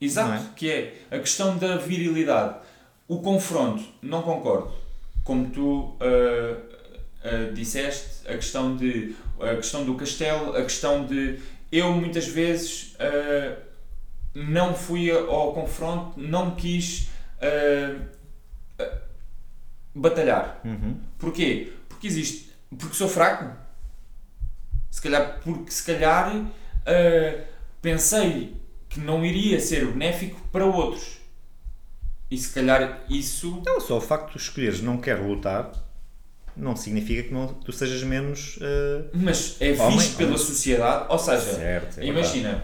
Exato, 0.00 0.32
é? 0.32 0.46
que 0.56 0.70
é 0.70 0.94
a 1.10 1.18
questão 1.18 1.56
da 1.56 1.76
virilidade. 1.76 2.56
O 3.06 3.20
confronto, 3.20 3.82
não 4.00 4.22
concordo. 4.22 4.72
Como 5.22 5.48
tu 5.50 5.60
uh, 5.60 5.98
uh, 7.50 7.52
disseste, 7.52 8.28
a 8.28 8.34
questão, 8.34 8.76
de, 8.76 9.14
a 9.40 9.56
questão 9.56 9.84
do 9.84 9.94
castelo, 9.94 10.56
a 10.56 10.62
questão 10.62 11.04
de 11.04 11.38
eu 11.70 11.92
muitas 11.92 12.26
vezes 12.26 12.94
uh, 12.94 13.56
não 14.34 14.74
fui 14.74 15.10
ao 15.10 15.52
confronto, 15.52 16.18
não 16.18 16.54
quis 16.54 17.10
batalhar. 19.94 20.60
Uhum. 20.64 20.96
Porquê? 21.18 21.72
Porque 21.88 22.06
existe. 22.06 22.52
Porque 22.78 22.94
sou 22.94 23.08
fraco. 23.08 23.56
Se 24.90 25.02
calhar, 25.02 25.40
porque 25.42 25.70
se 25.70 25.84
calhar 25.84 26.46
pensei 27.80 28.56
que 28.88 29.00
não 29.00 29.24
iria 29.24 29.58
ser 29.58 29.86
benéfico 29.86 30.40
para 30.52 30.64
outros. 30.64 31.20
E 32.30 32.38
se 32.38 32.54
calhar 32.54 33.04
isso. 33.10 33.60
Não, 33.66 33.80
só 33.80 33.98
o 33.98 34.00
facto 34.00 34.32
de 34.32 34.38
escolheres 34.38 34.80
não 34.80 34.98
quero 34.98 35.26
lutar 35.26 35.72
não 36.56 36.76
significa 36.76 37.22
que 37.22 37.32
não, 37.32 37.48
tu 37.48 37.72
sejas 37.72 38.02
menos. 38.02 38.56
Uh, 38.56 39.08
Mas 39.12 39.56
é 39.60 39.72
homem, 39.72 39.98
visto 39.98 40.16
pela 40.16 40.30
homem. 40.30 40.44
sociedade, 40.44 41.06
ou 41.08 41.18
seja, 41.18 41.40
certo, 41.40 42.00
é 42.00 42.06
imagina, 42.06 42.62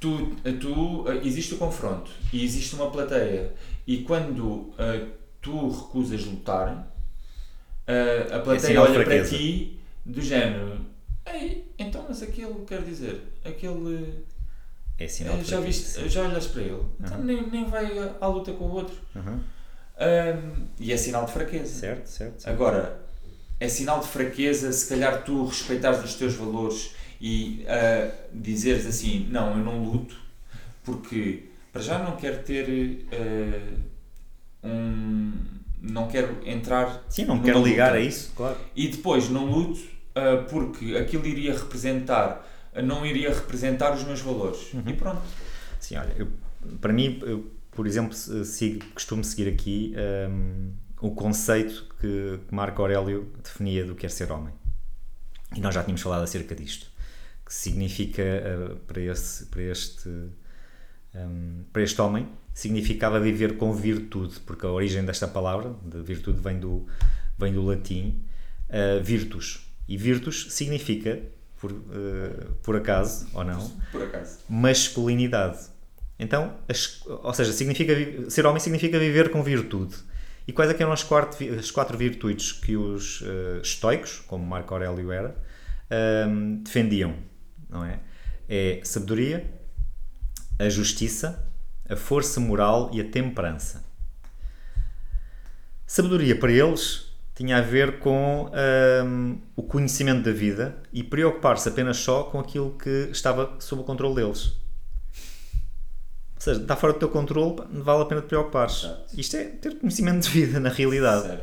tu, 0.00 0.36
tu, 0.60 1.02
uh, 1.02 1.26
existe 1.26 1.54
o 1.54 1.58
confronto 1.58 2.10
e 2.32 2.44
existe 2.44 2.74
uma 2.74 2.90
plateia, 2.90 3.52
e 3.86 3.98
quando 3.98 4.44
uh, 4.44 5.08
tu 5.40 5.68
recusas 5.68 6.24
lutar, 6.24 6.90
a 8.32 8.38
plateia 8.38 8.76
é 8.76 8.80
olha 8.80 9.04
para 9.04 9.24
ti 9.24 9.78
do 10.06 10.20
género. 10.20 10.80
Ei, 11.26 11.70
então, 11.78 12.04
mas 12.08 12.22
aquele, 12.22 12.64
quer 12.66 12.82
dizer, 12.82 13.20
aquele 13.44 14.24
é 14.98 15.08
sinal 15.08 15.36
de 15.38 15.44
já, 15.44 15.60
viste, 15.60 16.08
já 16.08 16.22
olhas 16.22 16.46
para 16.46 16.62
ele, 16.62 16.72
uhum. 16.72 16.88
então 17.00 17.22
nem, 17.22 17.50
nem 17.50 17.64
vai 17.64 17.86
à 18.20 18.26
luta 18.26 18.52
com 18.52 18.64
o 18.64 18.72
outro. 18.72 18.96
Uhum. 19.14 19.40
Um, 19.96 20.66
e 20.78 20.92
é 20.92 20.96
sinal 20.96 21.24
de 21.24 21.32
fraqueza. 21.32 21.66
Certo, 21.66 22.06
certo, 22.06 22.40
certo. 22.40 22.54
Agora, 22.54 23.03
é 23.60 23.68
sinal 23.68 24.00
de 24.00 24.08
fraqueza 24.08 24.72
se 24.72 24.88
calhar 24.88 25.24
tu 25.24 25.46
respeitares 25.46 26.02
os 26.04 26.14
teus 26.14 26.34
valores 26.34 26.94
e 27.20 27.64
uh, 27.64 28.12
dizeres 28.32 28.86
assim: 28.86 29.28
não, 29.30 29.56
eu 29.56 29.64
não 29.64 29.84
luto 29.84 30.16
porque 30.84 31.44
para 31.72 31.82
já 31.82 31.98
não 31.98 32.16
quero 32.16 32.42
ter 32.42 33.06
uh, 33.12 33.78
um. 34.62 35.32
não 35.80 36.08
quero 36.08 36.38
entrar. 36.44 37.04
Sim, 37.08 37.24
não 37.24 37.40
quero 37.40 37.62
ligar 37.62 37.92
luta. 37.92 37.98
a 37.98 38.00
isso, 38.00 38.32
claro. 38.36 38.56
E 38.76 38.88
depois 38.88 39.28
não 39.28 39.46
luto 39.46 39.80
uh, 39.80 40.44
porque 40.48 40.96
aquilo 40.96 41.26
iria 41.26 41.52
representar 41.52 42.50
não 42.82 43.04
iria 43.06 43.32
representar 43.32 43.94
os 43.94 44.02
meus 44.04 44.20
valores. 44.20 44.72
Uhum. 44.72 44.82
E 44.86 44.92
pronto. 44.94 45.22
Sim, 45.78 45.96
olha, 45.96 46.12
eu, 46.16 46.28
para 46.80 46.92
mim, 46.92 47.20
eu, 47.22 47.50
por 47.70 47.86
exemplo, 47.86 48.14
sigo, 48.14 48.84
costumo 48.94 49.22
seguir 49.22 49.48
aqui 49.48 49.94
um, 50.28 50.72
o 51.04 51.10
conceito 51.10 51.86
que, 52.00 52.40
Marco 52.50 52.80
Aurélio 52.80 53.30
definia 53.42 53.84
do 53.84 53.94
que 53.94 54.06
é 54.06 54.08
ser 54.08 54.32
homem. 54.32 54.54
E 55.54 55.60
nós 55.60 55.74
já 55.74 55.82
tínhamos 55.82 56.00
falado 56.00 56.22
acerca 56.22 56.54
disto. 56.54 56.86
Que 57.44 57.52
significa 57.52 58.22
uh, 58.22 58.76
para, 58.86 59.02
esse, 59.02 59.44
para, 59.46 59.60
este, 59.60 60.08
um, 61.14 61.62
para 61.70 61.82
este 61.82 62.00
homem, 62.00 62.26
significava 62.54 63.20
viver 63.20 63.58
com 63.58 63.70
virtude, 63.74 64.40
porque 64.46 64.64
a 64.64 64.70
origem 64.70 65.04
desta 65.04 65.28
palavra, 65.28 65.74
de 65.84 66.00
virtude, 66.00 66.40
vem 66.40 66.58
do, 66.58 66.86
vem 67.38 67.52
do 67.52 67.62
latim 67.62 68.24
uh, 68.70 69.04
virtus. 69.04 69.70
E 69.86 69.98
virtus 69.98 70.46
significa 70.52 71.20
por, 71.60 71.70
uh, 71.70 72.54
por 72.62 72.76
acaso 72.76 73.28
ou 73.34 73.44
não, 73.44 73.70
por 73.92 74.04
acaso. 74.04 74.38
masculinidade. 74.48 75.66
Então, 76.18 76.56
as, 76.66 77.02
ou 77.06 77.34
seja, 77.34 77.52
significa, 77.52 77.94
ser 78.30 78.46
homem 78.46 78.60
significa 78.60 78.98
viver 78.98 79.30
com 79.30 79.42
virtude. 79.42 79.96
E 80.46 80.52
quais 80.52 80.70
é 80.70 80.74
que 80.74 80.82
eram 80.82 80.92
as 80.92 81.02
quatro, 81.02 81.58
as 81.58 81.70
quatro 81.70 81.96
virtudes 81.96 82.52
que 82.52 82.76
os 82.76 83.22
uh, 83.22 83.60
estoicos, 83.62 84.20
como 84.26 84.44
Marco 84.44 84.74
Aurélio 84.74 85.10
era, 85.10 85.30
uh, 85.30 86.56
defendiam? 86.62 87.14
Não 87.68 87.84
é? 87.84 88.00
É 88.48 88.80
sabedoria, 88.84 89.50
a 90.58 90.68
justiça, 90.68 91.50
a 91.88 91.96
força 91.96 92.40
moral 92.40 92.90
e 92.92 93.00
a 93.00 93.04
temperança. 93.04 93.84
Sabedoria 95.86 96.38
para 96.38 96.52
eles 96.52 97.14
tinha 97.34 97.58
a 97.58 97.60
ver 97.60 97.98
com 97.98 98.50
um, 99.04 99.40
o 99.56 99.62
conhecimento 99.62 100.24
da 100.24 100.32
vida 100.32 100.76
e 100.92 101.02
preocupar-se 101.02 101.68
apenas 101.68 101.96
só 101.96 102.24
com 102.24 102.38
aquilo 102.38 102.78
que 102.78 103.08
estava 103.10 103.56
sob 103.58 103.82
o 103.82 103.84
controle 103.84 104.14
deles. 104.14 104.52
Ou 106.44 106.52
seja, 106.52 106.60
está 106.60 106.76
fora 106.76 106.92
do 106.92 106.98
teu 106.98 107.08
controle, 107.08 107.62
não 107.70 107.82
vale 107.82 108.02
a 108.02 108.04
pena 108.04 108.20
te 108.20 108.26
preocupares. 108.26 108.86
Isto 109.16 109.36
é 109.38 109.44
ter 109.44 109.78
conhecimento 109.78 110.24
de 110.24 110.28
vida, 110.28 110.60
na 110.60 110.68
realidade. 110.68 111.40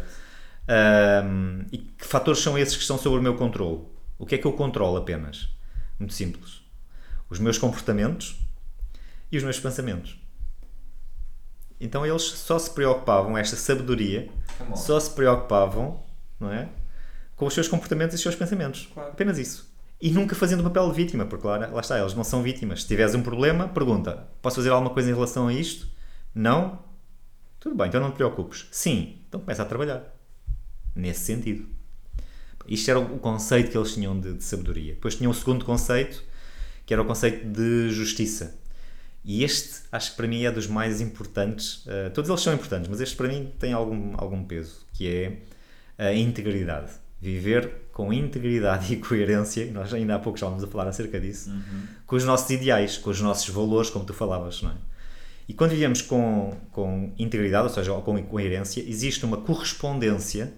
Um, 0.70 1.66
e 1.72 1.80
que 1.80 2.06
fatores 2.06 2.40
são 2.40 2.56
esses 2.56 2.76
que 2.76 2.84
estão 2.84 3.00
sobre 3.00 3.20
o 3.20 3.24
meu 3.24 3.36
controle? 3.36 3.82
O 4.20 4.28
que 4.28 4.36
é 4.36 4.38
que 4.38 4.46
eu 4.46 4.54
controlo 4.54 4.98
apenas? 4.98 5.50
Muito 5.98 6.14
simples. 6.14 6.62
Os 7.32 7.40
meus 7.40 7.58
comportamentos 7.58 8.40
e 9.32 9.38
os 9.38 9.44
meus 9.44 9.60
pensamentos. 9.60 10.20
Então 11.80 12.06
eles 12.06 12.22
só 12.22 12.60
se 12.60 12.70
preocupavam, 12.70 13.36
esta 13.36 13.56
sabedoria, 13.56 14.30
só 14.76 15.00
se 15.00 15.10
preocupavam, 15.10 16.04
não 16.40 16.52
é? 16.52 16.70
Com 17.36 17.48
os 17.48 17.56
seus 17.56 17.68
comportamentos 17.68 18.14
e 18.14 18.18
os 18.18 18.22
seus 18.22 18.36
pensamentos. 18.36 18.88
Claro. 18.94 19.10
Apenas 19.10 19.40
isso. 19.40 19.71
E 20.02 20.10
nunca 20.10 20.36
fazendo 20.36 20.62
o 20.62 20.64
papel 20.64 20.90
de 20.90 20.96
vítima, 20.96 21.26
porque 21.26 21.46
lá, 21.46 21.58
lá 21.58 21.80
está, 21.80 22.00
eles 22.00 22.16
não 22.16 22.24
são 22.24 22.42
vítimas. 22.42 22.82
Se 22.82 22.88
tiveres 22.88 23.14
um 23.14 23.22
problema, 23.22 23.68
pergunta: 23.68 24.28
posso 24.42 24.56
fazer 24.56 24.70
alguma 24.70 24.90
coisa 24.90 25.12
em 25.12 25.14
relação 25.14 25.48
a 25.48 25.54
isto? 25.54 25.88
Não? 26.34 26.80
Tudo 27.60 27.76
bem, 27.76 27.88
então 27.88 28.02
não 28.02 28.10
te 28.10 28.16
preocupes. 28.16 28.68
Sim, 28.72 29.20
então 29.28 29.40
começa 29.40 29.62
a 29.62 29.66
trabalhar. 29.66 30.04
Nesse 30.96 31.22
sentido. 31.22 31.68
Isto 32.68 32.90
era 32.90 33.00
o 33.00 33.20
conceito 33.20 33.70
que 33.70 33.78
eles 33.78 33.94
tinham 33.94 34.20
de, 34.20 34.34
de 34.34 34.44
sabedoria. 34.44 34.94
Depois 34.94 35.16
tinham 35.16 35.32
o 35.32 35.36
segundo 35.36 35.64
conceito, 35.64 36.24
que 36.86 36.94
era 36.94 37.02
o 37.02 37.06
conceito 37.06 37.46
de 37.46 37.92
justiça. 37.92 38.60
E 39.24 39.44
este, 39.44 39.82
acho 39.92 40.12
que 40.12 40.18
para 40.18 40.28
mim 40.28 40.44
é 40.44 40.52
dos 40.52 40.66
mais 40.66 41.00
importantes. 41.00 41.86
Uh, 41.86 42.10
todos 42.14 42.30
eles 42.30 42.42
são 42.42 42.54
importantes, 42.54 42.90
mas 42.90 43.00
este 43.02 43.16
para 43.16 43.28
mim 43.28 43.52
tem 43.60 43.72
algum, 43.72 44.14
algum 44.18 44.44
peso, 44.44 44.86
que 44.94 45.08
é 45.08 45.38
a 45.98 46.14
integridade. 46.14 46.92
Viver 47.20 47.90
com 47.92 48.12
integridade 48.14 48.94
e 48.94 48.98
coerência, 48.98 49.70
nós 49.72 49.94
ainda 49.94 50.16
há 50.16 50.20
pouco 50.20 50.38
já 50.40 50.48
vamos 50.48 50.64
a 50.64 50.68
falar 50.68 50.88
acerca 50.88 51.20
disso, 51.20 51.50
uhum. 51.50 51.84
com 52.06 52.16
os 52.16 52.24
nossos 52.24 52.50
ideais, 52.50 52.98
com 52.98 53.10
os 53.10 53.22
nossos 53.22 53.50
valores, 53.50 53.90
como 53.90 54.06
tu 54.06 54.14
falavas, 54.14 54.62
não 54.62 54.72
é? 54.72 54.76
E 55.48 55.54
quando 55.54 55.72
vivemos 55.72 56.02
com, 56.02 56.56
com 56.72 57.14
integridade, 57.18 57.64
ou 57.64 57.70
seja, 57.70 57.94
com 57.94 58.24
coerência, 58.24 58.82
existe 58.88 59.26
uma 59.26 59.38
correspondência 59.38 60.54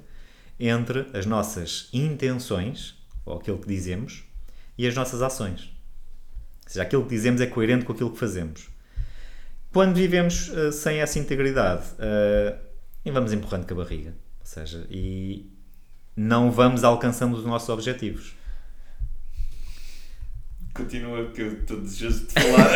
entre 0.60 1.08
as 1.14 1.26
nossas 1.26 1.90
intenções, 1.92 2.96
ou 3.26 3.38
aquilo 3.38 3.58
que 3.58 3.68
dizemos, 3.68 4.24
e 4.78 4.86
as 4.86 4.94
nossas 4.94 5.22
ações. 5.22 5.74
Ou 6.66 6.70
seja, 6.70 6.84
aquilo 6.84 7.04
que 7.04 7.10
dizemos 7.10 7.42
é 7.42 7.48
coerente 7.48 7.86
com 7.86 7.94
aquilo 7.94 8.12
que 8.12 8.20
fazemos. 8.20 8.70
Quando 9.72 9.96
vivemos 9.96 10.50
uh, 10.50 10.72
sem 10.72 11.00
essa 11.00 11.18
integridade, 11.18 11.86
uh, 11.94 13.12
vamos 13.12 13.34
empurrando 13.34 13.66
com 13.66 13.74
a 13.74 13.78
barriga. 13.78 14.12
Ou 14.40 14.46
seja, 14.46 14.86
e 14.92 15.52
não 16.16 16.52
vamos 16.52 16.84
alcançando 16.84 17.36
os 17.36 17.46
nossos 17.46 17.70
objetivos. 17.70 18.36
Continua 20.74 21.30
que 21.30 21.42
eu 21.42 21.54
estou 21.54 21.80
desejoso 21.82 22.26
de 22.28 22.34
falar. 22.34 22.70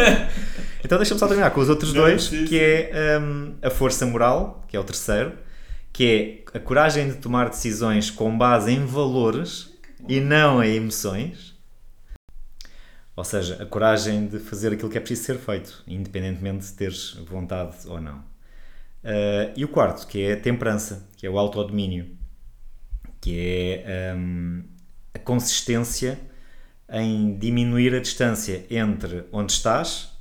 então 0.82 0.96
deixa-me 0.96 1.20
só 1.20 1.26
terminar 1.26 1.50
com 1.50 1.60
os 1.60 1.68
outros 1.68 1.92
não, 1.92 2.02
dois, 2.02 2.24
sim, 2.24 2.46
que 2.46 2.58
é 2.58 3.18
um, 3.20 3.54
a 3.60 3.68
força 3.68 4.06
moral, 4.06 4.64
que 4.68 4.76
é 4.76 4.80
o 4.80 4.84
terceiro, 4.84 5.32
que 5.92 6.44
é 6.52 6.58
a 6.58 6.60
coragem 6.60 7.08
de 7.08 7.16
tomar 7.16 7.50
decisões 7.50 8.10
com 8.10 8.36
base 8.36 8.72
em 8.72 8.86
valores 8.86 9.70
e 10.08 10.18
não 10.18 10.64
em 10.64 10.76
emoções. 10.76 11.54
Ou 13.14 13.24
seja, 13.24 13.62
a 13.62 13.66
coragem 13.66 14.26
de 14.26 14.38
fazer 14.38 14.72
aquilo 14.72 14.90
que 14.90 14.98
é 14.98 15.00
preciso 15.00 15.24
ser 15.24 15.38
feito, 15.38 15.82
independentemente 15.86 16.66
de 16.66 16.72
teres 16.72 17.14
vontade 17.26 17.76
ou 17.86 18.00
não. 18.00 18.18
Uh, 19.02 19.52
e 19.56 19.64
o 19.64 19.68
quarto, 19.68 20.06
que 20.06 20.22
é 20.22 20.32
a 20.32 20.40
temperança, 20.40 21.08
que 21.16 21.26
é 21.26 21.30
o 21.30 21.38
autodomínio, 21.38 22.16
que 23.26 23.82
é 23.84 24.14
um, 24.16 24.62
a 25.12 25.18
consistência 25.18 26.16
em 26.88 27.36
diminuir 27.36 27.92
a 27.92 27.98
distância 27.98 28.64
entre 28.70 29.24
onde 29.32 29.50
estás 29.50 30.12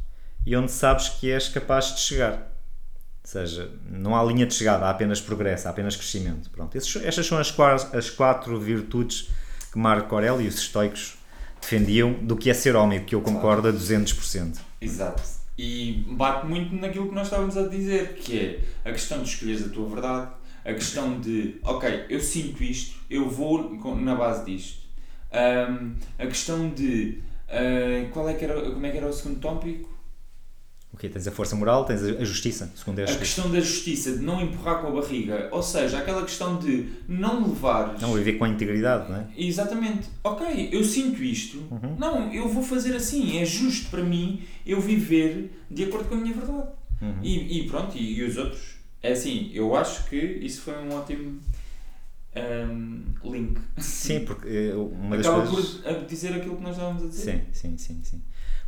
e 0.43 0.55
onde 0.55 0.71
sabes 0.71 1.09
que 1.09 1.31
és 1.31 1.47
capaz 1.47 1.93
de 1.93 1.99
chegar. 1.99 2.33
Ou 2.33 3.29
seja, 3.29 3.69
não 3.87 4.15
há 4.15 4.23
linha 4.23 4.47
de 4.47 4.55
chegada, 4.55 4.87
há 4.87 4.89
apenas 4.89 5.21
progresso, 5.21 5.67
há 5.67 5.69
apenas 5.69 5.95
crescimento. 5.95 6.49
Pronto, 6.49 6.75
esses, 6.75 6.95
estas 6.95 7.27
são 7.27 7.37
as, 7.37 7.53
as 7.93 8.09
quatro 8.09 8.59
virtudes 8.59 9.29
que 9.71 9.77
Marco 9.77 10.15
Aurélio 10.15 10.41
e 10.41 10.47
os 10.47 10.55
estoicos 10.55 11.15
defendiam 11.61 12.11
do 12.11 12.35
que 12.35 12.49
é 12.49 12.55
ser 12.55 12.75
homem, 12.75 13.05
que 13.05 13.13
eu 13.13 13.21
concordo 13.21 13.67
a 13.67 13.71
200%. 13.71 14.57
Exato. 14.81 15.21
E 15.55 16.03
bate 16.09 16.47
muito 16.47 16.73
naquilo 16.73 17.07
que 17.09 17.13
nós 17.13 17.27
estávamos 17.27 17.55
a 17.55 17.67
dizer, 17.67 18.15
que 18.15 18.39
é 18.83 18.89
a 18.89 18.91
questão 18.91 19.21
de 19.21 19.29
escolheres 19.29 19.63
a 19.63 19.69
tua 19.69 19.87
verdade, 19.87 20.31
a 20.65 20.73
questão 20.73 21.19
de, 21.19 21.59
ok, 21.63 22.05
eu 22.09 22.19
sinto 22.19 22.63
isto, 22.63 22.97
eu 23.09 23.29
vou 23.29 23.75
na 23.95 24.15
base 24.15 24.45
disto. 24.45 24.85
Um, 25.31 25.93
a 26.17 26.25
questão 26.25 26.69
de, 26.69 27.21
uh, 27.47 28.09
qual 28.11 28.27
é 28.27 28.33
que 28.33 28.43
era, 28.43 28.59
como 28.71 28.85
é 28.85 28.89
que 28.89 28.97
era 28.97 29.07
o 29.07 29.13
segundo 29.13 29.39
tópico? 29.39 29.93
Ok, 30.93 31.09
tens 31.09 31.27
a 31.27 31.31
força 31.31 31.57
moral, 31.57 31.83
tens 31.83 32.01
a 32.01 32.23
justiça, 32.23 32.71
segundo 32.73 32.99
a, 32.99 33.03
a 33.03 33.15
questão 33.17 33.51
da 33.51 33.59
justiça, 33.59 34.13
de 34.13 34.23
não 34.23 34.41
empurrar 34.41 34.81
com 34.81 34.87
a 34.87 34.91
barriga, 34.91 35.49
ou 35.51 35.61
seja, 35.61 35.97
aquela 35.97 36.23
questão 36.23 36.57
de 36.57 36.85
não 37.05 37.49
levar. 37.49 37.99
Não 37.99 38.13
viver 38.13 38.37
com 38.37 38.45
a 38.45 38.49
integridade, 38.49 39.11
não 39.11 39.17
é? 39.17 39.27
Exatamente. 39.37 40.07
Ok, 40.23 40.69
eu 40.71 40.83
sinto 40.85 41.21
isto, 41.21 41.57
uhum. 41.69 41.97
não, 41.99 42.33
eu 42.33 42.47
vou 42.47 42.63
fazer 42.63 42.95
assim, 42.95 43.37
é 43.39 43.45
justo 43.45 43.89
para 43.89 44.03
mim 44.03 44.41
eu 44.65 44.79
viver 44.79 45.51
de 45.69 45.83
acordo 45.83 46.07
com 46.07 46.15
a 46.15 46.17
minha 46.17 46.33
verdade. 46.33 46.69
Uhum. 47.01 47.19
E, 47.21 47.59
e, 47.59 47.67
pronto, 47.67 47.97
e, 47.97 48.19
e, 48.19 48.23
os 48.23 48.37
outros. 48.37 48.74
É 49.05 49.11
assim, 49.11 49.51
eu 49.53 49.75
acho 49.75 50.09
que 50.09 50.15
isso 50.15 50.61
foi 50.61 50.73
um 50.77 50.91
ótimo 50.95 51.39
um, 52.35 53.03
link. 53.23 53.59
Sim, 53.77 54.25
porque 54.25 54.47
eh, 54.47 54.75
uma 54.75 55.15
das 55.15 55.27
Acaba 55.27 55.45
coisas. 55.45 55.75
por 55.75 56.05
dizer 56.05 56.33
aquilo 56.33 56.57
que 56.57 56.63
nós 56.63 56.71
estávamos 56.71 57.03
a 57.03 57.07
dizer. 57.07 57.45
Sim, 57.53 57.53
sim, 57.53 57.77
sim. 57.77 58.01
sim. 58.03 58.21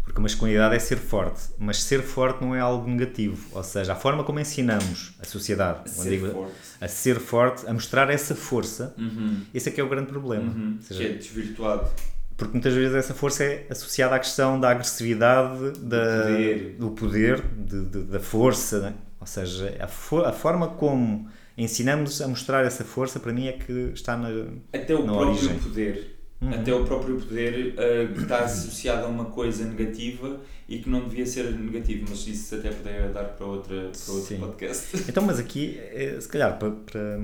Porque 0.03 0.19
a 0.19 0.21
masculinidade 0.21 0.75
é 0.75 0.79
ser 0.79 0.97
forte, 0.97 1.41
mas 1.57 1.81
ser 1.83 2.03
forte 2.03 2.41
não 2.41 2.55
é 2.55 2.59
algo 2.59 2.87
negativo. 2.87 3.45
Ou 3.51 3.63
seja, 3.63 3.93
a 3.93 3.95
forma 3.95 4.23
como 4.23 4.39
ensinamos 4.39 5.13
a 5.19 5.25
sociedade 5.25 5.81
a 5.85 5.87
ser, 5.87 6.09
digo, 6.11 6.29
forte. 6.29 6.53
a 6.79 6.87
ser 6.87 7.19
forte, 7.19 7.67
a 7.67 7.73
mostrar 7.73 8.09
essa 8.11 8.35
força, 8.35 8.93
uhum. 8.97 9.41
esse 9.53 9.67
é 9.67 9.71
que 9.71 9.81
é 9.81 9.83
o 9.83 9.89
grande 9.89 10.07
problema. 10.07 10.51
Uhum. 10.53 10.77
Seja, 10.81 11.03
que 11.03 11.09
é 11.09 11.13
desvirtuado. 11.13 11.89
Porque 12.37 12.53
muitas 12.53 12.73
vezes 12.75 12.95
essa 12.95 13.15
força 13.15 13.43
é 13.43 13.65
associada 13.69 14.15
à 14.15 14.19
questão 14.19 14.59
da 14.59 14.69
agressividade, 14.69 15.71
da, 15.79 16.21
poder. 16.21 16.75
do 16.77 16.91
poder, 16.91 17.41
de, 17.41 17.85
de, 17.85 18.03
da 18.03 18.19
força. 18.19 18.79
Né? 18.79 18.93
Ou 19.19 19.27
seja, 19.27 19.75
a, 19.79 19.87
for, 19.87 20.25
a 20.25 20.31
forma 20.31 20.69
como 20.69 21.29
ensinamos 21.57 22.21
a 22.21 22.27
mostrar 22.27 22.65
essa 22.65 22.83
força, 22.83 23.19
para 23.19 23.33
mim, 23.33 23.47
é 23.47 23.53
que 23.53 23.91
está 23.93 24.15
na. 24.15 24.29
Até 24.73 24.93
o 24.95 25.03
próprio 25.03 25.29
origem. 25.29 25.59
poder 25.59 26.17
Uhum. 26.39 26.53
Até 26.53 26.73
o 26.73 26.85
próprio 26.85 27.19
poder 27.19 27.73
uh, 27.73 28.21
está 28.21 28.41
associado 28.41 29.05
a 29.05 29.07
uma 29.07 29.25
coisa 29.25 29.65
negativa 29.65 30.39
e 30.69 30.77
que 30.79 30.89
não 30.89 31.07
devia 31.07 31.25
ser 31.25 31.51
negativo, 31.51 32.05
mas 32.09 32.27
isso 32.27 32.53
até 32.53 32.69
poderia 32.69 33.09
dar 33.09 33.23
para, 33.23 33.45
outra, 33.45 33.75
para 33.75 34.13
outro 34.13 34.27
Sim. 34.27 34.39
podcast. 34.39 35.05
Então, 35.09 35.23
mas 35.23 35.39
aqui, 35.39 35.79
eh, 35.79 36.17
se 36.19 36.27
calhar, 36.27 36.59
para, 36.59 36.71
para, 36.71 37.19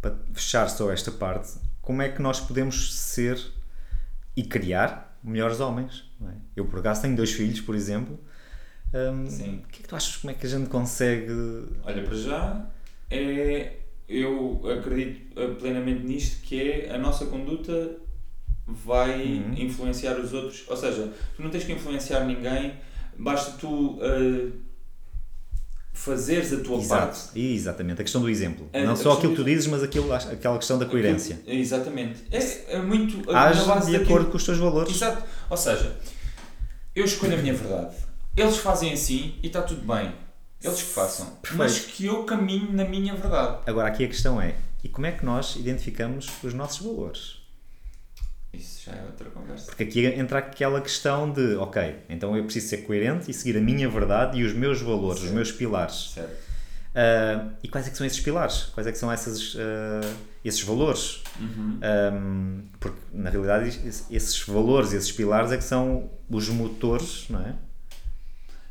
para 0.00 0.16
fechar 0.32 0.68
só 0.68 0.92
esta 0.92 1.10
parte, 1.10 1.54
como 1.82 2.00
é 2.00 2.08
que 2.08 2.22
nós 2.22 2.38
podemos 2.38 2.96
ser 2.96 3.40
e 4.36 4.44
criar 4.44 5.18
melhores 5.24 5.58
homens? 5.58 6.04
É? 6.22 6.32
Eu, 6.54 6.66
por 6.66 6.78
acaso, 6.78 7.02
tenho 7.02 7.16
dois 7.16 7.32
filhos, 7.32 7.60
por 7.60 7.74
exemplo. 7.74 8.20
Um, 8.94 9.26
Sim. 9.28 9.62
O 9.64 9.68
que 9.68 9.80
é 9.80 9.82
que 9.82 9.88
tu 9.88 9.96
achas? 9.96 10.16
Como 10.16 10.30
é 10.30 10.34
que 10.34 10.46
a 10.46 10.48
gente 10.48 10.68
consegue. 10.70 11.32
Olha, 11.84 12.02
para 12.02 12.16
já, 12.16 12.66
é, 13.10 13.72
eu 14.08 14.62
acredito 14.78 15.38
eh, 15.38 15.54
plenamente 15.54 16.04
nisto, 16.04 16.42
que 16.42 16.70
é 16.70 16.94
a 16.94 16.98
nossa 16.98 17.26
conduta 17.26 17.98
vai 18.66 19.22
uhum. 19.22 19.54
influenciar 19.56 20.18
os 20.18 20.32
outros. 20.32 20.64
Ou 20.68 20.76
seja, 20.76 21.12
tu 21.36 21.42
não 21.42 21.50
tens 21.50 21.64
que 21.64 21.72
influenciar 21.72 22.24
ninguém, 22.24 22.74
basta 23.18 23.52
tu 23.58 23.98
uh, 23.98 24.52
fazeres 25.92 26.52
a 26.52 26.60
tua 26.60 26.78
Exato. 26.78 27.06
parte. 27.06 27.40
Exatamente, 27.40 28.00
a 28.00 28.04
questão 28.04 28.20
do 28.20 28.28
exemplo. 28.28 28.68
A, 28.72 28.80
não 28.84 28.92
a 28.92 28.96
só 28.96 29.12
aquilo 29.12 29.32
que 29.32 29.42
tu 29.42 29.44
dizes, 29.44 29.66
mas 29.66 29.82
aquilo, 29.82 30.12
aquela 30.12 30.58
questão 30.58 30.78
da 30.78 30.86
coerência. 30.86 31.36
Aquilo, 31.36 31.58
exatamente. 31.58 32.24
É, 32.30 32.76
é 32.76 32.82
muito. 32.82 33.30
Age 33.30 33.60
de 33.60 33.66
daquilo. 33.66 34.02
acordo 34.02 34.30
com 34.30 34.36
os 34.36 34.44
teus 34.44 34.58
valores. 34.58 34.94
Exato. 34.94 35.24
Ou 35.48 35.56
seja, 35.56 35.96
eu 36.94 37.04
escolho 37.04 37.34
a 37.34 37.38
minha 37.38 37.54
verdade. 37.54 38.07
Eles 38.40 38.58
fazem 38.58 38.92
assim 38.92 39.34
e 39.42 39.46
está 39.48 39.62
tudo 39.62 39.80
bem. 39.86 40.14
Eles 40.62 40.82
que 40.82 40.88
façam. 40.88 41.26
Perfeito. 41.26 41.56
Mas 41.56 41.78
que 41.78 42.06
eu 42.06 42.24
caminho 42.24 42.72
na 42.72 42.84
minha 42.84 43.14
verdade. 43.14 43.58
Agora, 43.66 43.88
aqui 43.88 44.04
a 44.04 44.08
questão 44.08 44.40
é: 44.40 44.54
e 44.82 44.88
como 44.88 45.06
é 45.06 45.12
que 45.12 45.24
nós 45.24 45.56
identificamos 45.56 46.28
os 46.42 46.54
nossos 46.54 46.84
valores? 46.84 47.38
Isso 48.52 48.86
já 48.86 48.96
é 48.96 49.04
outra 49.04 49.28
conversa. 49.30 49.66
Porque 49.66 49.84
aqui 49.84 50.06
entra 50.06 50.38
aquela 50.38 50.80
questão 50.80 51.30
de, 51.30 51.56
ok, 51.56 51.96
então 52.08 52.36
eu 52.36 52.44
preciso 52.44 52.68
ser 52.68 52.78
coerente 52.78 53.30
e 53.30 53.34
seguir 53.34 53.58
a 53.58 53.60
minha 53.60 53.88
verdade 53.88 54.38
e 54.38 54.44
os 54.44 54.54
meus 54.54 54.80
valores, 54.80 55.20
certo. 55.20 55.28
os 55.28 55.34
meus 55.34 55.52
pilares. 55.52 56.12
Certo. 56.14 56.48
Uh, 56.88 57.52
e 57.62 57.68
quais 57.68 57.86
é 57.86 57.90
que 57.90 57.96
são 57.96 58.06
esses 58.06 58.18
pilares? 58.18 58.64
Quais 58.74 58.86
é 58.86 58.92
que 58.92 58.98
são 58.98 59.12
essas, 59.12 59.54
uh, 59.54 60.16
esses 60.44 60.62
valores? 60.62 61.22
Uhum. 61.38 61.78
Um, 62.12 62.64
porque, 62.80 62.98
na 63.12 63.30
realidade, 63.30 63.80
esses 64.10 64.40
valores, 64.42 64.92
esses 64.92 65.12
pilares 65.12 65.52
é 65.52 65.56
que 65.58 65.64
são 65.64 66.10
os 66.28 66.48
motores, 66.48 67.26
não 67.28 67.40
é? 67.40 67.54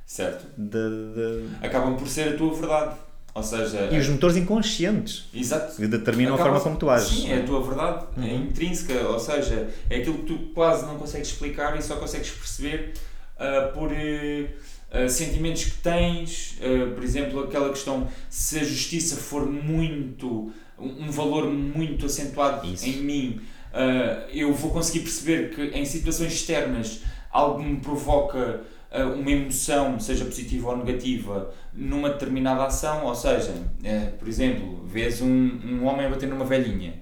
Certo. 0.08 0.48
De, 0.58 0.70
de... 0.70 1.66
Acabam 1.66 1.98
por 1.98 2.08
ser 2.08 2.30
a 2.30 2.38
tua 2.38 2.54
verdade. 2.54 2.96
Ou 3.36 3.44
seja, 3.44 3.90
e 3.92 4.00
os 4.00 4.10
motores 4.10 4.36
inconscientes 4.36 5.26
exato, 5.32 5.76
que 5.76 5.86
determinam 5.86 6.34
a 6.34 6.38
forma 6.40 6.60
como 6.60 6.76
tu 6.76 6.90
ages. 6.90 7.10
Sim, 7.10 7.32
é 7.32 7.42
a 7.42 7.44
tua 7.44 7.62
verdade, 7.62 8.06
é 8.18 8.20
uhum. 8.20 8.26
é 8.26 8.34
intrínseca, 8.34 9.00
ou 9.10 9.20
seja, 9.20 9.70
é 9.92 9.98
aquilo 9.98 10.18
que 10.20 10.26
tu 10.26 10.38
quase 10.56 10.88
não 10.88 10.98
consegues 10.98 11.28
explicar 11.28 11.78
e 11.78 11.82
só 11.84 11.98
consegues 11.98 12.32
perceber 12.32 12.94
uh, 13.36 13.72
por 13.74 13.92
uh, 13.92 15.10
sentimentos 15.10 15.66
que 15.66 15.78
tens. 15.84 16.58
por 16.96 17.04
exemplo, 17.04 17.44
aquela 17.44 17.70
questão 17.70 18.08
se 18.28 18.58
a 18.58 18.64
justiça 18.64 19.18
for 19.18 19.46
muito, 19.46 20.52
um 20.80 21.12
valor 21.12 21.46
muito 21.46 22.08
acentuado 22.08 22.66
Isso. 22.66 22.88
em 22.88 23.04
mim, 23.04 23.42
eu 24.34 24.52
vou 24.52 24.72
conseguir 24.72 25.02
perceber 25.02 25.54
que 25.54 25.62
em 25.78 25.86
situações 25.86 26.34
externas 26.34 27.02
algo 27.30 27.62
me 27.62 27.78
provoca 27.78 28.62
uma 28.92 29.32
emoção, 29.32 30.00
seja 30.00 30.26
positiva 30.26 30.70
ou 30.70 30.78
negativa, 30.78 31.54
numa 31.74 32.10
determinada 32.10 32.66
ação, 32.66 33.06
ou 33.06 33.16
seja, 33.16 33.54
é, 33.84 34.08
por 34.08 34.28
exemplo, 34.28 34.86
vês 34.86 35.22
um, 35.22 35.28
um 35.28 35.86
homem 35.86 36.06
a 36.06 36.10
bater 36.10 36.28
numa 36.28 36.46
velhinha, 36.46 36.94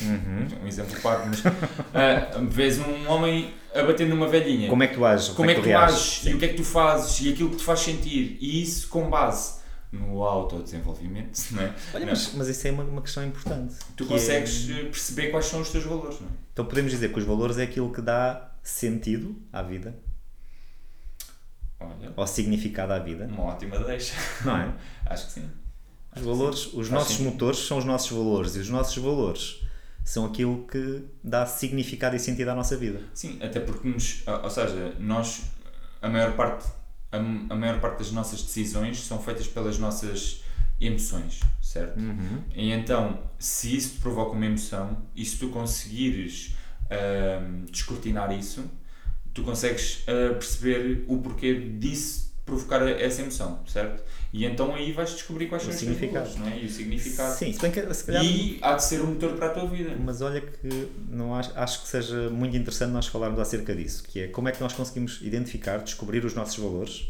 uhum. 0.00 0.46
um 0.64 0.66
exemplo 0.66 0.98
claro, 1.00 1.22
mas 1.26 1.40
uh, 1.40 2.46
vês 2.48 2.78
um 2.78 3.08
homem 3.08 3.52
a 3.74 3.82
bater 3.82 4.08
numa 4.08 4.26
velhinha. 4.26 4.68
Como 4.68 4.82
é 4.82 4.86
que 4.86 4.94
tu 4.94 5.04
ages? 5.04 5.28
Como, 5.30 5.50
é 5.50 5.54
que, 5.54 5.62
tu 5.62 5.76
ages 5.76 6.26
e 6.26 6.34
o 6.34 6.38
que 6.38 6.44
é 6.44 6.48
que 6.48 6.54
tu 6.54 6.64
fazes 6.64 7.20
e 7.20 7.32
aquilo 7.32 7.50
que 7.50 7.56
te 7.56 7.64
faz 7.64 7.80
sentir, 7.80 8.38
e 8.40 8.62
isso 8.62 8.88
com 8.88 9.10
base 9.10 9.62
no 9.92 10.24
autodesenvolvimento, 10.24 11.38
não 11.52 11.62
é? 11.62 11.72
Olha, 11.94 12.06
mas, 12.06 12.32
mas 12.34 12.48
isso 12.48 12.66
é 12.66 12.72
uma, 12.72 12.82
uma 12.82 13.02
questão 13.02 13.24
importante. 13.24 13.76
Tu 13.96 14.04
consegues 14.06 14.68
é... 14.70 14.84
perceber 14.84 15.28
quais 15.28 15.46
são 15.46 15.60
os 15.60 15.70
teus 15.70 15.84
valores, 15.84 16.20
não 16.20 16.26
é? 16.26 16.30
Então 16.52 16.64
podemos 16.64 16.90
dizer 16.90 17.12
que 17.12 17.18
os 17.18 17.24
valores 17.24 17.58
é 17.58 17.62
aquilo 17.62 17.92
que 17.92 18.00
dá 18.00 18.50
sentido 18.60 19.36
à 19.52 19.62
vida 19.62 19.94
Olha, 21.84 22.12
ou 22.16 22.26
significado 22.26 22.92
à 22.92 22.98
vida. 22.98 23.26
Uma 23.26 23.44
ótima 23.44 23.78
deixa. 23.78 24.14
Não 24.44 24.56
é? 24.56 24.72
Acho 25.06 25.26
que 25.26 25.32
sim. 25.32 25.50
Os 26.16 26.22
valores, 26.22 26.72
os 26.72 26.90
nossos 26.90 27.18
motores 27.18 27.58
são 27.58 27.78
os 27.78 27.84
nossos 27.84 28.10
valores 28.10 28.54
e 28.54 28.60
os 28.60 28.68
nossos 28.68 28.96
valores 28.96 29.60
são 30.04 30.26
aquilo 30.26 30.66
que 30.66 31.04
dá 31.22 31.44
significado 31.44 32.14
e 32.14 32.20
sentido 32.20 32.48
à 32.48 32.54
nossa 32.54 32.76
vida. 32.76 33.00
Sim, 33.12 33.38
até 33.42 33.58
porque 33.58 33.88
nos, 33.88 34.22
ou 34.42 34.50
seja, 34.50 34.94
nós 35.00 35.42
a 36.00 36.08
maior 36.08 36.36
parte 36.36 36.68
a, 37.10 37.16
a 37.16 37.56
maior 37.56 37.80
parte 37.80 37.98
das 37.98 38.12
nossas 38.12 38.42
decisões 38.42 39.00
são 39.00 39.18
feitas 39.18 39.46
pelas 39.46 39.78
nossas 39.78 40.42
emoções, 40.80 41.40
certo? 41.62 41.98
Uhum. 41.98 42.42
E 42.54 42.70
então, 42.72 43.18
se 43.38 43.76
isso 43.76 43.94
te 43.94 44.00
provoca 44.00 44.32
uma 44.32 44.44
emoção 44.44 44.98
e 45.14 45.24
se 45.24 45.38
tu 45.38 45.48
conseguires 45.48 46.54
descortinar 47.70 48.30
isso, 48.32 48.64
tu 49.34 49.42
consegues 49.42 50.04
uh, 50.08 50.34
perceber 50.34 51.04
o 51.08 51.18
porquê 51.18 51.54
disso 51.54 52.24
provocar 52.44 52.86
essa 52.88 53.22
emoção, 53.22 53.60
certo? 53.66 54.02
E 54.32 54.44
então 54.44 54.74
aí 54.74 54.92
vais 54.92 55.10
descobrir 55.12 55.46
quais 55.46 55.62
o 55.62 55.66
são 55.66 55.74
os 55.74 55.80
significados, 55.80 56.36
não 56.36 56.46
é? 56.46 56.58
E 56.58 56.66
o 56.66 56.70
significado. 56.70 57.34
Sim, 57.34 57.52
se 57.52 57.60
bem 57.60 57.70
que 57.70 57.94
se 57.94 58.04
calhar... 58.04 58.24
E 58.24 58.58
há 58.60 58.74
de 58.74 58.84
ser 58.84 59.00
um 59.00 59.06
motor 59.06 59.34
para 59.34 59.46
a 59.46 59.50
tua 59.50 59.66
vida. 59.66 59.96
Mas 59.98 60.20
olha 60.20 60.40
que 60.40 60.88
não 61.08 61.34
acho, 61.34 61.52
acho 61.56 61.82
que 61.82 61.88
seja 61.88 62.28
muito 62.30 62.56
interessante 62.56 62.90
nós 62.90 63.06
falarmos 63.06 63.40
acerca 63.40 63.74
disso, 63.74 64.02
que 64.02 64.20
é 64.20 64.28
como 64.28 64.48
é 64.48 64.52
que 64.52 64.60
nós 64.60 64.72
conseguimos 64.74 65.20
identificar, 65.22 65.78
descobrir 65.78 66.24
os 66.24 66.34
nossos 66.34 66.56
valores, 66.56 67.08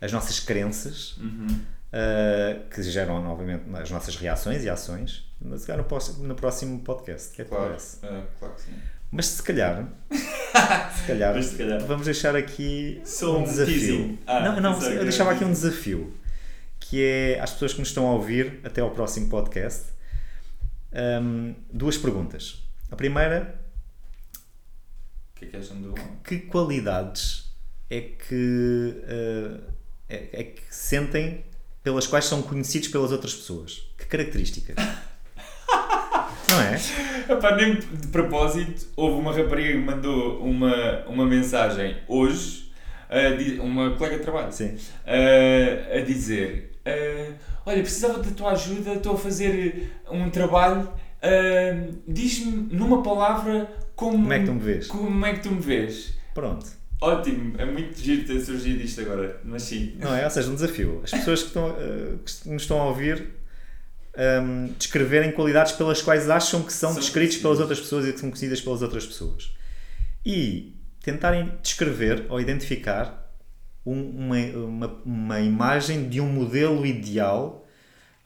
as 0.00 0.10
nossas 0.10 0.40
crenças, 0.40 1.16
uhum. 1.18 1.46
uh, 1.92 2.68
que 2.68 2.82
geram 2.82 3.22
novamente 3.22 3.64
as 3.74 3.90
nossas 3.90 4.16
reações 4.16 4.64
e 4.64 4.70
ações, 4.70 5.24
mas 5.40 5.66
no, 5.68 6.26
no 6.26 6.34
próximo 6.34 6.80
podcast. 6.80 7.32
Que 7.34 7.42
é 7.42 7.44
claro, 7.44 7.74
uh, 7.74 8.26
claro 8.38 8.54
que 8.54 8.62
sim. 8.62 8.72
Mas 9.10 9.26
se 9.26 9.42
calhar, 9.42 9.88
se 10.94 11.06
calhar, 11.06 11.34
Mas 11.34 11.46
se 11.46 11.56
calhar. 11.56 11.80
vamos 11.84 12.06
deixar 12.06 12.34
aqui 12.36 13.00
um, 13.22 13.36
um 13.36 13.42
desafio. 13.44 14.18
Ah, 14.26 14.40
não, 14.40 14.60
não, 14.60 14.82
eu 14.82 15.02
deixava 15.02 15.32
aqui 15.32 15.44
um 15.44 15.52
desafio 15.52 16.14
que 16.80 17.04
é 17.04 17.40
às 17.40 17.52
pessoas 17.52 17.74
que 17.74 17.80
nos 17.80 17.88
estão 17.88 18.06
a 18.06 18.12
ouvir 18.12 18.60
até 18.64 18.80
ao 18.80 18.90
próximo 18.90 19.28
podcast. 19.28 19.86
Um, 20.92 21.54
duas 21.70 21.98
perguntas. 21.98 22.62
A 22.90 22.96
primeira 22.96 23.60
que, 25.34 25.44
é 25.44 25.48
que, 25.48 25.58
do... 25.58 25.94
que 26.24 26.38
qualidades 26.38 27.52
é 27.90 28.00
que, 28.00 29.02
uh, 29.04 29.72
é, 30.08 30.28
é 30.32 30.44
que 30.44 30.62
sentem 30.70 31.44
pelas 31.82 32.06
quais 32.06 32.24
são 32.24 32.42
conhecidos 32.42 32.88
pelas 32.88 33.12
outras 33.12 33.34
pessoas? 33.34 33.86
Que 33.96 34.06
características? 34.06 34.76
Não 36.50 36.60
é? 36.60 36.80
Epá, 37.32 37.54
nem 37.56 37.74
de 37.74 38.06
propósito, 38.08 38.86
houve 38.96 39.20
uma 39.20 39.32
rapariga 39.32 39.72
que 39.72 39.78
mandou 39.78 40.40
uma, 40.40 41.04
uma 41.06 41.26
mensagem 41.26 41.96
hoje 42.08 42.68
uma 43.62 43.90
colega 43.96 44.18
de 44.18 44.22
trabalho, 44.22 44.52
Sim. 44.52 44.76
a 45.06 46.00
dizer: 46.00 46.72
Olha, 47.64 47.80
precisava 47.80 48.22
da 48.22 48.30
tua 48.30 48.52
ajuda, 48.52 48.94
estou 48.94 49.14
a 49.14 49.18
fazer 49.18 49.90
um 50.10 50.28
trabalho. 50.30 50.88
Diz-me 52.06 52.68
numa 52.70 53.02
palavra 53.02 53.70
como, 53.96 54.18
como 54.18 54.32
é 54.32 54.38
que 54.40 54.46
tu 54.46 54.52
me 54.52 54.60
vês. 54.60 54.86
Como 54.86 55.26
é 55.26 55.32
que 55.34 55.40
tu 55.40 55.50
me 55.50 55.60
vês? 55.60 56.14
Pronto. 56.34 56.78
Ótimo, 57.00 57.54
é 57.58 57.64
muito 57.64 57.96
giro 58.00 58.26
ter 58.26 58.40
surgido 58.40 58.82
isto 58.82 59.00
agora, 59.00 59.40
mas 59.44 59.62
sim. 59.62 59.96
Não 60.00 60.14
é? 60.14 60.24
Ou 60.24 60.30
seja, 60.30 60.50
um 60.50 60.54
desafio. 60.54 61.00
As 61.04 61.12
pessoas 61.12 61.42
que, 61.42 61.48
estão, 61.48 61.72
que 61.72 62.48
nos 62.50 62.62
estão 62.62 62.80
a 62.80 62.86
ouvir 62.86 63.37
um, 64.18 64.72
descreverem 64.78 65.30
qualidades 65.30 65.72
pelas 65.72 66.02
quais 66.02 66.28
acham 66.28 66.62
que 66.62 66.72
são, 66.72 66.92
são 66.92 67.00
descritos 67.00 67.36
pelas 67.36 67.60
outras 67.60 67.78
pessoas 67.78 68.06
e 68.06 68.12
que 68.12 68.18
são 68.18 68.30
conhecidas 68.30 68.60
pelas 68.60 68.82
outras 68.82 69.06
pessoas. 69.06 69.52
E 70.26 70.76
tentarem 71.02 71.52
descrever 71.62 72.26
ou 72.28 72.40
identificar 72.40 73.32
um, 73.86 74.00
uma, 74.00 74.36
uma, 74.36 75.00
uma, 75.04 75.40
imagem 75.40 76.08
de 76.08 76.20
um 76.20 76.26
modelo 76.26 76.84
ideal, 76.84 77.64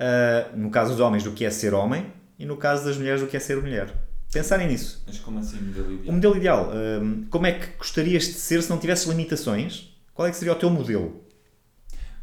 uh, 0.01 0.57
no 0.57 0.71
caso 0.71 0.93
dos 0.93 1.01
homens, 1.01 1.23
do 1.23 1.33
que 1.33 1.45
é 1.45 1.51
ser 1.51 1.75
homem, 1.75 2.13
e 2.39 2.47
no 2.47 2.57
caso 2.57 2.85
das 2.85 2.97
mulheres, 2.97 3.21
do 3.21 3.27
que 3.27 3.37
é 3.37 3.41
ser 3.41 3.61
mulher. 3.61 3.95
Pensarem 4.33 4.67
nisso. 4.67 5.05
Mas 5.07 5.19
como 5.19 5.39
assim 5.39 5.61
modelo 5.61 5.93
ideal? 5.93 6.09
O 6.09 6.13
modelo 6.13 6.37
ideal. 6.37 6.71
Um, 6.73 7.27
como 7.29 7.47
é 7.47 7.53
que 7.53 7.67
gostarias 7.77 8.25
de 8.25 8.33
ser 8.33 8.63
se 8.63 8.71
não 8.71 8.79
tivesses 8.79 9.07
limitações? 9.07 9.95
Qual 10.15 10.27
é 10.27 10.31
que 10.31 10.37
seria 10.37 10.55
o 10.55 10.57
teu 10.57 10.71
modelo? 10.71 11.22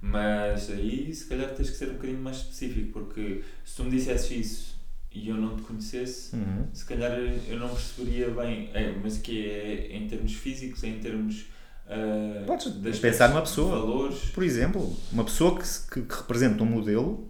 Mas 0.02 0.70
aí, 0.70 1.14
se 1.14 1.26
calhar, 1.26 1.50
tens 1.54 1.70
que 1.70 1.76
ser 1.76 1.90
um 1.90 1.94
bocadinho 1.94 2.20
mais 2.20 2.38
específico, 2.38 2.92
porque 2.94 3.42
se 3.66 3.76
tu 3.76 3.84
me 3.84 3.92
dissesses 3.92 4.32
isso 4.32 4.80
e 5.12 5.28
eu 5.28 5.36
não 5.36 5.56
te 5.56 5.64
conhecesse, 5.64 6.36
uhum. 6.36 6.68
se 6.72 6.86
calhar 6.86 7.12
eu 7.12 7.60
não 7.60 7.70
perceberia 7.70 8.30
bem. 8.30 8.70
É, 8.74 8.94
mas 9.02 9.18
que 9.18 9.50
é 9.50 9.96
em 9.96 10.08
termos 10.08 10.34
físicos, 10.34 10.84
é 10.84 10.88
em 10.88 11.00
termos. 11.00 11.48
Uh, 11.86 12.46
Podes 12.46 13.00
pensar 13.00 13.30
numa 13.30 13.42
pessoa. 13.42 13.80
Valores. 13.80 14.30
Por 14.30 14.44
exemplo, 14.44 14.96
uma 15.12 15.24
pessoa 15.24 15.58
que, 15.58 15.64
que, 15.92 16.02
que 16.04 16.16
representa 16.16 16.64
um 16.64 16.68
modelo, 16.68 17.28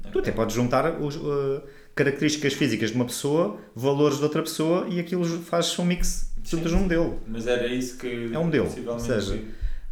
okay. 0.00 0.12
tu 0.12 0.18
até 0.18 0.32
podes 0.32 0.54
juntar 0.54 1.00
os, 1.00 1.16
uh, 1.16 1.62
características 1.94 2.54
físicas 2.54 2.90
de 2.90 2.96
uma 2.96 3.04
pessoa, 3.04 3.58
valores 3.74 4.18
de 4.18 4.24
outra 4.24 4.42
pessoa 4.42 4.86
e 4.88 4.98
aquilo 4.98 5.24
faz 5.42 5.78
um 5.78 5.84
mix 5.84 6.32
de 6.42 6.56
um 6.56 6.80
modelo. 6.80 7.20
Mas 7.26 7.46
era 7.46 7.66
isso 7.66 7.96
que. 7.96 8.30
É 8.32 8.38
um 8.38 8.44
modelo. 8.44 8.68
Ou 8.86 8.98
seja, 8.98 9.42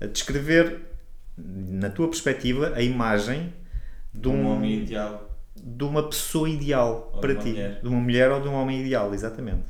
a 0.00 0.06
descrever 0.06 0.89
na 1.44 1.90
tua 1.90 2.08
perspectiva, 2.08 2.72
a 2.74 2.82
imagem 2.82 3.52
de 4.12 4.28
um, 4.28 4.42
um 4.42 4.46
homem 4.46 4.82
ideal. 4.82 5.38
De 5.56 5.84
uma 5.84 6.08
pessoa 6.08 6.48
ideal 6.48 7.10
ou 7.12 7.20
para 7.20 7.34
ti. 7.34 7.50
Mulher. 7.50 7.80
De 7.80 7.88
uma 7.88 8.00
mulher 8.00 8.30
ou 8.30 8.40
de 8.40 8.48
um 8.48 8.54
homem 8.54 8.80
ideal, 8.80 9.12
exatamente. 9.14 9.64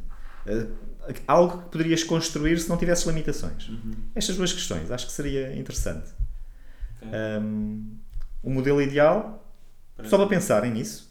Uh, 0.47 0.91
algo 1.27 1.63
que 1.63 1.71
poderias 1.71 2.05
construir 2.05 2.59
se 2.59 2.69
não 2.69 2.77
tivesse 2.77 3.07
limitações. 3.09 3.69
Uhum. 3.69 3.95
Estas 4.15 4.37
duas 4.37 4.53
questões, 4.53 4.91
acho 4.91 5.07
que 5.07 5.13
seria 5.13 5.57
interessante. 5.57 6.11
Okay. 7.03 7.11
Um, 7.41 7.97
o 8.43 8.51
modelo 8.51 8.81
ideal, 8.81 9.45
para 9.97 10.09
só 10.09 10.17
para 10.17 10.27
pensarem 10.27 10.73
nisso, 10.73 11.11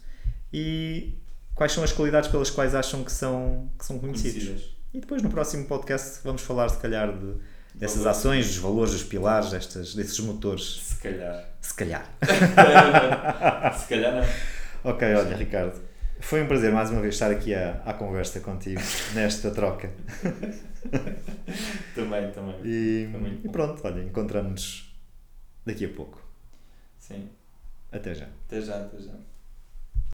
e 0.52 1.18
quais 1.54 1.72
são 1.72 1.84
as 1.84 1.92
qualidades 1.92 2.30
pelas 2.30 2.50
quais 2.50 2.74
acham 2.74 3.04
que 3.04 3.12
são, 3.12 3.70
que 3.78 3.84
são 3.84 3.98
conhecidos. 3.98 4.44
Conhecidas. 4.44 4.76
E 4.92 5.00
depois 5.00 5.22
no 5.22 5.30
próximo 5.30 5.66
podcast 5.66 6.20
vamos 6.24 6.42
falar, 6.42 6.68
se 6.68 6.78
calhar, 6.78 7.16
de 7.16 7.34
dessas 7.74 8.06
ações, 8.06 8.46
dos 8.46 8.56
valores, 8.58 8.92
dos 8.92 9.04
pilares, 9.04 9.50
destes, 9.50 9.94
desses 9.94 10.18
motores. 10.20 10.80
Se 10.82 10.96
calhar. 10.96 11.44
Se 11.60 11.74
calhar. 11.74 12.10
Se 13.78 13.86
calhar 13.88 14.14
não. 14.14 14.90
Ok, 14.92 15.14
olha, 15.14 15.36
Ricardo. 15.36 15.80
Foi 16.20 16.42
um 16.42 16.46
prazer 16.46 16.70
mais 16.72 16.90
uma 16.90 17.00
vez 17.00 17.14
estar 17.14 17.30
aqui 17.30 17.54
à, 17.54 17.82
à 17.84 17.94
conversa 17.94 18.40
contigo, 18.40 18.80
nesta 19.14 19.50
troca. 19.50 19.90
também, 21.94 22.30
também. 22.32 22.56
E, 22.64 23.08
e 23.44 23.48
pronto, 23.48 23.80
olha, 23.84 24.02
encontramos-nos 24.02 24.94
daqui 25.64 25.86
a 25.86 25.88
pouco. 25.88 26.22
Sim. 26.98 27.28
Até 27.90 28.14
já. 28.14 28.26
Até 28.46 28.60
já, 28.60 28.76
até 28.76 28.98
já. 28.98 29.12